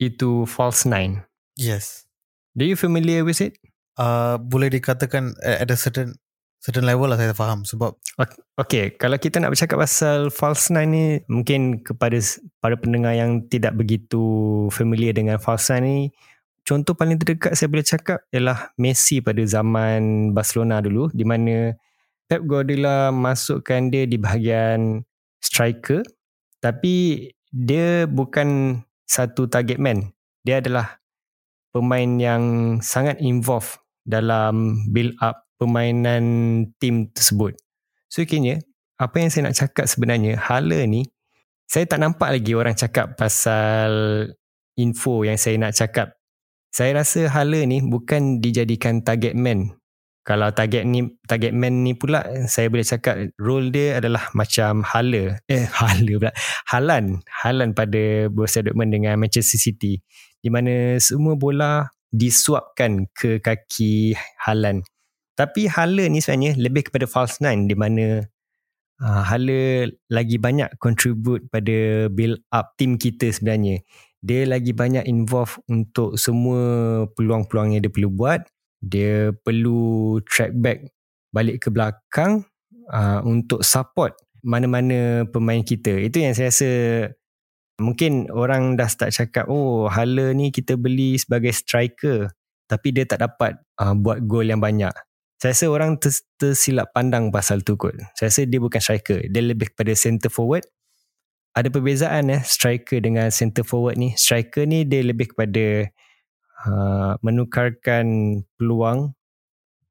itu 0.00 0.48
false 0.48 0.88
nine. 0.88 1.20
Yes. 1.60 2.08
Do 2.56 2.64
you 2.64 2.80
familiar 2.80 3.28
with 3.28 3.44
it? 3.44 3.60
Uh, 4.00 4.40
boleh 4.40 4.72
dikatakan 4.72 5.36
at 5.44 5.68
a 5.68 5.76
certain 5.76 6.16
certain 6.62 6.86
level 6.86 7.10
lah 7.10 7.18
saya 7.18 7.34
faham 7.34 7.66
sebab 7.66 7.98
okay 8.54 8.94
kalau 8.94 9.18
kita 9.18 9.42
nak 9.42 9.50
bercakap 9.50 9.82
pasal 9.82 10.30
false 10.30 10.70
nine 10.70 10.90
ni 10.94 11.06
mungkin 11.26 11.82
kepada 11.82 12.16
para 12.62 12.78
pendengar 12.78 13.18
yang 13.18 13.42
tidak 13.50 13.74
begitu 13.74 14.22
familiar 14.70 15.10
dengan 15.10 15.42
false 15.42 15.74
nine 15.74 15.82
ni 15.82 15.98
contoh 16.62 16.94
paling 16.94 17.18
terdekat 17.18 17.58
saya 17.58 17.66
boleh 17.66 17.82
cakap 17.82 18.22
ialah 18.30 18.70
Messi 18.78 19.18
pada 19.18 19.42
zaman 19.42 20.30
Barcelona 20.30 20.78
dulu 20.78 21.10
di 21.10 21.26
mana 21.26 21.74
Pep 22.30 22.46
Guardiola 22.46 23.10
masukkan 23.10 23.90
dia 23.90 24.06
di 24.06 24.14
bahagian 24.14 25.02
striker 25.42 26.06
tapi 26.62 27.26
dia 27.50 28.06
bukan 28.06 28.80
satu 29.04 29.44
target 29.50 29.76
man. 29.76 30.14
Dia 30.46 30.64
adalah 30.64 31.02
pemain 31.74 32.16
yang 32.16 32.42
sangat 32.80 33.20
involved 33.20 33.76
dalam 34.08 34.86
build 34.94 35.12
up 35.20 35.44
permainan 35.62 36.24
tim 36.82 37.06
tersebut. 37.14 37.54
So 38.10 38.26
kini 38.26 38.58
apa 38.98 39.16
yang 39.18 39.30
saya 39.30 39.50
nak 39.50 39.56
cakap 39.56 39.84
sebenarnya 39.86 40.38
Hala 40.38 40.84
ni 40.84 41.06
saya 41.72 41.88
tak 41.88 42.04
nampak 42.04 42.28
lagi 42.28 42.52
orang 42.52 42.76
cakap 42.76 43.16
pasal 43.16 43.92
info 44.76 45.24
yang 45.24 45.40
saya 45.40 45.56
nak 45.56 45.72
cakap. 45.72 46.20
Saya 46.68 47.00
rasa 47.00 47.32
Hala 47.32 47.64
ni 47.64 47.80
bukan 47.80 48.44
dijadikan 48.44 49.00
target 49.00 49.32
man. 49.32 49.72
Kalau 50.22 50.52
target 50.52 50.84
ni 50.84 51.02
target 51.24 51.50
man 51.56 51.80
ni 51.82 51.96
pula 51.96 52.22
saya 52.46 52.68
boleh 52.68 52.84
cakap 52.84 53.16
role 53.40 53.72
dia 53.72 54.04
adalah 54.04 54.28
macam 54.36 54.84
Hala. 54.84 55.40
Eh 55.48 55.64
Hala 55.80 56.12
pula. 56.20 56.32
Halan. 56.68 57.24
Halan 57.28 57.72
pada 57.72 58.28
Borussia 58.28 58.60
Dortmund 58.60 58.92
dengan 58.92 59.16
Manchester 59.16 59.56
City. 59.56 59.96
Di 60.44 60.52
mana 60.52 61.00
semua 61.00 61.40
bola 61.40 61.88
disuapkan 62.12 63.08
ke 63.16 63.40
kaki 63.40 64.12
Halan. 64.44 64.84
Tapi 65.42 65.66
Hala 65.66 66.06
ni 66.06 66.22
sebenarnya 66.22 66.54
lebih 66.54 66.86
kepada 66.86 67.10
false 67.10 67.42
nine 67.42 67.66
di 67.66 67.74
mana 67.74 68.22
uh, 69.02 69.22
Hala 69.26 69.90
lagi 70.06 70.38
banyak 70.38 70.78
contribute 70.78 71.50
pada 71.50 72.06
build 72.14 72.38
up 72.54 72.78
team 72.78 72.94
kita 72.94 73.34
sebenarnya. 73.34 73.82
Dia 74.22 74.46
lagi 74.46 74.70
banyak 74.70 75.02
involve 75.10 75.58
untuk 75.66 76.14
semua 76.14 76.62
peluang-peluang 77.18 77.74
yang 77.74 77.82
dia 77.82 77.90
perlu 77.90 78.10
buat. 78.14 78.46
Dia 78.78 79.34
perlu 79.34 80.22
track 80.30 80.54
back 80.54 80.78
balik 81.34 81.66
ke 81.66 81.74
belakang 81.74 82.46
uh, 82.94 83.18
untuk 83.26 83.66
support 83.66 84.14
mana-mana 84.46 85.26
pemain 85.26 85.66
kita. 85.66 85.90
Itu 86.06 86.22
yang 86.22 86.38
saya 86.38 86.54
rasa 86.54 86.70
mungkin 87.82 88.30
orang 88.30 88.78
dah 88.78 88.86
start 88.86 89.10
cakap 89.10 89.50
oh 89.50 89.90
Hala 89.90 90.30
ni 90.38 90.54
kita 90.54 90.78
beli 90.78 91.18
sebagai 91.18 91.50
striker 91.50 92.30
tapi 92.70 92.94
dia 92.94 93.02
tak 93.02 93.26
dapat 93.26 93.58
uh, 93.82 93.98
buat 93.98 94.22
gol 94.22 94.46
yang 94.46 94.62
banyak. 94.62 94.94
Saya 95.42 95.58
rasa 95.58 95.66
orang 95.74 95.98
ter- 95.98 96.22
tersilap 96.38 96.94
pandang 96.94 97.34
pasal 97.34 97.66
tu 97.66 97.74
kot. 97.74 97.98
Saya 98.14 98.30
rasa 98.30 98.46
dia 98.46 98.62
bukan 98.62 98.78
striker. 98.78 99.26
Dia 99.26 99.42
lebih 99.42 99.74
kepada 99.74 99.90
center 99.98 100.30
forward. 100.30 100.62
Ada 101.58 101.66
perbezaan 101.66 102.30
eh 102.30 102.46
striker 102.46 103.02
dengan 103.02 103.26
center 103.34 103.66
forward 103.66 103.98
ni. 103.98 104.14
Striker 104.14 104.62
ni 104.70 104.86
dia 104.86 105.02
lebih 105.02 105.34
kepada 105.34 105.90
uh, 106.62 107.18
menukarkan 107.26 108.38
peluang 108.54 109.18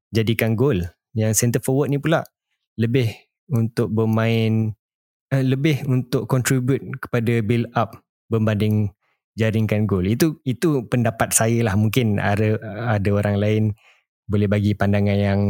jadikan 0.08 0.56
gol. 0.56 0.88
Yang 1.12 1.44
center 1.44 1.60
forward 1.60 1.92
ni 1.92 2.00
pula 2.00 2.24
lebih 2.80 3.12
untuk 3.52 3.92
bermain 3.92 4.72
uh, 5.36 5.44
lebih 5.44 5.84
untuk 5.84 6.32
contribute 6.32 6.80
kepada 6.96 7.44
build 7.44 7.68
up 7.76 8.00
berbanding 8.32 8.88
jaringkan 9.36 9.84
gol. 9.84 10.08
Itu 10.08 10.40
itu 10.48 10.88
pendapat 10.88 11.36
saya 11.36 11.60
lah. 11.60 11.76
Mungkin 11.76 12.16
ada 12.16 12.56
ada 12.96 13.10
orang 13.12 13.36
lain 13.36 13.64
boleh 14.26 14.46
bagi 14.46 14.72
pandangan 14.72 15.18
yang 15.18 15.40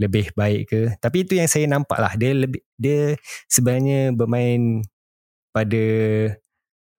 lebih 0.00 0.32
baik 0.34 0.60
ke. 0.68 0.80
Tapi 0.98 1.24
itu 1.24 1.38
yang 1.38 1.48
saya 1.48 1.68
nampak 1.68 1.98
lah. 2.00 2.12
Dia 2.16 2.32
lebih 2.34 2.60
dia 2.80 3.16
sebenarnya 3.46 4.12
bermain 4.16 4.82
pada 5.52 5.84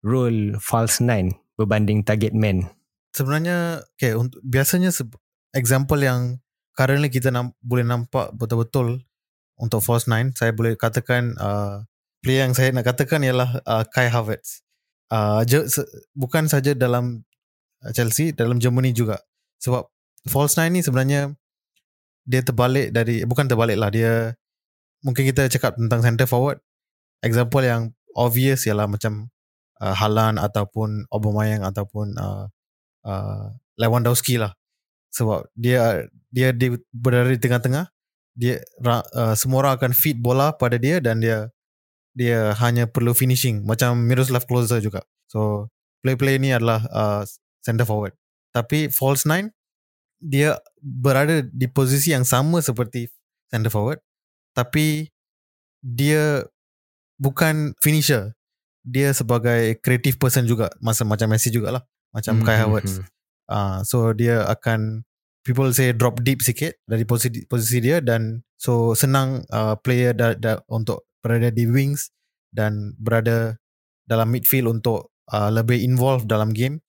role 0.05 0.55
false 0.61 1.01
nine 1.01 1.33
berbanding 1.57 2.05
target 2.05 2.33
man. 2.35 2.69
Sebenarnya 3.13 3.81
okay, 3.97 4.17
untuk 4.17 4.41
biasanya 4.41 4.89
example 5.53 6.01
yang 6.01 6.41
currently 6.73 7.09
kita 7.09 7.29
nam, 7.29 7.53
boleh 7.61 7.85
nampak 7.85 8.33
betul-betul 8.33 9.05
untuk 9.57 9.85
false 9.85 10.09
nine 10.09 10.33
saya 10.33 10.49
boleh 10.49 10.73
katakan 10.73 11.37
uh, 11.37 11.85
player 12.25 12.49
yang 12.49 12.57
saya 12.57 12.73
nak 12.73 12.89
katakan 12.89 13.21
ialah 13.21 13.61
uh, 13.67 13.85
Kai 13.85 14.09
Havertz. 14.09 14.65
Uh, 15.13 15.45
je, 15.45 15.69
se, 15.69 15.85
bukan 16.17 16.49
saja 16.49 16.73
dalam 16.73 17.21
Chelsea 17.93 18.33
dalam 18.33 18.57
Germany 18.57 18.95
juga. 18.95 19.21
Sebab 19.61 19.92
false 20.27 20.55
nine 20.59 20.79
ni 20.79 20.81
sebenarnya 20.81 21.35
dia 22.23 22.41
terbalik 22.43 22.95
dari 22.95 23.27
bukan 23.27 23.47
terbalik 23.47 23.75
lah 23.75 23.91
dia 23.91 24.35
mungkin 25.03 25.27
kita 25.27 25.51
cakap 25.51 25.75
tentang 25.75 25.99
center 25.99 26.27
forward 26.27 26.63
example 27.23 27.63
yang 27.63 27.91
obvious 28.13 28.63
ialah 28.67 28.85
macam 28.85 29.33
uh, 29.83 29.95
Halan 29.95 30.37
ataupun 30.37 31.09
Aubameyang 31.09 31.67
ataupun 31.67 32.15
uh, 32.15 32.45
uh, 33.03 33.45
Lewandowski 33.75 34.37
lah. 34.37 34.53
Sebab 35.13 35.49
dia 35.53 36.05
dia 36.33 36.49
di, 36.53 36.73
berada 36.89 37.29
di 37.29 37.37
tengah-tengah 37.37 37.89
dia 38.33 38.57
uh, 38.81 39.37
semua 39.37 39.61
orang 39.65 39.73
akan 39.77 39.91
feed 39.93 40.17
bola 40.17 40.53
pada 40.57 40.81
dia 40.81 40.97
dan 40.97 41.21
dia 41.21 41.49
dia 42.13 42.53
hanya 42.61 42.85
perlu 42.85 43.13
finishing. 43.13 43.65
Macam 43.65 43.97
Miroslav 43.97 44.45
Klose 44.45 44.77
juga. 44.81 45.05
So 45.29 45.69
play-play 46.01 46.37
ni 46.37 46.53
adalah 46.53 46.85
uh, 46.89 47.21
center 47.61 47.85
forward. 47.85 48.13
Tapi 48.53 48.89
false 48.89 49.25
nine 49.25 49.53
dia 50.23 50.55
berada 50.79 51.43
di 51.43 51.67
posisi 51.67 52.15
yang 52.15 52.23
sama 52.23 52.63
seperti 52.63 53.11
center 53.51 53.67
forward 53.67 53.99
tapi 54.55 55.11
dia 55.83 56.47
bukan 57.19 57.75
finisher 57.83 58.31
dia 58.87 59.11
sebagai 59.11 59.79
creative 59.83 60.15
person 60.15 60.47
juga 60.47 60.71
masa 60.79 61.03
macam 61.03 61.27
Messi 61.27 61.51
jugalah 61.51 61.83
macam 62.15 62.39
mm-hmm. 62.39 62.47
Kai 62.47 62.57
Havertz 62.63 62.93
uh, 63.51 63.83
so 63.83 64.15
dia 64.15 64.47
akan 64.47 65.03
people 65.43 65.67
say 65.75 65.91
drop 65.91 66.23
deep 66.23 66.39
sikit 66.39 66.79
dari 66.87 67.03
posisi 67.03 67.43
posisi 67.43 67.83
dia 67.83 67.99
dan 67.99 68.43
so 68.55 68.95
senang 68.95 69.43
uh, 69.51 69.75
player 69.75 70.15
da, 70.15 70.35
da, 70.39 70.63
untuk 70.71 71.03
berada 71.19 71.51
di 71.51 71.67
wings 71.67 72.11
dan 72.55 72.95
berada 72.95 73.59
dalam 74.07 74.31
midfield 74.31 74.79
untuk 74.79 75.11
uh, 75.31 75.51
lebih 75.51 75.83
involved 75.83 76.31
dalam 76.31 76.55
game 76.55 76.79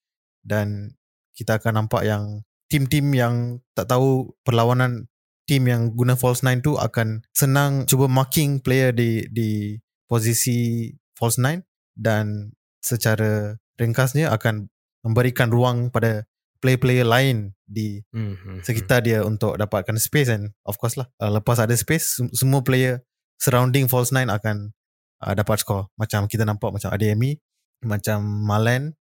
dan 0.47 0.95
kita 1.35 1.59
akan 1.59 1.87
nampak 1.87 2.07
yang 2.07 2.47
tim-tim 2.75 3.07
yang 3.15 3.63
tak 3.79 3.87
tahu 3.87 4.35
perlawanan 4.43 5.07
tim 5.47 5.71
yang 5.71 5.95
guna 5.95 6.19
false 6.19 6.43
nine 6.43 6.59
tu 6.59 6.75
akan 6.75 7.23
senang 7.31 7.87
cuba 7.87 8.11
marking 8.11 8.59
player 8.59 8.91
di 8.91 9.31
di 9.31 9.79
posisi 10.11 10.91
false 11.15 11.39
nine 11.39 11.63
dan 11.95 12.51
secara 12.83 13.55
ringkasnya 13.79 14.35
akan 14.35 14.67
memberikan 15.07 15.55
ruang 15.55 15.95
pada 15.95 16.27
player-player 16.59 17.07
lain 17.07 17.55
di 17.63 18.03
mm-hmm. 18.11 18.67
sekitar 18.67 19.07
dia 19.07 19.23
untuk 19.23 19.55
dapatkan 19.55 19.95
space 20.01 20.35
and 20.35 20.51
of 20.67 20.75
course 20.75 20.99
lah 20.99 21.07
uh, 21.23 21.31
lepas 21.31 21.63
ada 21.63 21.79
space 21.79 22.19
semua 22.35 22.67
player 22.67 23.07
surrounding 23.39 23.87
false 23.87 24.11
nine 24.11 24.35
akan 24.35 24.75
uh, 25.23 25.35
dapat 25.37 25.63
score 25.63 25.93
macam 25.95 26.27
kita 26.27 26.43
nampak 26.43 26.75
macam 26.75 26.91
Ademi 26.91 27.39
macam 27.87 28.25
Malen 28.25 28.99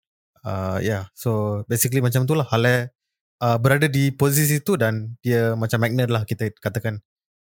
uh, 0.47 0.81
yeah 0.81 1.11
so 1.13 1.61
basically 1.69 2.01
macam 2.01 2.25
tu 2.25 2.33
lah 2.33 2.49
Halle 2.49 2.97
uh, 3.43 3.59
berada 3.59 3.87
di 3.87 4.11
posisi 4.15 4.59
itu 4.59 4.75
dan 4.79 5.19
dia 5.23 5.55
macam 5.55 5.83
magnet 5.83 6.11
lah 6.11 6.23
kita 6.27 6.51
katakan 6.59 7.03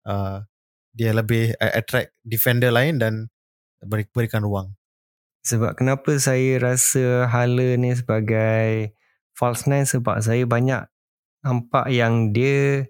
uh, 0.08 0.44
dia 0.92 1.16
lebih 1.16 1.56
attract 1.56 2.12
defender 2.20 2.68
lain 2.68 3.00
dan 3.00 3.32
beri, 3.80 4.04
berikan 4.12 4.44
ruang. 4.44 4.76
Sebab 5.42 5.74
kenapa 5.74 6.14
saya 6.22 6.60
rasa 6.62 7.26
Hala 7.26 7.74
ni 7.74 7.90
sebagai 7.96 8.94
false 9.34 9.66
nine 9.66 9.88
sebab 9.88 10.22
saya 10.22 10.46
banyak 10.46 10.86
nampak 11.42 11.90
yang 11.90 12.30
dia 12.30 12.86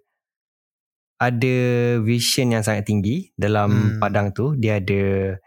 ada 1.16 1.56
vision 2.02 2.50
yang 2.50 2.66
sangat 2.66 2.84
tinggi 2.90 3.30
dalam 3.38 3.96
hmm. 3.96 4.00
padang 4.02 4.34
tu. 4.34 4.52
Dia 4.58 4.82
ada 4.82 5.38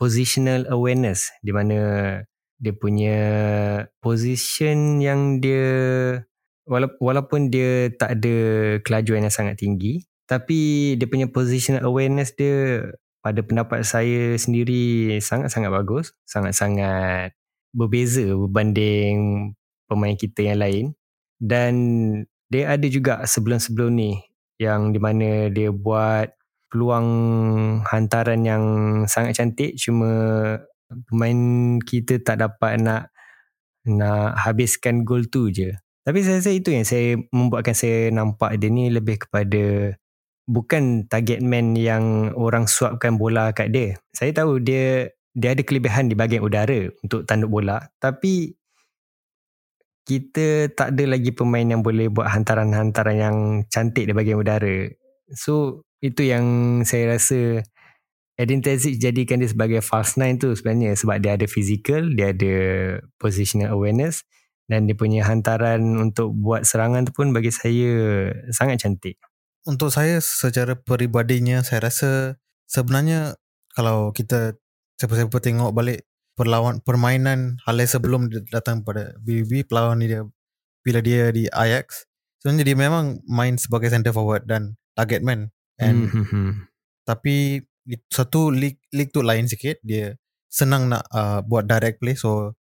positional 0.00 0.66
awareness 0.72 1.30
di 1.44 1.52
mana 1.54 1.78
dia 2.58 2.74
punya 2.74 3.20
position 4.02 4.98
yang 4.98 5.38
dia 5.38 5.70
walaupun 7.00 7.48
dia 7.48 7.88
tak 7.96 8.20
ada 8.20 8.36
kelajuan 8.84 9.24
yang 9.24 9.34
sangat 9.34 9.56
tinggi 9.56 10.04
tapi 10.28 10.94
dia 11.00 11.08
punya 11.08 11.26
positional 11.26 11.88
awareness 11.88 12.36
dia 12.36 12.84
pada 13.24 13.40
pendapat 13.40 13.82
saya 13.82 14.36
sendiri 14.36 15.16
sangat-sangat 15.18 15.72
bagus 15.72 16.12
sangat-sangat 16.28 17.32
berbeza 17.72 18.24
berbanding 18.36 19.52
pemain 19.88 20.14
kita 20.14 20.52
yang 20.52 20.60
lain. 20.60 20.84
Dan 21.40 21.74
dia 22.48 22.76
ada 22.76 22.86
juga 22.86 23.24
sebelum-sebelum 23.24 23.90
ni 23.94 24.20
yang 24.58 24.90
di 24.90 24.98
mana 24.98 25.48
dia 25.52 25.70
buat 25.70 26.34
peluang 26.68 27.08
hantaran 27.88 28.44
yang 28.44 28.64
sangat 29.08 29.40
cantik 29.40 29.78
cuma 29.80 30.10
pemain 31.08 31.40
kita 31.80 32.20
tak 32.20 32.44
dapat 32.44 32.76
nak 32.82 33.08
nak 33.88 34.36
habiskan 34.36 35.06
gol 35.06 35.24
tu 35.30 35.48
je 35.48 35.72
tapi 36.08 36.24
saya 36.24 36.40
rasa 36.40 36.56
itu 36.56 36.72
yang 36.72 36.88
saya 36.88 37.20
membuatkan 37.36 37.76
saya 37.76 38.08
nampak 38.08 38.56
dia 38.56 38.72
ni 38.72 38.88
lebih 38.88 39.28
kepada 39.28 39.92
bukan 40.48 41.04
target 41.04 41.44
man 41.44 41.76
yang 41.76 42.32
orang 42.32 42.64
suapkan 42.64 43.20
bola 43.20 43.52
kat 43.52 43.68
dia. 43.76 44.00
Saya 44.16 44.32
tahu 44.32 44.56
dia 44.56 45.12
dia 45.36 45.52
ada 45.52 45.60
kelebihan 45.60 46.08
di 46.08 46.16
bahagian 46.16 46.40
udara 46.40 46.88
untuk 47.04 47.28
tanduk 47.28 47.52
bola 47.52 47.92
tapi 48.00 48.56
kita 50.08 50.72
tak 50.72 50.96
ada 50.96 51.04
lagi 51.12 51.28
pemain 51.36 51.68
yang 51.68 51.84
boleh 51.84 52.08
buat 52.08 52.32
hantaran-hantaran 52.32 53.16
yang 53.20 53.36
cantik 53.68 54.08
di 54.08 54.16
bahagian 54.16 54.40
udara. 54.40 54.88
So 55.36 55.84
itu 56.00 56.24
yang 56.24 56.80
saya 56.88 57.20
rasa 57.20 57.60
Edin 58.40 58.64
Terzic 58.64 58.96
jadikan 58.96 59.44
dia 59.44 59.52
sebagai 59.52 59.84
false 59.84 60.16
nine 60.16 60.40
tu 60.40 60.56
sebenarnya 60.56 60.96
sebab 60.96 61.20
dia 61.20 61.36
ada 61.36 61.44
physical, 61.44 62.08
dia 62.16 62.32
ada 62.32 62.56
positional 63.20 63.76
awareness 63.76 64.24
dan 64.68 64.84
dia 64.84 64.94
punya 64.94 65.24
hantaran 65.24 65.80
untuk 65.96 66.36
buat 66.36 66.62
serangan 66.68 67.08
tu 67.08 67.12
pun 67.16 67.32
bagi 67.32 67.48
saya 67.48 68.28
sangat 68.52 68.84
cantik. 68.84 69.16
Untuk 69.64 69.88
saya 69.90 70.20
secara 70.20 70.76
peribadinya 70.76 71.64
saya 71.64 71.88
rasa 71.88 72.36
sebenarnya 72.68 73.36
kalau 73.72 74.12
kita 74.12 74.56
siapa-siapa 75.00 75.40
tengok 75.40 75.72
balik 75.72 76.04
perlawan 76.38 76.78
permainan 76.84 77.58
Halle 77.66 77.88
sebelum 77.88 78.30
dia 78.30 78.44
datang 78.48 78.86
pada 78.86 79.18
BBB 79.18 79.66
perlawanan 79.66 80.06
dia 80.06 80.22
bila 80.86 81.02
dia 81.02 81.34
di 81.34 81.50
Ajax 81.50 82.06
sebenarnya 82.38 82.64
dia 82.70 82.76
memang 82.78 83.04
main 83.26 83.58
sebagai 83.58 83.90
center 83.90 84.14
forward 84.14 84.46
dan 84.46 84.78
target 84.94 85.26
man 85.26 85.50
and 85.82 86.10
Hmm. 86.10 86.70
tapi 87.02 87.66
satu 88.12 88.52
league 88.52 88.78
league 88.92 89.10
tu 89.10 89.24
lain 89.24 89.48
sikit 89.48 89.80
dia 89.80 90.14
senang 90.50 90.92
nak 90.92 91.08
uh, 91.10 91.40
buat 91.42 91.64
direct 91.66 91.98
play 92.00 92.14
so 92.14 92.57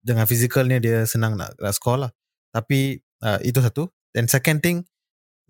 dengan 0.00 0.24
physicalnya 0.24 0.80
dia 0.80 1.04
senang 1.04 1.36
nak, 1.36 1.56
nak 1.60 1.74
score 1.76 2.08
lah. 2.08 2.10
Tapi 2.50 3.00
uh, 3.22 3.38
itu 3.44 3.60
satu. 3.60 3.88
And 4.16 4.26
second 4.26 4.64
thing 4.64 4.88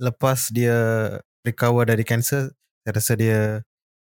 lepas 0.01 0.53
dia 0.53 0.77
recover 1.45 1.89
dari 1.89 2.05
cancer 2.05 2.53
saya 2.85 2.93
rasa 2.97 3.13
dia 3.17 3.41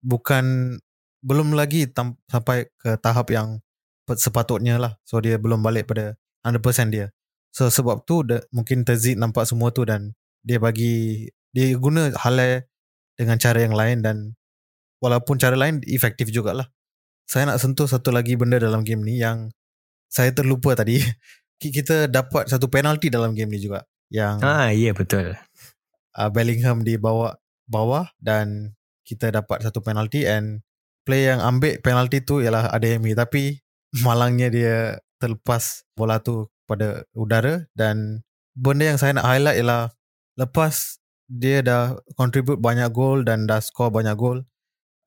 bukan 0.02 0.78
belum 1.26 1.58
lagi 1.58 1.90
tam, 1.90 2.18
sampai 2.30 2.70
ke 2.78 2.98
tahap 3.02 3.34
yang 3.34 3.62
sepatutnya 4.06 4.78
lah. 4.78 4.98
So 5.06 5.18
dia 5.18 5.42
belum 5.42 5.66
balik 5.66 5.90
pada 5.90 6.18
100% 6.46 6.94
dia. 6.94 7.10
So 7.50 7.72
sebab 7.74 8.06
tu 8.06 8.22
de, 8.22 8.46
mungkin 8.54 8.86
Terzik 8.86 9.18
nampak 9.18 9.50
semua 9.50 9.74
tu 9.74 9.88
dan 9.88 10.14
dia 10.46 10.62
bagi 10.62 11.26
dia 11.56 11.74
guna 11.80 12.14
Halle 12.22 12.70
dengan 13.16 13.40
cara 13.40 13.64
yang 13.64 13.74
lain 13.74 14.04
dan 14.04 14.36
walaupun 15.02 15.42
cara 15.42 15.58
lain 15.58 15.82
efektif 15.88 16.30
jugalah. 16.30 16.70
Saya 17.26 17.50
nak 17.50 17.58
sentuh 17.58 17.90
satu 17.90 18.14
lagi 18.14 18.38
benda 18.38 18.62
dalam 18.62 18.86
game 18.86 19.02
ni 19.02 19.18
yang 19.18 19.50
saya 20.08 20.32
terlupa 20.32 20.74
tadi. 20.74 21.00
Ki- 21.62 21.72
Kita 21.72 22.06
dapat 22.06 22.52
satu 22.52 22.68
penalti 22.68 23.08
dalam 23.08 23.32
game 23.32 23.56
ni 23.56 23.60
juga 23.60 23.84
yang 24.12 24.44
Ah, 24.44 24.70
ya 24.70 24.92
betul. 24.92 25.34
uh, 26.14 26.30
Bellingham 26.30 26.84
di 26.84 27.00
bawah 27.66 28.06
dan 28.20 28.76
kita 29.04 29.32
dapat 29.32 29.62
satu 29.62 29.80
penalti 29.80 30.26
and 30.26 30.62
player 31.06 31.38
yang 31.38 31.42
ambil 31.42 31.78
penalti 31.80 32.22
tu 32.22 32.42
ialah 32.42 32.70
Adeyemi 32.70 33.14
tapi 33.14 33.62
malangnya 34.06 34.50
dia 34.50 34.76
terlepas 35.18 35.86
bola 35.96 36.20
tu 36.20 36.46
pada 36.66 37.06
udara 37.14 37.66
dan 37.72 38.26
benda 38.52 38.92
yang 38.92 39.00
saya 39.00 39.14
nak 39.14 39.26
highlight 39.26 39.58
ialah 39.58 39.94
lepas 40.36 41.00
dia 41.26 41.64
dah 41.64 41.96
contribute 42.14 42.60
banyak 42.60 42.90
gol 42.92 43.24
dan 43.24 43.46
dah 43.46 43.62
score 43.62 43.90
banyak 43.90 44.14
gol 44.14 44.44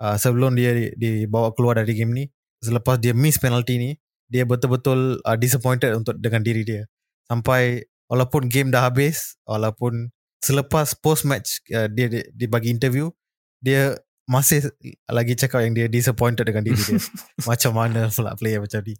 uh, 0.00 0.16
sebelum 0.16 0.54
dia 0.54 0.72
di- 0.74 0.94
dibawa 0.96 1.52
keluar 1.52 1.78
dari 1.78 1.92
game 1.94 2.14
ni 2.14 2.24
selepas 2.58 2.98
dia 2.98 3.12
miss 3.14 3.38
penalti 3.38 3.76
ni 3.78 3.90
dia 4.28 4.44
betul-betul 4.44 5.18
uh, 5.24 5.36
disappointed 5.40 5.96
untuk 5.96 6.16
dengan 6.20 6.44
diri 6.44 6.62
dia. 6.62 6.82
Sampai 7.28 7.88
walaupun 8.08 8.48
game 8.48 8.72
dah 8.72 8.88
habis 8.88 9.36
walaupun 9.48 10.12
selepas 10.40 10.94
post 10.96 11.26
match 11.26 11.64
uh, 11.72 11.88
dia, 11.90 12.08
dia 12.08 12.22
dia 12.30 12.48
bagi 12.48 12.70
interview 12.72 13.10
dia 13.58 13.96
masih 14.28 14.68
lagi 15.08 15.32
cakap 15.32 15.64
yang 15.64 15.72
dia 15.72 15.88
disappointed 15.88 16.44
dengan 16.44 16.60
diri 16.60 16.78
dia. 16.78 17.00
Macam 17.48 17.72
mana 17.72 18.12
pula 18.12 18.36
player 18.36 18.60
macam 18.60 18.84
ni? 18.84 18.92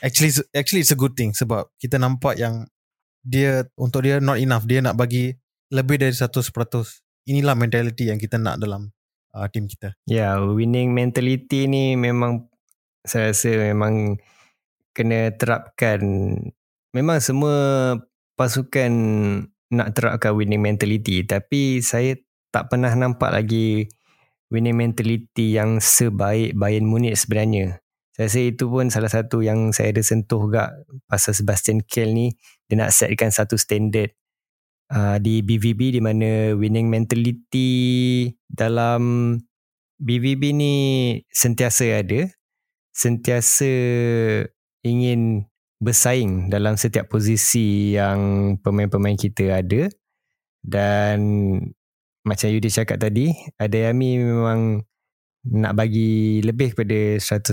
Actually 0.00 0.32
actually 0.56 0.80
it's 0.80 0.90
a 0.90 0.96
good 0.96 1.12
thing 1.12 1.36
sebab 1.36 1.68
kita 1.76 2.00
nampak 2.00 2.40
yang 2.40 2.64
dia 3.20 3.68
untuk 3.76 4.08
dia 4.08 4.24
not 4.24 4.40
enough. 4.40 4.64
Dia 4.64 4.80
nak 4.80 4.96
bagi 4.96 5.36
lebih 5.68 6.00
dari 6.00 6.16
100% 6.16 6.48
inilah 7.28 7.52
mentality 7.52 8.08
yang 8.08 8.16
kita 8.16 8.40
nak 8.40 8.56
dalam 8.56 8.88
uh, 9.36 9.46
team 9.52 9.68
kita. 9.68 9.96
Ya, 10.08 10.40
winning 10.40 10.96
mentality 10.96 11.68
ni 11.68 11.96
memang 11.96 12.48
saya 13.04 13.36
rasa 13.36 13.52
memang 13.52 14.16
kena 14.94 15.34
terapkan. 15.34 16.00
Memang 16.94 17.18
semua 17.18 17.56
pasukan 18.38 18.92
nak 19.74 19.88
terapkan 19.98 20.32
winning 20.38 20.62
mentality 20.62 21.26
tapi 21.26 21.82
saya 21.82 22.14
tak 22.54 22.70
pernah 22.70 22.94
nampak 22.94 23.34
lagi 23.34 23.90
winning 24.54 24.78
mentality 24.78 25.58
yang 25.58 25.82
sebaik 25.82 26.54
Bayern 26.54 26.86
Munich 26.86 27.18
sebenarnya. 27.18 27.82
Saya 28.14 28.30
rasa 28.30 28.40
itu 28.46 28.70
pun 28.70 28.86
salah 28.94 29.10
satu 29.10 29.42
yang 29.42 29.74
saya 29.74 29.90
ada 29.90 29.98
sentuh 30.06 30.46
juga 30.46 30.70
pasal 31.10 31.34
Sebastian 31.34 31.82
Kehl 31.82 32.14
ni 32.14 32.30
dia 32.70 32.78
nak 32.78 32.94
setkan 32.94 33.34
satu 33.34 33.58
standard 33.58 34.14
uh, 34.94 35.18
di 35.18 35.42
BVB 35.42 35.98
di 35.98 36.00
mana 36.00 36.54
winning 36.54 36.86
mentality 36.86 38.30
dalam 38.46 39.34
BVB 39.98 40.42
ni 40.54 40.74
sentiasa 41.26 42.06
ada, 42.06 42.30
sentiasa 42.94 43.72
ingin 44.84 45.48
bersaing 45.82 46.52
dalam 46.52 46.78
setiap 46.78 47.10
posisi 47.10 47.96
yang 47.96 48.54
pemain-pemain 48.60 49.18
kita 49.18 49.58
ada 49.64 49.90
dan 50.64 51.18
macam 52.24 52.48
Yudi 52.48 52.72
cakap 52.72 52.96
tadi, 52.96 53.36
Adeyemi 53.60 54.16
memang 54.16 54.80
nak 55.44 55.76
bagi 55.76 56.40
lebih 56.40 56.72
kepada 56.72 57.20
100% 57.20 57.52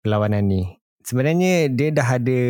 perlawanan 0.00 0.44
ni. 0.48 0.64
Sebenarnya 1.04 1.68
dia 1.68 1.92
dah 1.92 2.08
ada 2.16 2.40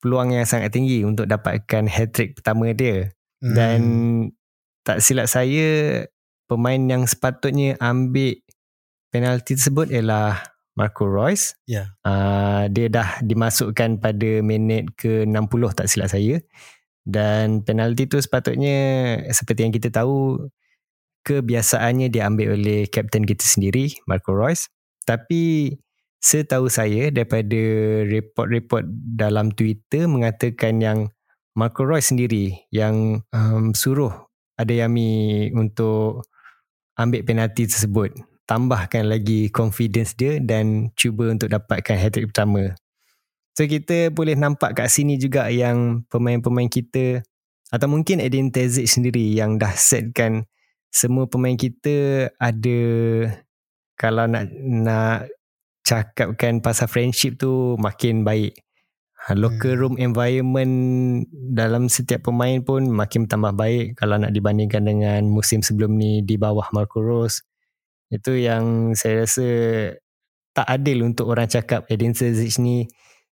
peluang 0.00 0.32
yang 0.32 0.48
sangat 0.48 0.72
tinggi 0.72 1.04
untuk 1.04 1.28
dapatkan 1.28 1.84
hat-trick 1.84 2.40
pertama 2.40 2.72
dia. 2.72 3.12
Dan 3.36 3.80
tak 4.88 5.04
silap 5.04 5.28
saya 5.28 6.00
pemain 6.48 6.80
yang 6.80 7.04
sepatutnya 7.04 7.76
ambil 7.76 8.40
penalti 9.12 9.52
tersebut 9.60 9.92
ialah 9.92 10.55
Marco 10.76 11.08
Reus. 11.08 11.56
Ya. 11.64 11.96
Uh, 12.04 12.68
dia 12.68 12.92
dah 12.92 13.18
dimasukkan 13.24 13.98
pada 13.98 14.30
minit 14.44 14.92
ke-60 15.00 15.62
tak 15.72 15.88
silap 15.88 16.12
saya. 16.12 16.38
Dan 17.02 17.64
penalti 17.64 18.06
tu 18.06 18.20
sepatutnya 18.20 19.18
seperti 19.32 19.66
yang 19.66 19.74
kita 19.74 19.88
tahu 19.88 20.46
kebiasaannya 21.26 22.12
diambil 22.12 22.54
oleh 22.54 22.86
kapten 22.86 23.26
kita 23.26 23.42
sendiri 23.42 23.96
Marco 24.04 24.36
Reus. 24.36 24.68
Tapi 25.08 25.74
setahu 26.20 26.68
saya 26.68 27.08
daripada 27.10 27.58
report-report 28.06 28.84
dalam 29.16 29.50
Twitter 29.50 30.06
mengatakan 30.06 30.78
yang 30.78 30.98
Marco 31.56 31.88
Reus 31.88 32.12
sendiri 32.12 32.68
yang 32.68 33.24
um, 33.32 33.72
suruh 33.72 34.12
Adeyemi 34.56 35.52
untuk 35.52 36.24
ambil 36.96 37.20
penalti 37.28 37.68
tersebut. 37.68 38.16
Tambahkan 38.46 39.10
lagi 39.10 39.50
confidence 39.50 40.14
dia 40.14 40.38
dan 40.38 40.94
cuba 40.94 41.34
untuk 41.34 41.50
dapatkan 41.50 41.98
hat-trick 41.98 42.30
pertama. 42.30 42.78
So 43.58 43.66
kita 43.66 44.14
boleh 44.14 44.38
nampak 44.38 44.78
kat 44.78 44.88
sini 44.92 45.18
juga 45.18 45.50
yang 45.50 46.06
pemain-pemain 46.06 46.70
kita 46.70 47.26
atau 47.74 47.88
mungkin 47.90 48.22
Edin 48.22 48.54
Terzic 48.54 48.86
sendiri 48.86 49.34
yang 49.34 49.58
dah 49.58 49.74
setkan 49.74 50.46
semua 50.92 51.26
pemain 51.26 51.58
kita 51.58 52.30
ada 52.38 52.80
kalau 53.98 54.24
nak 54.28 54.48
nak 54.60 55.28
cakapkan 55.84 56.60
pasal 56.60 56.88
friendship 56.88 57.40
tu 57.40 57.76
makin 57.80 58.24
baik. 58.24 58.56
Ha, 59.26 59.34
Locker 59.34 59.74
Hmm. 59.74 59.80
room 59.82 59.94
environment 59.98 60.74
dalam 61.32 61.90
setiap 61.90 62.30
pemain 62.30 62.62
pun 62.62 62.86
makin 62.86 63.26
tambah 63.26 63.56
baik 63.58 63.98
kalau 63.98 64.22
nak 64.22 64.30
dibandingkan 64.30 64.86
dengan 64.86 65.26
musim 65.26 65.66
sebelum 65.66 65.98
ni 65.98 66.22
di 66.22 66.38
bawah 66.38 66.70
Marco 66.70 67.02
Rose. 67.02 67.42
Itu 68.10 68.38
yang 68.38 68.94
saya 68.94 69.26
rasa 69.26 69.46
tak 70.56 70.66
adil 70.72 71.04
untuk 71.04 71.28
orang 71.28 71.50
cakap 71.50 71.84
Edin 71.92 72.16
Terzic 72.16 72.56
ni 72.62 72.88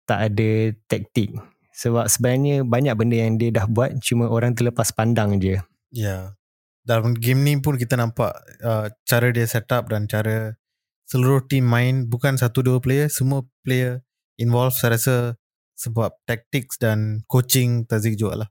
tak 0.06 0.32
ada 0.32 0.72
taktik. 0.86 1.34
Sebab 1.78 2.06
sebenarnya 2.10 2.66
banyak 2.66 2.94
benda 2.98 3.16
yang 3.18 3.38
dia 3.38 3.54
dah 3.54 3.66
buat 3.66 3.98
cuma 4.02 4.26
orang 4.26 4.54
terlepas 4.54 4.90
pandang 4.90 5.38
je. 5.38 5.58
Ya. 5.94 6.34
Dalam 6.82 7.14
game 7.14 7.44
ni 7.44 7.54
pun 7.60 7.76
kita 7.76 7.94
nampak 7.98 8.32
uh, 8.64 8.88
cara 9.04 9.28
dia 9.30 9.44
set 9.44 9.68
up 9.70 9.86
dan 9.92 10.08
cara 10.08 10.56
seluruh 11.06 11.44
team 11.44 11.68
main 11.68 12.08
bukan 12.08 12.34
satu 12.34 12.64
dua 12.64 12.78
player, 12.80 13.06
semua 13.12 13.44
player 13.62 14.02
involved 14.40 14.76
saya 14.76 14.96
rasa 14.96 15.16
sebab 15.78 16.10
tactics 16.26 16.76
dan 16.82 17.22
coaching 17.30 17.86
Tazik 17.86 18.18
juga 18.18 18.46
lah. 18.46 18.50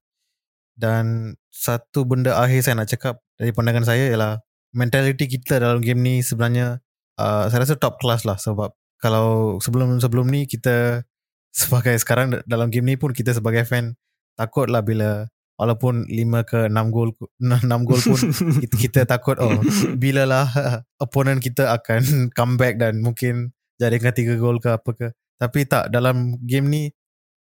Dan 0.78 1.36
satu 1.50 2.06
benda 2.06 2.38
akhir 2.38 2.64
saya 2.64 2.80
nak 2.80 2.88
cakap 2.88 3.20
dari 3.36 3.52
pandangan 3.52 3.84
saya 3.84 4.08
ialah 4.08 4.40
mentality 4.76 5.30
kita 5.30 5.62
dalam 5.62 5.80
game 5.80 6.02
ni 6.02 6.16
sebenarnya 6.24 6.84
uh, 7.20 7.46
saya 7.48 7.64
rasa 7.64 7.76
top 7.80 8.00
class 8.02 8.24
lah 8.28 8.36
sebab 8.40 8.74
kalau 8.98 9.62
sebelum-sebelum 9.62 10.28
ni 10.28 10.50
kita 10.50 11.06
sebagai 11.54 11.96
sekarang 11.98 12.42
dalam 12.50 12.74
game 12.74 12.86
ni 12.86 12.96
pun 12.98 13.14
kita 13.14 13.34
sebagai 13.34 13.66
fan 13.66 13.98
takut 14.38 14.70
lah 14.70 14.82
bila 14.86 15.30
walaupun 15.58 16.06
5 16.06 16.50
ke 16.50 16.60
6 16.70 16.94
gol 16.94 17.10
6 17.42 17.66
gol 17.90 18.02
pun 18.02 18.20
kita, 18.64 18.76
kita 18.78 19.02
takut 19.10 19.38
oh 19.42 19.58
bila 19.98 20.26
lah 20.26 20.46
opponent 21.04 21.42
kita 21.42 21.74
akan 21.74 22.30
comeback 22.34 22.78
dan 22.78 23.02
mungkin 23.02 23.58
jaringkan 23.78 24.14
3 24.14 24.42
gol 24.42 24.58
ke 24.58 24.70
apa 24.74 24.92
ke. 24.94 25.08
Tapi 25.38 25.70
tak 25.70 25.94
dalam 25.94 26.38
game 26.44 26.68
ni 26.68 26.84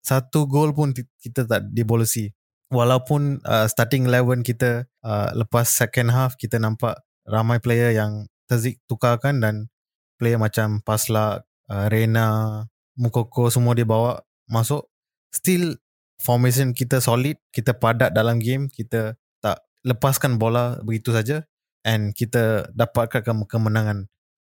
satu 0.03 0.51
gol 0.51 0.75
pun 0.75 0.91
kita 0.95 1.47
tak 1.47 1.71
dibolesi. 1.71 2.29
Walaupun 2.75 3.39
uh, 3.47 3.67
starting 3.71 4.11
11 4.11 4.43
kita 4.43 4.91
uh, 5.07 5.31
lepas 5.39 5.65
second 5.71 6.11
half 6.11 6.35
kita 6.35 6.59
nampak 6.59 6.99
ramai 7.29 7.61
player 7.61 7.93
yang 7.93 8.29
Terzik 8.45 8.77
tukarkan 8.85 9.41
dan 9.41 9.73
player 10.21 10.37
macam 10.37 10.85
Pasla, 10.85 11.41
uh, 11.73 11.87
Rena, 11.89 12.61
Mukoko 12.95 13.49
semua 13.49 13.73
dia 13.73 13.89
bawa 13.89 14.21
masuk 14.47 14.85
still 15.33 15.81
formation 16.21 16.77
kita 16.77 17.01
solid 17.01 17.41
kita 17.51 17.73
padat 17.75 18.13
dalam 18.13 18.39
game 18.39 18.69
kita 18.69 19.17
tak 19.41 19.65
lepaskan 19.83 20.37
bola 20.37 20.79
begitu 20.85 21.11
saja 21.11 21.43
and 21.83 22.13
kita 22.13 22.69
dapatkan 22.77 23.25
ke- 23.25 23.49
kemenangan 23.49 24.07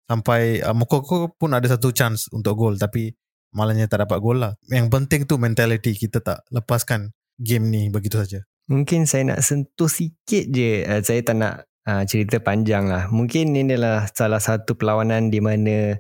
sampai 0.07 0.63
uh, 0.63 0.73
Mokoko 0.73 1.35
pun 1.35 1.51
ada 1.51 1.67
satu 1.67 1.91
chance 1.91 2.31
untuk 2.31 2.55
gol 2.57 2.75
tapi 2.79 3.15
malahnya 3.55 3.87
tak 3.91 4.07
dapat 4.07 4.19
gol 4.23 4.39
lah. 4.43 4.55
Yang 4.71 4.87
penting 4.91 5.21
tu 5.27 5.39
mentality 5.39 5.95
kita 5.95 6.23
tak 6.23 6.47
lepaskan 6.51 7.15
game 7.39 7.71
ni 7.71 7.91
begitu 7.91 8.19
saja. 8.19 8.47
Mungkin 8.71 9.07
saya 9.07 9.27
nak 9.35 9.43
sentuh 9.43 9.91
sikit 9.91 10.47
je. 10.51 10.87
Uh, 10.87 11.03
saya 11.03 11.23
tak 11.23 11.37
nak 11.39 11.55
uh, 11.89 12.03
cerita 12.05 12.43
panjang 12.43 12.89
lah. 12.89 13.09
Mungkin 13.09 13.55
ini 13.55 13.77
adalah 13.77 14.09
salah 14.13 14.43
satu 14.43 14.77
perlawanan 14.77 15.33
di 15.33 15.41
mana 15.41 15.97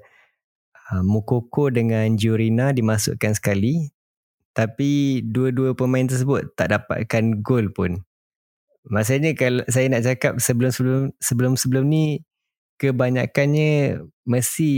uh, 0.93 1.03
Mokoko 1.05 1.70
dengan 1.72 2.16
Jurina 2.18 2.74
dimasukkan 2.74 3.37
sekali. 3.37 3.89
Tapi 4.51 5.22
dua-dua 5.22 5.78
pemain 5.78 6.05
tersebut 6.05 6.53
tak 6.59 6.74
dapatkan 6.74 7.41
gol 7.41 7.70
pun. 7.70 8.03
Maksudnya 8.91 9.37
kalau 9.37 9.62
saya 9.70 9.87
nak 9.93 10.03
cakap 10.03 10.33
sebelum-sebelum 10.41 11.14
sebelum-sebelum 11.20 11.85
ni 11.87 12.24
kebanyakannya 12.81 14.03
mesti 14.24 14.72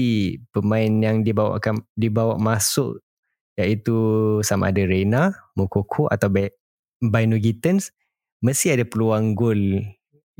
pemain 0.50 0.90
yang 0.90 1.22
dibawakan 1.22 1.86
dibawa 1.94 2.34
masuk 2.34 2.98
iaitu 3.54 3.94
sama 4.42 4.74
ada 4.74 4.82
Reina, 4.82 5.32
Mokoko 5.54 6.10
atau 6.10 6.28
Bainu 6.98 7.38
Gittens 7.38 7.94
mesti 8.42 8.74
ada 8.74 8.82
peluang 8.82 9.38
gol 9.38 9.86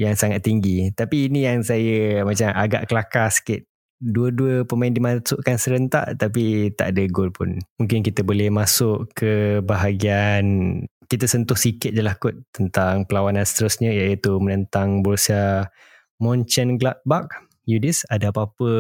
yang 0.03 0.19
sangat 0.19 0.43
tinggi. 0.43 0.91
Tapi 0.91 1.31
ini 1.31 1.47
yang 1.47 1.63
saya 1.63 2.27
macam 2.27 2.51
agak 2.51 2.91
kelakar 2.91 3.31
sikit. 3.31 3.63
Dua-dua 4.03 4.67
pemain 4.67 4.91
dimasukkan 4.91 5.57
serentak 5.63 6.19
tapi 6.19 6.75
tak 6.75 6.91
ada 6.91 7.07
gol 7.07 7.31
pun. 7.31 7.63
Mungkin 7.79 8.03
kita 8.03 8.27
boleh 8.27 8.51
masuk 8.51 9.15
ke 9.15 9.63
bahagian 9.63 10.43
kita 11.07 11.29
sentuh 11.29 11.55
sikit 11.55 11.93
je 11.93 12.03
lah 12.03 12.17
kot 12.17 12.35
tentang 12.57 13.05
perlawanan 13.05 13.45
seterusnya 13.45 13.93
iaitu 13.93 14.41
menentang 14.41 15.05
Borussia 15.05 15.69
Mönchengladbach 16.19 17.29
Yudis 17.63 18.03
ada 18.11 18.35
apa-apa 18.35 18.71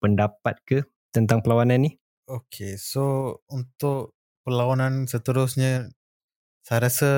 pendapat 0.00 0.56
ke 0.64 0.78
tentang 1.12 1.44
perlawanan 1.44 1.84
ni? 1.84 1.90
Okay, 2.24 2.80
so 2.80 3.36
untuk 3.52 4.16
perlawanan 4.40 5.04
seterusnya, 5.04 5.92
saya 6.64 6.88
rasa 6.88 7.10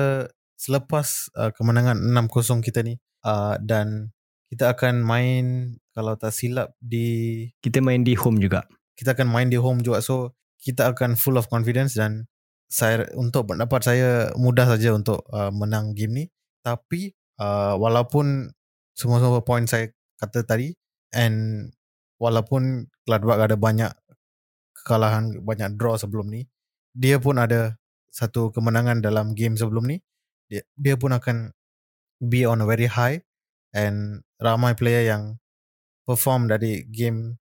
selepas 0.59 1.31
uh, 1.39 1.55
kemenangan 1.55 1.97
6-0 2.03 2.59
kita 2.59 2.83
ni 2.83 2.99
uh, 3.25 3.55
dan 3.59 4.13
kita 4.49 4.73
akan 4.73 5.05
main 5.05 5.75
kalau 5.93 6.15
tak 6.15 6.33
silap 6.33 6.73
di... 6.79 7.47
Kita 7.59 7.83
main 7.83 8.01
di 8.01 8.15
home 8.15 8.39
juga. 8.39 8.65
Kita 8.95 9.15
akan 9.15 9.27
main 9.29 9.47
di 9.47 9.59
home 9.59 9.83
juga, 9.83 10.03
so 10.03 10.35
kita 10.59 10.91
akan 10.91 11.15
full 11.15 11.39
of 11.39 11.47
confidence 11.47 11.95
dan 11.95 12.27
saya 12.69 13.07
untuk 13.17 13.49
pendapat 13.49 13.81
saya 13.81 14.09
mudah 14.35 14.67
saja 14.67 14.93
untuk 14.93 15.23
uh, 15.31 15.49
menang 15.49 15.95
game 15.95 16.13
ni. 16.13 16.25
Tapi 16.61 17.15
uh, 17.39 17.79
walaupun 17.79 18.51
semua-semua 18.93 19.41
point 19.41 19.65
saya 19.65 19.89
kata 20.19 20.43
tadi, 20.43 20.75
And 21.09 21.69
walaupun 22.21 22.89
Gladbach 23.05 23.41
ada 23.41 23.57
banyak 23.57 23.91
kekalahan, 24.81 25.41
banyak 25.41 25.73
draw 25.77 25.97
sebelum 25.97 26.29
ni, 26.29 26.45
dia 26.93 27.17
pun 27.17 27.41
ada 27.41 27.77
satu 28.13 28.53
kemenangan 28.53 29.01
dalam 29.01 29.33
game 29.33 29.57
sebelum 29.57 29.89
ni. 29.89 29.97
Dia, 30.49 30.65
dia 30.77 30.95
pun 30.97 31.13
akan 31.13 31.53
be 32.21 32.43
on 32.43 32.61
a 32.61 32.67
very 32.67 32.87
high 32.87 33.23
and 33.71 34.23
ramai 34.39 34.75
player 34.75 35.07
yang 35.07 35.39
perform 36.03 36.51
dari 36.51 36.83
game 36.87 37.39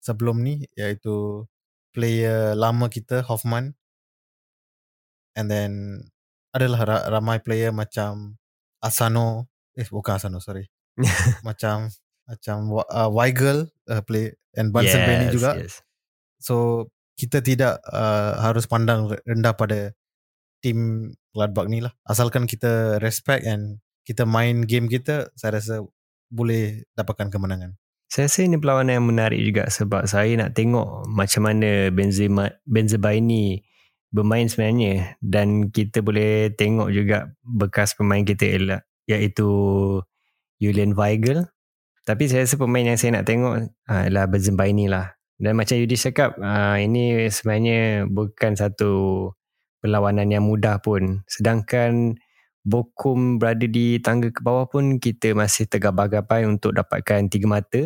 sebelum 0.00 0.44
ni 0.44 0.68
iaitu 0.76 1.48
player 1.92 2.52
lama 2.54 2.92
kita 2.92 3.24
Hoffman 3.24 3.74
and 5.36 5.48
then 5.48 6.02
adalah 6.52 7.08
ramai 7.08 7.40
player 7.40 7.72
macam 7.72 8.40
Asano 8.80 9.50
eh 9.74 9.86
bukan 9.88 10.16
Asano 10.20 10.38
sorry 10.40 10.68
macam 11.48 11.90
macam 12.28 12.56
uh, 12.76 13.08
Weigel 13.08 13.72
uh, 13.88 14.04
play 14.04 14.36
and 14.52 14.68
Bunsen 14.70 15.00
yes, 15.00 15.06
Benny 15.08 15.26
juga. 15.32 15.50
Yes. 15.56 15.80
So 16.38 16.86
kita 17.16 17.40
tidak 17.40 17.80
uh, 17.88 18.38
harus 18.38 18.68
pandang 18.68 19.10
rendah 19.24 19.56
pada 19.56 19.96
tim 20.60 21.10
Gladbach 21.32 21.66
ni 21.72 21.80
lah. 21.80 21.96
Asalkan 22.04 22.44
kita 22.44 23.00
respect 23.00 23.48
and 23.48 23.80
kita 24.08 24.24
main 24.24 24.64
game 24.64 24.88
kita, 24.88 25.28
saya 25.36 25.60
rasa 25.60 25.84
boleh 26.32 26.88
dapatkan 26.96 27.28
kemenangan. 27.28 27.76
Saya 28.08 28.32
rasa 28.32 28.48
ini 28.48 28.56
perlawanan 28.56 29.04
yang 29.04 29.08
menarik 29.12 29.36
juga 29.44 29.68
sebab 29.68 30.08
saya 30.08 30.32
nak 30.40 30.56
tengok 30.56 31.04
macam 31.12 31.44
mana 31.44 31.92
Benzema, 31.92 32.48
Benzema 32.64 33.12
ini 33.12 33.60
bermain 34.08 34.48
sebenarnya 34.48 35.20
dan 35.20 35.68
kita 35.68 36.00
boleh 36.00 36.56
tengok 36.56 36.88
juga 36.88 37.28
bekas 37.44 37.92
pemain 37.92 38.24
kita 38.24 38.64
iaitu 39.04 39.50
Julian 40.56 40.96
Weigel 40.96 41.44
tapi 42.08 42.24
saya 42.24 42.48
rasa 42.48 42.56
pemain 42.56 42.88
yang 42.88 42.96
saya 42.96 43.20
nak 43.20 43.28
tengok 43.28 43.68
adalah 43.84 44.24
Benzembaini 44.32 44.88
lah. 44.88 45.12
Dan 45.36 45.60
macam 45.60 45.76
Yudi 45.76 45.92
cakap, 45.92 46.40
uh, 46.40 46.80
ini 46.80 47.28
sebenarnya 47.28 48.08
bukan 48.08 48.56
satu 48.56 48.92
perlawanan 49.84 50.32
yang 50.32 50.48
mudah 50.48 50.80
pun. 50.80 51.20
Sedangkan 51.28 52.16
Bokum 52.66 53.38
berada 53.38 53.64
di 53.64 53.98
tangga 54.02 54.28
ke 54.30 54.40
bawah 54.42 54.66
pun 54.68 54.98
kita 54.98 55.32
masih 55.32 55.70
tergabar-gabai 55.70 56.44
untuk 56.44 56.74
dapatkan 56.74 57.30
tiga 57.30 57.46
mata. 57.46 57.82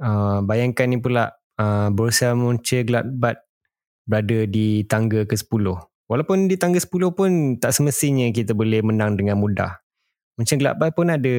Uh, 0.00 0.40
bayangkan 0.44 0.88
ni 0.88 0.96
pula 0.96 1.36
uh, 1.60 1.92
Borussia 1.92 2.32
Mönchengladbach 2.32 3.44
berada 4.08 4.38
di 4.48 4.82
tangga 4.88 5.22
ke-10. 5.28 5.66
Walaupun 6.10 6.50
di 6.50 6.58
tangga 6.58 6.82
10 6.82 6.90
pun 7.14 7.30
tak 7.62 7.70
semestinya 7.70 8.26
kita 8.34 8.50
boleh 8.50 8.82
menang 8.82 9.14
dengan 9.14 9.38
mudah. 9.38 9.78
Mönchengladbach 10.34 10.96
pun 10.96 11.12
ada 11.12 11.36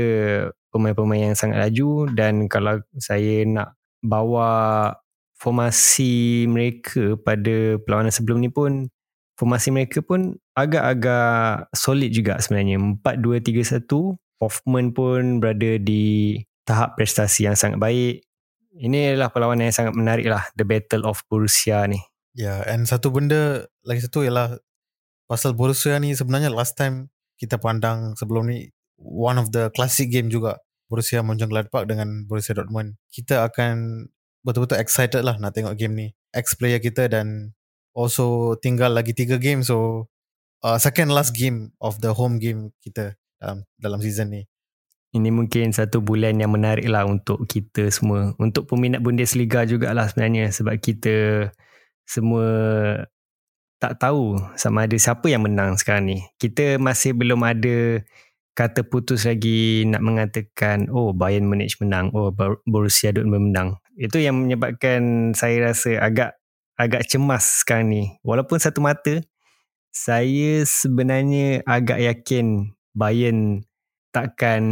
pemain-pemain 0.71 1.33
yang 1.33 1.35
sangat 1.35 1.59
laju 1.67 2.07
dan 2.15 2.47
kalau 2.47 2.79
saya 2.95 3.43
nak 3.43 3.75
bawa 3.99 4.93
formasi 5.35 6.45
mereka 6.47 7.17
pada 7.19 7.81
perlawanan 7.81 8.13
sebelum 8.13 8.39
ni 8.39 8.49
pun 8.53 8.87
formasi 9.41 9.73
mereka 9.73 10.05
pun 10.05 10.37
agak-agak 10.53 11.73
solid 11.73 12.13
juga 12.13 12.37
sebenarnya 12.37 12.77
4-2-3-1 13.01 13.89
Hoffman 14.37 14.93
pun 14.93 15.41
berada 15.41 15.81
di 15.81 16.37
tahap 16.61 16.93
prestasi 16.93 17.49
yang 17.49 17.57
sangat 17.57 17.81
baik 17.81 18.21
ini 18.77 19.17
adalah 19.17 19.33
perlawanan 19.33 19.73
yang 19.73 19.77
sangat 19.81 19.97
menarik 19.97 20.29
lah 20.29 20.45
the 20.53 20.61
battle 20.61 21.09
of 21.09 21.25
Borussia 21.25 21.89
ni 21.89 21.97
ya 22.37 22.61
yeah, 22.61 22.69
and 22.69 22.85
satu 22.85 23.09
benda 23.09 23.65
lagi 23.81 24.05
satu 24.05 24.21
ialah 24.21 24.61
pasal 25.25 25.57
Borussia 25.57 25.97
ni 25.97 26.13
sebenarnya 26.13 26.53
last 26.53 26.77
time 26.77 27.09
kita 27.41 27.57
pandang 27.57 28.13
sebelum 28.13 28.45
ni 28.45 28.69
one 29.01 29.41
of 29.41 29.49
the 29.49 29.73
classic 29.73 30.13
game 30.13 30.29
juga 30.29 30.61
Borussia 30.91 31.23
Mönchengladbach 31.23 31.87
dengan 31.87 32.27
Borussia 32.27 32.51
Dortmund. 32.51 32.99
Kita 33.09 33.47
akan 33.47 34.05
betul-betul 34.43 34.77
excited 34.77 35.23
lah 35.23 35.39
nak 35.39 35.55
tengok 35.55 35.79
game 35.79 35.95
ni. 35.95 36.07
Ex 36.35 36.53
player 36.59 36.83
kita 36.83 37.07
dan 37.07 37.55
also 37.91 38.55
tinggal 38.59 38.91
lagi 38.95 39.11
tiga 39.11 39.35
game 39.35 39.63
so 39.63 40.07
uh, 40.63 40.77
second 40.79 41.11
last 41.11 41.35
game 41.35 41.75
of 41.81 41.99
the 41.99 42.13
home 42.13 42.39
game 42.39 42.71
kita 42.81 43.17
dalam 43.41 43.65
dalam 43.77 43.99
season 43.99 44.31
ni. 44.31 44.43
Ini 45.11 45.27
mungkin 45.27 45.75
satu 45.75 45.99
bulan 45.99 46.39
yang 46.39 46.55
menarik 46.55 46.87
lah 46.87 47.03
untuk 47.03 47.43
kita 47.43 47.91
semua. 47.91 48.31
Untuk 48.39 48.71
peminat 48.71 49.03
Bundesliga 49.03 49.67
jugalah 49.67 50.07
sebenarnya 50.07 50.55
sebab 50.55 50.79
kita 50.79 51.49
semua 52.07 52.47
tak 53.75 53.99
tahu 53.99 54.39
sama 54.55 54.87
ada 54.87 54.95
siapa 54.95 55.27
yang 55.27 55.43
menang 55.43 55.75
sekarang 55.75 56.15
ni. 56.15 56.17
Kita 56.39 56.79
masih 56.79 57.11
belum 57.11 57.43
ada 57.43 58.07
kata 58.55 58.87
putus 58.87 59.27
lagi 59.27 59.83
nak 59.87 60.03
mengatakan 60.03 60.87
oh 60.91 61.11
Bayern 61.11 61.47
Munich 61.47 61.79
menang 61.79 62.11
oh 62.11 62.35
Borussia 62.67 63.15
Dortmund 63.15 63.51
menang 63.51 63.79
itu 63.95 64.19
yang 64.19 64.43
menyebabkan 64.43 65.31
saya 65.31 65.71
rasa 65.71 66.03
agak 66.03 66.40
agak 66.81 67.05
cemas 67.05 67.61
sekarang 67.61 67.93
ni. 67.93 68.03
Walaupun 68.25 68.57
satu 68.57 68.81
mata 68.81 69.21
saya 69.91 70.63
sebenarnya 70.63 71.61
agak 71.67 71.99
yakin 71.99 72.73
Bayern 72.95 73.63
takkan 74.15 74.63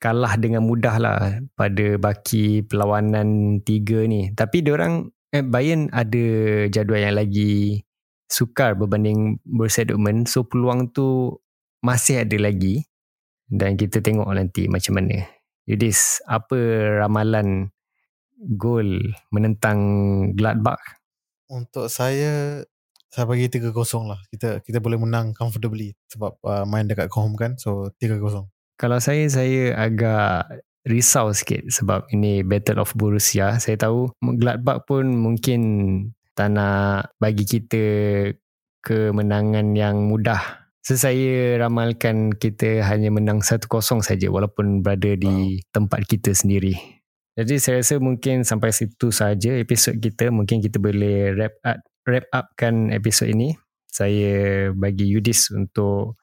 kalah 0.00 0.36
dengan 0.36 0.64
mudah 0.64 0.96
lah 1.00 1.40
pada 1.56 1.96
baki 1.96 2.68
perlawanan 2.68 3.60
tiga 3.64 4.04
ni. 4.04 4.30
Tapi 4.32 4.62
orang 4.70 5.10
eh, 5.32 5.42
Bayern 5.42 5.90
ada 5.90 6.24
jadual 6.68 7.00
yang 7.02 7.16
lagi 7.16 7.82
sukar 8.28 8.76
berbanding 8.78 9.40
Borussia 9.44 9.88
Dortmund. 9.88 10.28
So 10.30 10.46
peluang 10.46 10.92
tu 10.94 11.40
masih 11.82 12.22
ada 12.22 12.36
lagi. 12.38 12.86
Dan 13.44 13.76
kita 13.76 14.00
tengok 14.00 14.32
nanti 14.32 14.72
macam 14.72 15.00
mana. 15.00 15.20
Yudis, 15.68 16.20
apa 16.28 16.56
ramalan 17.04 17.72
gol 18.38 19.14
menentang 19.30 19.78
Gladbach? 20.34 20.80
Untuk 21.50 21.86
saya, 21.92 22.62
saya 23.08 23.24
bagi 23.28 23.46
3-0 23.46 23.74
lah. 24.04 24.20
Kita 24.28 24.60
kita 24.64 24.78
boleh 24.80 24.98
menang 24.98 25.36
comfortably 25.36 25.94
sebab 26.10 26.38
uh, 26.42 26.64
main 26.66 26.88
dekat 26.88 27.12
home 27.14 27.38
kan. 27.38 27.54
So 27.60 27.92
3-0. 28.00 28.20
Kalau 28.74 28.98
saya, 28.98 29.24
saya 29.30 29.76
agak 29.78 30.50
risau 30.84 31.30
sikit 31.30 31.64
sebab 31.70 32.10
ini 32.12 32.42
Battle 32.42 32.82
of 32.82 32.92
Borussia. 32.98 33.56
Saya 33.62 33.78
tahu 33.78 34.10
Gladbach 34.20 34.84
pun 34.84 35.14
mungkin 35.14 35.60
tak 36.34 36.50
nak 36.52 37.14
bagi 37.22 37.46
kita 37.46 37.84
kemenangan 38.82 39.72
yang 39.78 40.10
mudah 40.10 40.64
So 40.84 41.00
saya 41.00 41.56
ramalkan 41.56 42.36
kita 42.36 42.84
hanya 42.84 43.08
menang 43.08 43.40
1-0 43.40 43.72
saja 44.04 44.28
walaupun 44.28 44.84
berada 44.84 45.16
di 45.16 45.56
wow. 45.56 45.72
tempat 45.72 46.04
kita 46.04 46.36
sendiri. 46.36 46.93
Jadi 47.34 47.58
saya 47.58 47.82
rasa 47.82 47.98
mungkin 47.98 48.46
sampai 48.46 48.70
situ 48.70 49.10
saja 49.10 49.58
episod 49.58 49.98
kita. 49.98 50.30
Mungkin 50.30 50.62
kita 50.62 50.78
boleh 50.78 51.34
wrap 51.34 51.58
up 51.66 51.82
wrap 52.06 52.24
upkan 52.30 52.94
episod 52.94 53.26
ini. 53.26 53.58
Saya 53.90 54.70
bagi 54.74 55.10
Yudis 55.10 55.50
untuk 55.50 56.18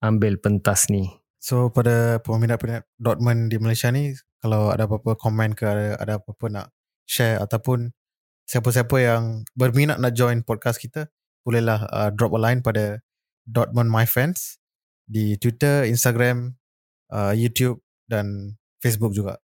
ambil 0.00 0.40
pentas 0.40 0.88
ni. 0.88 1.08
So 1.40 1.68
pada 1.68 2.20
peminat-peminat 2.24 2.88
Dortmund 2.96 3.52
di 3.52 3.60
Malaysia 3.60 3.92
ni 3.92 4.16
kalau 4.40 4.72
ada 4.72 4.88
apa-apa 4.88 5.16
komen 5.16 5.52
ke 5.52 5.64
ada, 5.64 5.96
ada 6.00 6.12
apa-apa 6.20 6.46
nak 6.48 6.66
share 7.04 7.40
ataupun 7.40 7.92
siapa-siapa 8.48 8.96
yang 9.00 9.44
berminat 9.56 10.00
nak 10.00 10.16
join 10.16 10.44
podcast 10.44 10.80
kita 10.80 11.08
bolehlah 11.44 11.84
uh, 11.92 12.08
drop 12.12 12.32
a 12.36 12.40
line 12.40 12.64
pada 12.64 13.04
Dortmund 13.44 13.92
My 13.92 14.08
Fans 14.08 14.56
di 15.04 15.36
Twitter, 15.36 15.84
Instagram, 15.84 16.56
uh, 17.12 17.36
YouTube 17.36 17.84
dan 18.08 18.56
Facebook 18.80 19.12
juga. 19.12 19.36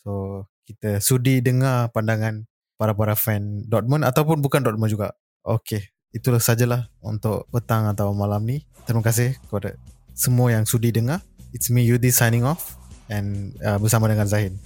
So 0.00 0.44
kita 0.76 0.98
sudi 0.98 1.44
dengar 1.44 1.92
pandangan 1.92 2.48
para-para 2.80 3.14
fan 3.14 3.62
Dortmund 3.70 4.02
ataupun 4.02 4.42
bukan 4.42 4.64
Dortmund 4.64 4.90
juga. 4.90 5.14
Okay, 5.42 5.92
itulah 6.10 6.38
sajalah 6.42 6.90
untuk 7.02 7.46
petang 7.50 7.86
atau 7.90 8.10
malam 8.10 8.42
ni. 8.42 8.66
Terima 8.82 9.02
kasih 9.02 9.38
kepada 9.46 9.78
semua 10.12 10.50
yang 10.50 10.66
sudi 10.66 10.90
dengar. 10.90 11.22
It's 11.52 11.68
me 11.68 11.84
Yudi 11.84 12.10
signing 12.10 12.42
off 12.42 12.80
and 13.12 13.54
uh, 13.62 13.76
bersama 13.76 14.08
dengan 14.08 14.26
Zahin. 14.26 14.56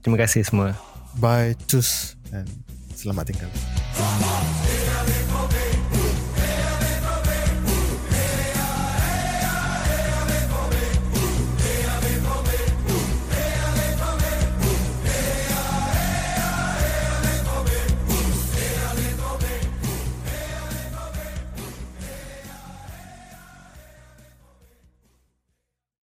Terima 0.00 0.16
kasih 0.16 0.46
semua. 0.46 0.72
Bye, 1.18 1.58
cus 1.66 2.14
and 2.30 2.46
selamat 2.94 3.34
tinggal. 3.34 3.50